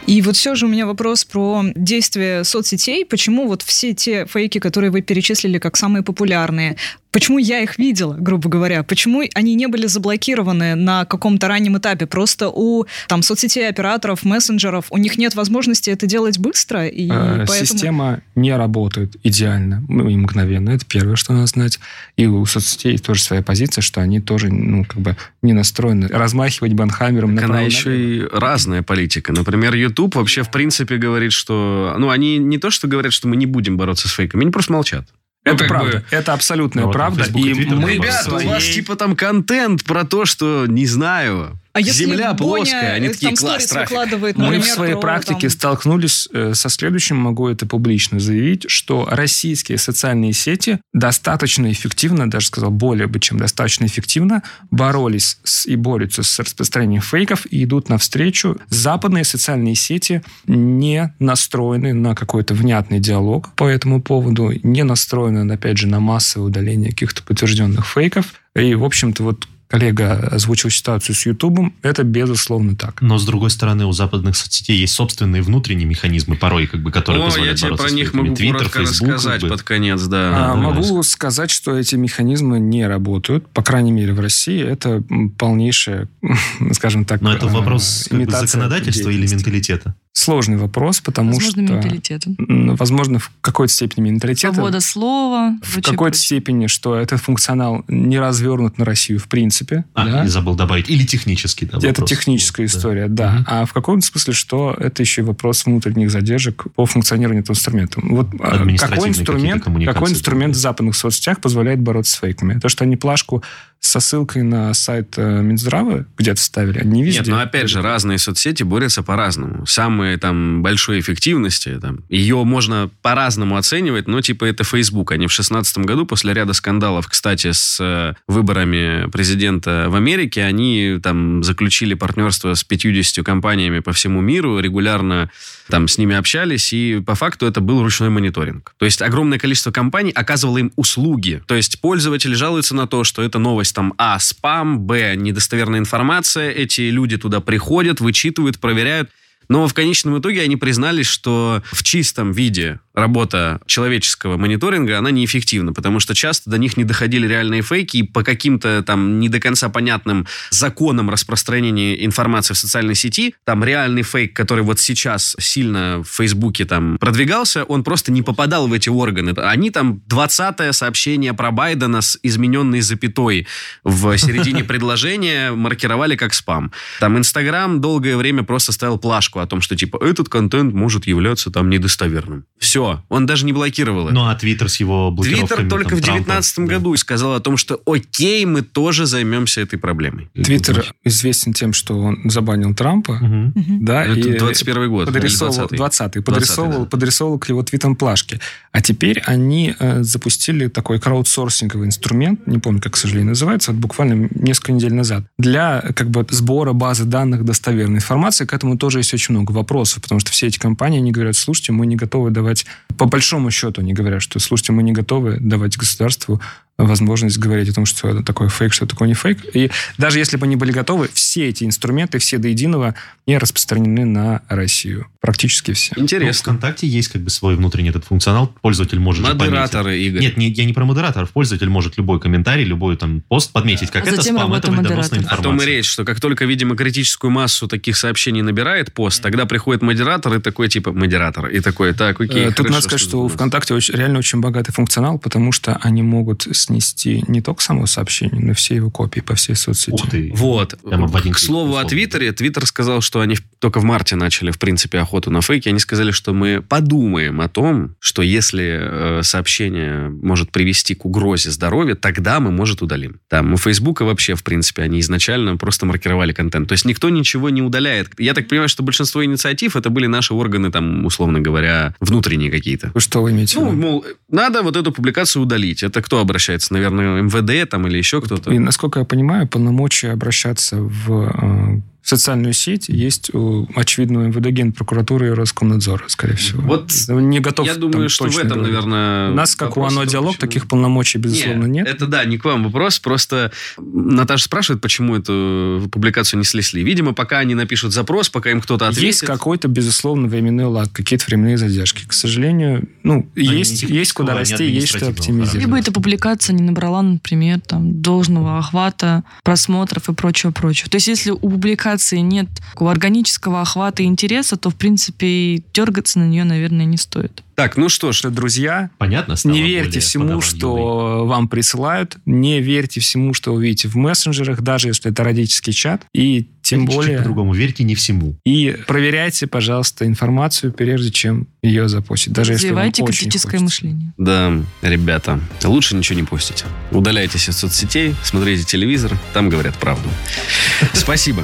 И 0.10 0.24
вот 0.24 0.36
все 0.36 0.56
же 0.56 0.66
у 0.66 0.70
меня 0.70 0.88
вопрос 0.88 1.24
про 1.24 1.64
действие 1.76 2.44
соцсетей. 2.44 3.06
Почему 3.06 3.48
вот 3.48 3.62
все 3.62 3.94
те 3.94 4.26
фейки, 4.26 4.58
которые 4.58 4.90
вы 4.90 5.04
перечислили 5.04 5.60
как 5.60 5.78
самые 5.78 6.02
популярные, 6.02 6.78
почему 7.12 7.38
я 7.38 7.60
их 7.60 7.78
видела, 7.78 8.16
грубо 8.16 8.50
говоря? 8.50 8.82
Почему 8.82 9.22
они 9.36 9.54
не 9.54 9.68
были 9.68 9.86
заблокированы 9.86 10.74
на 10.74 11.06
каком-то 11.06 11.48
раннем 11.48 11.78
этапе? 11.78 12.08
Просто 12.08 12.50
у 12.50 12.86
там, 13.08 13.22
соцсетей, 13.22 13.70
операторов, 13.70 14.24
мессенджеров, 14.24 14.86
у 14.90 14.98
них 14.98 15.20
нет 15.20 15.36
возможности 15.36 15.92
это 15.92 16.08
делать 16.08 16.40
быстро, 16.40 16.88
и 16.88 17.10
Э, 17.10 17.46
поэтому... 17.48 17.68
Система 17.68 18.22
не 18.36 18.56
работает 18.56 19.16
идеально 19.24 19.84
ну, 19.88 20.10
и 20.10 20.16
мгновенно. 20.16 20.72
Это 20.72 20.86
первое, 20.86 21.16
что 21.18 21.34
надо 21.34 21.46
знать. 21.48 21.80
И 22.18 22.26
у 22.26 22.46
соцсетей 22.46 22.98
тоже 22.98 23.22
своя 23.22 23.44
позиция, 23.44 23.82
что 23.82 24.02
они 24.02 24.20
тоже 24.20 24.52
ну, 24.52 24.86
как 24.86 24.98
бы 24.98 25.18
не 25.42 25.54
настроены 25.54 26.08
размахивать 26.08 26.74
банхаммером 26.74 27.36
Так 27.36 27.46
она 27.46 27.62
еще 27.62 28.00
и 28.00 28.24
разная 28.32 28.82
политика. 28.82 29.34
Например, 29.34 29.76
YouTube 29.76 29.99
вообще 30.08 30.44
в 30.44 30.52
принципе 30.52 30.98
говорит, 30.98 31.32
что... 31.32 31.96
Ну, 31.98 32.10
они 32.10 32.38
не 32.38 32.58
то, 32.58 32.70
что 32.70 32.88
говорят, 32.88 33.14
что 33.14 33.28
мы 33.28 33.36
не 33.36 33.46
будем 33.46 33.78
бороться 33.78 34.08
с 34.08 34.12
фейками, 34.12 34.44
они 34.44 34.52
просто 34.52 34.74
молчат. 34.74 35.06
Ну, 35.46 35.54
Это 35.54 35.60
как 35.60 35.68
правда. 35.70 35.92
бы, 36.00 36.04
Это 36.12 36.34
абсолютная 36.34 36.84
Ну, 36.84 36.88
вот 36.88 36.94
правда. 36.94 37.24
И 37.34 37.42
И 37.52 37.66
мы. 37.66 37.94
Ребята, 37.94 38.30
в 38.30 38.34
у 38.34 38.36
вас 38.36 38.44
своей- 38.44 38.74
типа 38.74 38.96
там 38.96 39.16
контент 39.16 39.84
про 39.86 40.04
то, 40.04 40.26
что, 40.26 40.66
не 40.68 40.86
знаю, 40.86 41.60
А 41.72 41.80
если 41.82 42.06
земля 42.06 42.34
Боня, 42.34 42.36
плоская. 42.36 42.94
Они 42.94 43.08
э, 43.08 43.12
такие, 43.12 43.36
класс, 43.36 43.68
трафик. 43.68 43.92
выкладывает, 43.92 44.38
Мы 44.38 44.46
например, 44.46 44.66
в 44.66 44.70
своей 44.70 44.94
про, 44.94 45.02
практике 45.02 45.42
там, 45.42 45.50
столкнулись 45.52 46.28
э, 46.34 46.54
со 46.56 46.70
следующим, 46.70 47.18
могу 47.18 47.48
это 47.48 47.68
публично 47.68 48.20
заявить, 48.20 48.70
что 48.70 49.08
российские 49.10 49.78
социальные 49.78 50.34
сети 50.34 50.80
достаточно 50.94 51.72
эффективно, 51.72 52.30
даже 52.30 52.48
сказал, 52.48 52.72
более 52.72 53.08
бы 53.08 53.20
чем 53.20 53.38
достаточно 53.38 53.86
эффективно, 53.86 54.42
боролись 54.72 55.38
с, 55.44 55.68
и 55.68 55.76
борются 55.76 56.24
с 56.24 56.40
распространением 56.40 57.04
фейков 57.04 57.46
и 57.52 57.64
идут 57.64 57.90
навстречу. 57.90 58.58
Западные 58.70 59.24
социальные 59.24 59.76
сети 59.76 60.24
не 60.48 61.14
настроены 61.20 61.94
на 61.94 62.16
какой-то 62.16 62.56
внятный 62.56 63.00
диалог 63.00 63.54
по 63.56 63.68
этому 63.68 64.02
поводу, 64.02 64.52
не 64.64 64.84
настроены, 64.84 65.52
опять 65.52 65.78
же, 65.78 65.88
на 65.88 66.00
массовое 66.00 66.48
удаление 66.48 66.90
каких-то 66.90 67.22
подтвержденных 67.22 67.86
фейков. 67.86 68.34
И, 68.56 68.74
в 68.74 68.84
общем-то, 68.84 69.24
вот 69.24 69.48
коллега 69.70 70.28
озвучил 70.32 70.72
ситуацию 70.72 71.16
с 71.16 71.26
Ютубом, 71.28 71.76
это 71.84 72.04
безусловно 72.04 72.76
так. 72.76 73.02
Но, 73.02 73.20
с 73.20 73.26
другой 73.26 73.52
стороны, 73.52 73.86
у 73.86 73.92
западных 73.92 74.36
соцсетей 74.36 74.76
есть 74.76 74.94
собственные 74.94 75.44
внутренние 75.44 75.86
механизмы, 75.86 76.36
порой, 76.36 76.66
как 76.66 76.82
бы, 76.82 76.92
которые 76.92 77.22
О, 77.22 77.26
позволяют 77.28 77.60
я 77.60 77.68
тебе 77.68 77.70
бороться 77.72 77.88
про 77.88 77.96
них 77.96 78.14
могу 78.14 78.36
Твиттер, 78.36 78.58
коротко 78.58 78.80
Фейсбук, 78.80 79.10
рассказать 79.10 79.42
как 79.42 79.50
бы. 79.50 79.56
под 79.56 79.64
конец, 79.64 80.02
да. 80.04 80.30
А, 80.34 80.48
да, 80.48 80.56
могу 80.56 81.04
сказать, 81.04 81.52
что 81.52 81.78
эти 81.78 81.96
механизмы 81.96 82.60
не 82.60 82.88
работают, 82.88 83.48
по 83.50 83.62
крайней 83.62 83.92
мере 83.92 84.14
в 84.14 84.20
России. 84.20 84.60
Это 84.60 85.04
м, 85.10 85.30
полнейшая, 85.30 86.10
скажем 86.74 87.06
так, 87.06 87.22
Но 87.22 87.32
это 87.32 87.46
э, 87.46 87.50
вопрос 87.50 88.08
как 88.10 88.26
бы, 88.26 88.32
законодательства 88.32 89.10
или 89.10 89.28
менталитета? 89.28 89.94
Сложный 90.20 90.58
вопрос, 90.58 91.00
потому 91.00 91.32
Возможно, 91.32 91.64
что, 91.66 91.74
менталитетом. 91.76 92.36
м, 92.40 92.76
возможно, 92.76 93.20
в 93.20 93.32
какой-то 93.40 93.72
степени 93.74 94.10
менталитета, 94.10 94.54
Свобода 94.54 94.82
слова. 94.82 95.58
в 95.64 95.76
какой-то 95.76 95.96
прочее. 95.98 96.20
степени, 96.22 96.68
что 96.68 96.96
этот 96.98 97.22
функционал 97.22 97.86
не 97.88 98.20
развернут 98.20 98.78
на 98.78 98.84
Россию 98.84 99.20
в 99.20 99.30
принципе. 99.30 99.86
А, 99.94 100.06
да. 100.06 100.26
и 100.26 100.28
забыл 100.28 100.56
добавить. 100.56 100.90
Или 100.90 101.06
технический, 101.06 101.66
да, 101.66 101.80
Это 101.88 102.04
техническая 102.04 102.68
Да. 102.68 102.78
история, 102.78 103.08
да. 103.08 103.32
Мгм. 103.32 103.46
А 103.48 103.66
в 103.66 103.72
каком-то 103.72 104.06
смысле, 104.06 104.34
что 104.34 104.76
это 104.78 105.02
еще 105.02 105.22
и 105.22 105.24
вопрос 105.24 105.66
внутренних 105.66 106.12
задержек 106.12 106.66
по 106.76 106.86
функционированию 106.86 107.44
этого 107.44 107.56
инструмента. 107.56 108.02
Вот 108.04 108.28
а, 108.42 108.66
какой 108.78 109.08
инструмент, 109.10 109.64
какой 109.64 110.12
инструмент 110.12 110.54
в 110.54 110.58
да. 110.58 110.62
западных 110.64 110.98
соцсетях 110.98 111.40
позволяет 111.40 111.80
бороться 111.80 112.12
с 112.12 112.20
фейками? 112.20 112.60
То, 112.60 112.68
что 112.68 112.84
они 112.84 112.98
плашку 112.98 113.42
со 113.80 114.00
ссылкой 114.00 114.44
на 114.44 114.74
сайт 114.74 115.14
э, 115.18 115.42
Минздрава 115.42 116.06
где-то 116.18 116.42
ставили, 116.42 116.84
не 116.84 117.04
везде. 117.04 117.20
Нет, 117.20 117.28
но 117.30 117.40
опять 117.40 117.70
же, 117.70 117.82
разные 117.82 118.18
соцсети 118.18 118.64
борются 118.64 119.04
по-разному. 119.04 119.66
Самые 119.66 120.18
там 120.18 120.62
большой 120.62 121.00
эффективности, 121.00 121.80
там, 121.80 122.04
ее 122.10 122.44
можно 122.44 122.90
по-разному 123.02 123.56
оценивать, 123.56 124.08
но 124.08 124.22
типа 124.22 124.46
это 124.46 124.64
Facebook. 124.64 125.14
Они 125.14 125.28
в 125.28 125.30
2016 125.30 125.78
году, 125.80 126.06
после 126.06 126.34
ряда 126.34 126.54
скандалов, 126.54 127.08
кстати, 127.08 127.52
с 127.52 127.80
э, 127.80 128.16
выборами 128.28 129.10
президента 129.10 129.86
в 129.88 129.96
Америке, 129.96 130.44
они 130.44 131.00
там 131.02 131.44
заключили 131.44 131.94
партнерство 131.94 132.54
с 132.56 132.64
50 132.64 133.24
компаниями 133.26 133.80
по 133.80 133.94
всему 133.94 134.20
миру, 134.20 134.60
регулярно 134.60 135.30
там 135.70 135.88
с 135.88 135.98
ними 135.98 136.16
общались, 136.16 136.74
и 136.74 137.00
по 137.00 137.16
факту 137.16 137.46
это 137.46 137.62
был 137.62 137.82
ручной 137.82 138.10
мониторинг. 138.10 138.74
То 138.78 138.86
есть 138.86 139.02
огромное 139.02 139.38
количество 139.38 139.72
компаний 139.72 140.12
оказывало 140.12 140.58
им 140.58 140.72
услуги. 140.76 141.42
То 141.46 141.56
есть 141.56 141.80
пользователи 141.80 142.34
жалуются 142.34 142.76
на 142.76 142.88
то, 142.88 143.04
что 143.04 143.22
это 143.22 143.40
новость 143.40 143.69
там 143.74 143.94
А, 143.98 144.20
спам, 144.20 144.80
Б, 144.80 145.16
недостоверная 145.16 145.80
информация, 145.80 146.52
эти 146.52 146.82
люди 146.82 147.18
туда 147.18 147.40
приходят, 147.40 148.00
вычитывают, 148.00 148.60
проверяют. 148.60 149.10
Но 149.50 149.68
в 149.68 149.74
конечном 149.74 150.20
итоге 150.20 150.44
они 150.44 150.56
признались, 150.56 151.08
что 151.08 151.64
в 151.72 151.84
чистом 151.84 152.32
виде 152.32 152.80
работа 152.94 153.62
человеческого 153.66 154.38
мониторинга, 154.38 155.00
она 155.00 155.10
неэффективна, 155.10 155.74
потому 155.74 156.00
что 156.00 156.14
часто 156.14 156.50
до 156.50 156.58
них 156.58 156.78
не 156.78 156.84
доходили 156.84 157.28
реальные 157.28 157.64
фейки, 157.64 157.98
и 157.98 158.04
по 158.04 158.24
каким-то 158.24 158.84
там 158.84 159.20
не 159.20 159.30
до 159.30 159.40
конца 159.40 159.70
понятным 159.70 160.28
законам 160.52 161.10
распространения 161.10 162.06
информации 162.06 162.54
в 162.54 162.58
социальной 162.58 162.96
сети, 162.96 163.34
там 163.44 163.64
реальный 163.64 164.04
фейк, 164.04 164.36
который 164.36 164.64
вот 164.64 164.80
сейчас 164.80 165.36
сильно 165.40 166.04
в 166.04 166.16
Фейсбуке 166.16 166.66
там 166.66 166.98
продвигался, 167.00 167.64
он 167.64 167.84
просто 167.84 168.12
не 168.12 168.22
попадал 168.22 168.68
в 168.68 168.74
эти 168.74 168.90
органы. 168.90 169.32
Они 169.32 169.72
там 169.72 170.02
20-е 170.10 170.74
сообщение 170.74 171.34
про 171.34 171.52
Байдена 171.52 172.02
с 172.02 172.20
измененной 172.22 172.82
запятой 172.82 173.48
в 173.84 174.16
середине 174.18 174.64
предложения 174.66 175.52
маркировали 175.52 176.16
как 176.16 176.34
спам. 176.34 176.72
Там 177.00 177.18
Инстаграм 177.18 177.82
долгое 177.82 178.18
время 178.18 178.44
просто 178.44 178.72
ставил 178.72 178.98
плашку 178.98 179.39
о 179.42 179.48
том, 179.48 179.62
что 179.62 179.76
типа 179.76 179.98
этот 180.04 180.30
контент 180.30 180.74
может 180.74 181.08
являться 181.08 181.52
там 181.52 181.70
недостоверным. 181.70 182.46
Все, 182.58 183.04
он 183.10 183.26
даже 183.26 183.46
не 183.46 183.54
блокировал 183.54 184.06
это. 184.06 184.14
Ну, 184.14 184.28
а 184.28 184.36
Твиттер 184.36 184.70
с 184.70 184.78
его 184.78 185.12
блокировками... 185.12 185.48
Твиттер 185.48 185.70
только 185.70 185.90
там, 185.92 186.00
в 186.00 186.02
Трампа, 186.02 186.24
2019 186.26 186.58
да. 186.58 186.64
году 186.66 186.98
сказал 186.98 187.34
о 187.34 187.40
том, 187.40 187.58
что 187.58 187.82
окей, 187.86 188.46
мы 188.46 188.62
тоже 188.62 189.06
займемся 189.06 189.62
этой 189.62 189.78
проблемой. 189.80 190.30
Твиттер 190.34 190.94
известен 191.04 191.54
тем, 191.54 191.74
что 191.74 191.98
он 191.98 192.20
забанил 192.26 192.74
Трампа, 192.74 193.14
Мгм. 193.20 193.86
да, 193.86 194.04
Это 194.06 194.20
и 194.20 194.38
21 194.38 194.90
год. 194.90 195.06
подрисовывал, 195.08 195.68
или 195.68 195.78
20-й. 195.78 195.78
20 195.78 196.24
подрисовывал, 196.26 196.74
20-й, 196.82 196.84
да. 196.84 196.90
подрисовывал 196.90 197.40
к 197.40 197.50
его 197.50 197.64
твитам 197.64 197.96
плашки. 197.96 198.40
А 198.72 198.82
теперь 198.82 199.20
они 199.26 199.76
э, 199.80 200.04
запустили 200.04 200.68
такой 200.68 201.00
краудсорсинговый 201.00 201.88
инструмент, 201.88 202.46
не 202.48 202.58
помню, 202.60 202.82
как, 202.82 202.94
к 202.94 202.98
сожалению, 202.98 203.30
называется, 203.30 203.72
вот 203.72 203.82
буквально 203.82 204.30
несколько 204.32 204.72
недель 204.72 204.94
назад, 204.94 205.26
для 205.38 205.82
как 205.96 206.10
бы 206.10 206.26
сбора 206.30 206.74
базы 206.74 207.06
данных 207.06 207.46
достоверной 207.46 207.98
информации. 207.98 208.46
К 208.46 208.54
этому 208.54 208.78
тоже 208.78 209.00
есть 209.00 209.14
очень 209.14 209.29
много 209.30 209.52
вопросов, 209.52 210.02
потому 210.02 210.20
что 210.20 210.32
все 210.32 210.48
эти 210.48 210.58
компании, 210.58 211.00
они 211.00 211.12
говорят, 211.12 211.36
слушайте, 211.36 211.72
мы 211.72 211.86
не 211.86 211.96
готовы 211.96 212.32
давать, 212.32 212.66
по 212.98 213.06
большому 213.06 213.52
счету 213.52 213.82
они 213.82 213.94
говорят, 213.94 214.22
что, 214.22 214.40
слушайте, 214.40 214.74
мы 214.74 214.84
не 214.84 214.92
готовы 214.92 215.38
давать 215.40 215.78
государству 215.78 216.42
возможность 216.86 217.38
говорить 217.38 217.70
о 217.70 217.74
том, 217.74 217.86
что 217.86 218.10
это 218.10 218.24
такое 218.24 218.50
фейк, 218.50 218.74
что 218.74 218.86
такое 218.86 219.08
не 219.08 219.14
фейк. 219.14 219.40
И 219.54 219.70
даже 219.98 220.20
если 220.20 220.38
бы 220.38 220.46
они 220.46 220.56
были 220.56 220.72
готовы, 220.72 221.10
все 221.14 221.48
эти 221.48 221.64
инструменты, 221.64 222.20
все 222.20 222.38
до 222.38 222.48
единого, 222.48 222.96
не 223.28 223.38
распространены 223.38 224.06
на 224.06 224.42
Россию. 224.48 225.08
Практически 225.22 225.74
все. 225.74 225.94
Ну, 225.96 226.04
Интересно. 226.04 226.42
ВКонтакте 226.42 226.88
есть 226.88 227.10
как 227.10 227.22
бы 227.22 227.30
свой 227.30 227.56
внутренний 227.56 227.90
этот 227.90 228.06
функционал. 228.06 228.48
Пользователь 228.62 229.00
может 229.00 229.26
же 229.26 229.32
пометить. 229.32 229.52
Модераторы, 229.52 230.00
Игорь. 230.00 230.22
Нет, 230.22 230.38
не, 230.38 230.50
я 230.50 230.66
не 230.66 230.74
про 230.74 230.86
модераторов. 230.86 231.30
Пользователь 231.32 231.70
может 231.70 231.98
любой 231.98 232.20
комментарий, 232.20 232.64
любой 232.64 232.98
там 232.98 233.22
пост 233.28 233.52
подметить, 233.52 233.92
как 233.92 234.08
А 234.08 234.10
это 234.10 234.22
спам, 234.22 234.54
это 234.54 234.72
вредоносная 234.72 235.20
модератора. 235.20 235.40
О 235.40 235.44
том 235.44 235.54
и 235.54 235.56
информация. 235.56 235.68
речь, 235.68 235.86
что 235.88 236.06
как 236.06 236.20
только, 236.20 236.46
видимо, 236.46 236.76
критическую 236.76 237.30
массу 237.32 237.68
таких 237.68 237.98
сообщений 237.98 238.42
набирает 238.42 238.94
пост, 238.94 239.22
тогда 239.22 239.46
приходит 239.46 239.82
модератор 239.82 240.34
и 240.36 240.40
такой, 240.40 240.70
типа, 240.70 240.92
модератор. 240.94 241.48
И 241.48 241.60
такой, 241.60 241.94
так, 241.94 242.20
окей, 242.20 242.46
Э, 242.46 242.48
Тут 242.48 242.58
хорошо, 242.58 242.74
надо 242.74 242.84
сказать, 242.84 243.02
что 243.02 243.18
у 243.18 243.22
думаете. 243.22 243.36
ВКонтакте 243.36 243.74
очень, 243.74 243.96
реально 243.96 244.20
очень 244.20 244.40
богатый 244.40 244.72
функционал, 244.72 245.20
потому 245.20 245.52
что 245.52 245.76
они 245.82 246.02
могут 246.02 246.48
снести 246.70 247.24
не 247.28 247.42
только 247.42 247.62
само 247.64 247.86
сообщение, 247.88 248.40
но 248.44 248.52
и 248.52 248.54
все 248.56 248.76
его 248.76 248.90
копии 248.92 249.22
по 249.22 249.36
всей 249.36 249.56
соцсети. 249.56 249.92
Ух 249.96 250.10
ты. 250.10 250.32
Вот. 250.36 250.76
Прямо 250.84 251.08
в 251.08 251.16
один 251.16 251.34
К 251.34 251.40
слову 251.40 251.78
о. 251.78 251.84
Твиттере. 251.86 252.32
Твиттер 252.32 252.66
сказал, 252.68 253.02
что 253.02 253.22
они 253.22 253.38
только 253.60 253.80
в 253.80 253.84
марте 253.84 254.16
начали, 254.16 254.52
в 254.52 254.60
принципе, 254.60 255.00
охоту 255.00 255.32
на 255.32 255.42
фейки. 255.42 255.68
Они 255.70 255.80
сказали, 255.80 256.12
что 256.12 256.34
мы 256.34 256.62
подумаем 256.62 257.42
о 257.42 257.50
том, 257.50 257.96
что 258.00 258.22
если 258.22 258.78
э, 259.20 259.22
сообщение 259.24 260.10
может 260.10 260.52
привести 260.52 260.94
к 260.96 261.06
угрозе 261.06 261.50
здоровья, 261.52 261.96
тогда 261.96 262.40
мы, 262.40 262.52
может, 262.52 262.82
удалим. 262.82 263.20
Там 263.28 263.54
у 263.54 263.58
Фейсбука 263.58 264.04
вообще, 264.04 264.36
в 264.36 264.44
принципе, 264.44 264.84
они 264.84 265.00
изначально 265.00 265.58
просто 265.58 265.86
маркировали 265.86 266.32
контент. 266.34 266.68
То 266.70 266.74
есть 266.74 266.86
никто 266.86 267.10
ничего 267.10 267.50
не 267.50 267.62
удаляет. 267.62 268.10
Я 268.20 268.34
так 268.34 268.48
понимаю, 268.48 268.70
что 268.70 268.84
большинство 268.84 269.26
инициатив 269.26 269.76
это 269.76 269.90
были 269.90 270.06
наши 270.08 270.34
органы, 270.34 270.72
там, 270.72 271.06
условно 271.06 271.40
говоря, 271.42 271.96
внутренние 272.00 272.52
какие-то. 272.52 272.92
Вы 272.94 273.00
Что 273.02 273.24
вы 273.24 273.32
имеете 273.32 273.58
в 273.60 273.62
Ну, 273.64 273.72
виду? 273.72 273.82
мол, 273.82 274.06
надо 274.32 274.62
вот 274.62 274.76
эту 274.76 274.92
публикацию 274.92 275.44
удалить. 275.44 275.84
Это 275.84 276.02
кто 276.02 276.20
обращается? 276.20 276.74
Наверное, 276.74 277.22
МВД 277.22 277.70
там 277.70 277.88
или 277.88 277.98
еще 277.98 278.22
кто-то? 278.22 278.52
И, 278.52 278.60
насколько 278.60 279.00
я 279.00 279.06
понимаю, 279.06 279.48
полномочия 279.48 280.12
обращаться 280.12 280.78
в 280.78 281.32
э, 281.34 281.82
социальную 282.10 282.54
сеть 282.54 282.90
есть 282.90 283.34
у 283.34 283.68
очевидного 283.76 284.26
МВД, 284.28 284.50
Генпрокуратуры 284.50 285.28
и 285.28 285.30
Роскомнадзора, 285.32 286.04
скорее 286.08 286.36
всего. 286.36 286.62
Вот 286.64 286.92
не 287.08 287.40
готов 287.40 287.66
Я 287.66 287.74
там 287.74 287.92
думаю, 287.92 288.10
что 288.10 288.26
в 288.26 288.38
этом, 288.38 288.60
говорить. 288.60 288.68
наверное... 288.68 289.32
У 289.32 289.34
нас, 289.34 289.56
как 289.56 289.78
у 289.78 289.82
ОНО 289.82 290.06
«Диалог», 290.06 290.36
почему- 290.36 290.50
таких 290.50 290.68
полномочий, 290.68 291.20
безусловно, 291.20 291.66
нет. 291.66 291.88
Это 291.88 292.08
да, 292.08 292.26
не 292.26 292.38
к 292.38 292.46
вам 292.46 292.64
вопрос. 292.64 293.00
Просто 293.00 293.52
Наташа 293.78 294.46
спрашивает, 294.46 294.82
почему 294.82 295.16
эту 295.16 295.88
публикацию 295.92 296.40
не 296.40 296.46
слезли. 296.46 296.84
Видимо, 296.84 297.14
пока 297.14 297.40
они 297.40 297.56
напишут 297.56 297.94
запрос, 297.94 298.30
пока 298.30 298.52
им 298.52 298.62
кто-то 298.62 298.88
ответит. 298.88 299.04
Есть 299.06 299.22
какой-то, 299.22 299.68
безусловно, 299.68 300.28
временной 300.28 300.66
лаг, 300.66 300.92
какие-то 300.92 301.26
временные 301.28 301.58
задержки. 301.58 302.06
К 302.08 302.14
сожалению, 302.14 302.90
ну, 303.04 303.30
не 303.36 303.46
есть, 303.46 303.84
есть 303.84 304.14
куда 304.14 304.36
расти, 304.36 304.66
есть 304.66 304.88
что 304.90 305.08
оптимизировать. 305.08 305.66
Либо 305.66 305.78
эта 305.78 305.92
публикация 305.92 306.54
не 306.54 306.64
набрала, 306.64 307.02
например, 307.02 307.60
там, 307.60 308.02
должного 308.02 308.58
охвата, 308.58 309.24
просмотров 309.44 310.10
и 310.10 310.14
прочего-прочего. 310.14 310.90
То 310.90 310.98
есть, 310.98 311.08
если 311.08 311.32
у 311.32 311.38
публикации 311.38 311.99
нет 312.20 312.48
такого 312.72 312.92
органического 312.92 313.62
охвата 313.62 314.04
и 314.04 314.06
интереса, 314.06 314.58
то, 314.58 314.70
в 314.70 314.76
принципе, 314.76 315.28
и 315.28 315.64
дергаться 315.74 316.20
на 316.20 316.26
нее, 316.26 316.44
наверное, 316.44 316.86
не 316.86 316.98
стоит. 316.98 317.44
Так, 317.60 317.76
ну 317.76 317.90
что 317.90 318.14
ж, 318.14 318.22
друзья, 318.30 318.90
Понятно 318.98 319.36
не 319.44 319.62
верьте 319.62 320.00
всему, 320.00 320.40
что 320.40 321.26
вам 321.26 321.50
присылают, 321.50 322.16
не 322.26 322.62
верьте 322.62 323.02
всему, 323.02 323.34
что 323.34 323.54
вы 323.54 323.66
видите 323.66 323.90
в 323.90 323.96
мессенджерах, 323.96 324.62
даже 324.62 324.88
если 324.88 325.12
это 325.12 325.26
родительский 325.26 325.74
чат, 325.74 326.04
и 326.14 326.48
тем 326.62 326.86
более... 326.86 327.18
по-другому. 327.18 327.54
Верьте 327.54 327.84
не 327.84 327.96
всему. 327.96 328.36
И 328.46 328.78
проверяйте, 328.88 329.46
пожалуйста, 329.46 330.06
информацию, 330.06 330.72
прежде 330.72 331.12
чем 331.12 331.48
ее 331.62 331.90
запустить. 331.90 332.32
Даже 332.32 332.54
если 332.54 332.68
вам 332.68 332.78
Развивайте 332.78 333.04
очень 333.04 333.26
критическое 333.26 333.58
хочется. 333.58 333.86
мышление. 333.86 334.14
да, 334.18 334.54
ребята, 334.82 335.42
лучше 335.64 335.98
ничего 335.98 336.18
не 336.18 336.26
постите. 336.26 336.64
Удаляйтесь 336.92 337.50
из 337.50 337.58
соцсетей, 337.58 338.16
смотрите 338.24 338.64
телевизор, 338.64 339.18
там 339.34 339.50
говорят 339.50 339.76
правду. 339.78 340.08
Спасибо. 340.94 341.44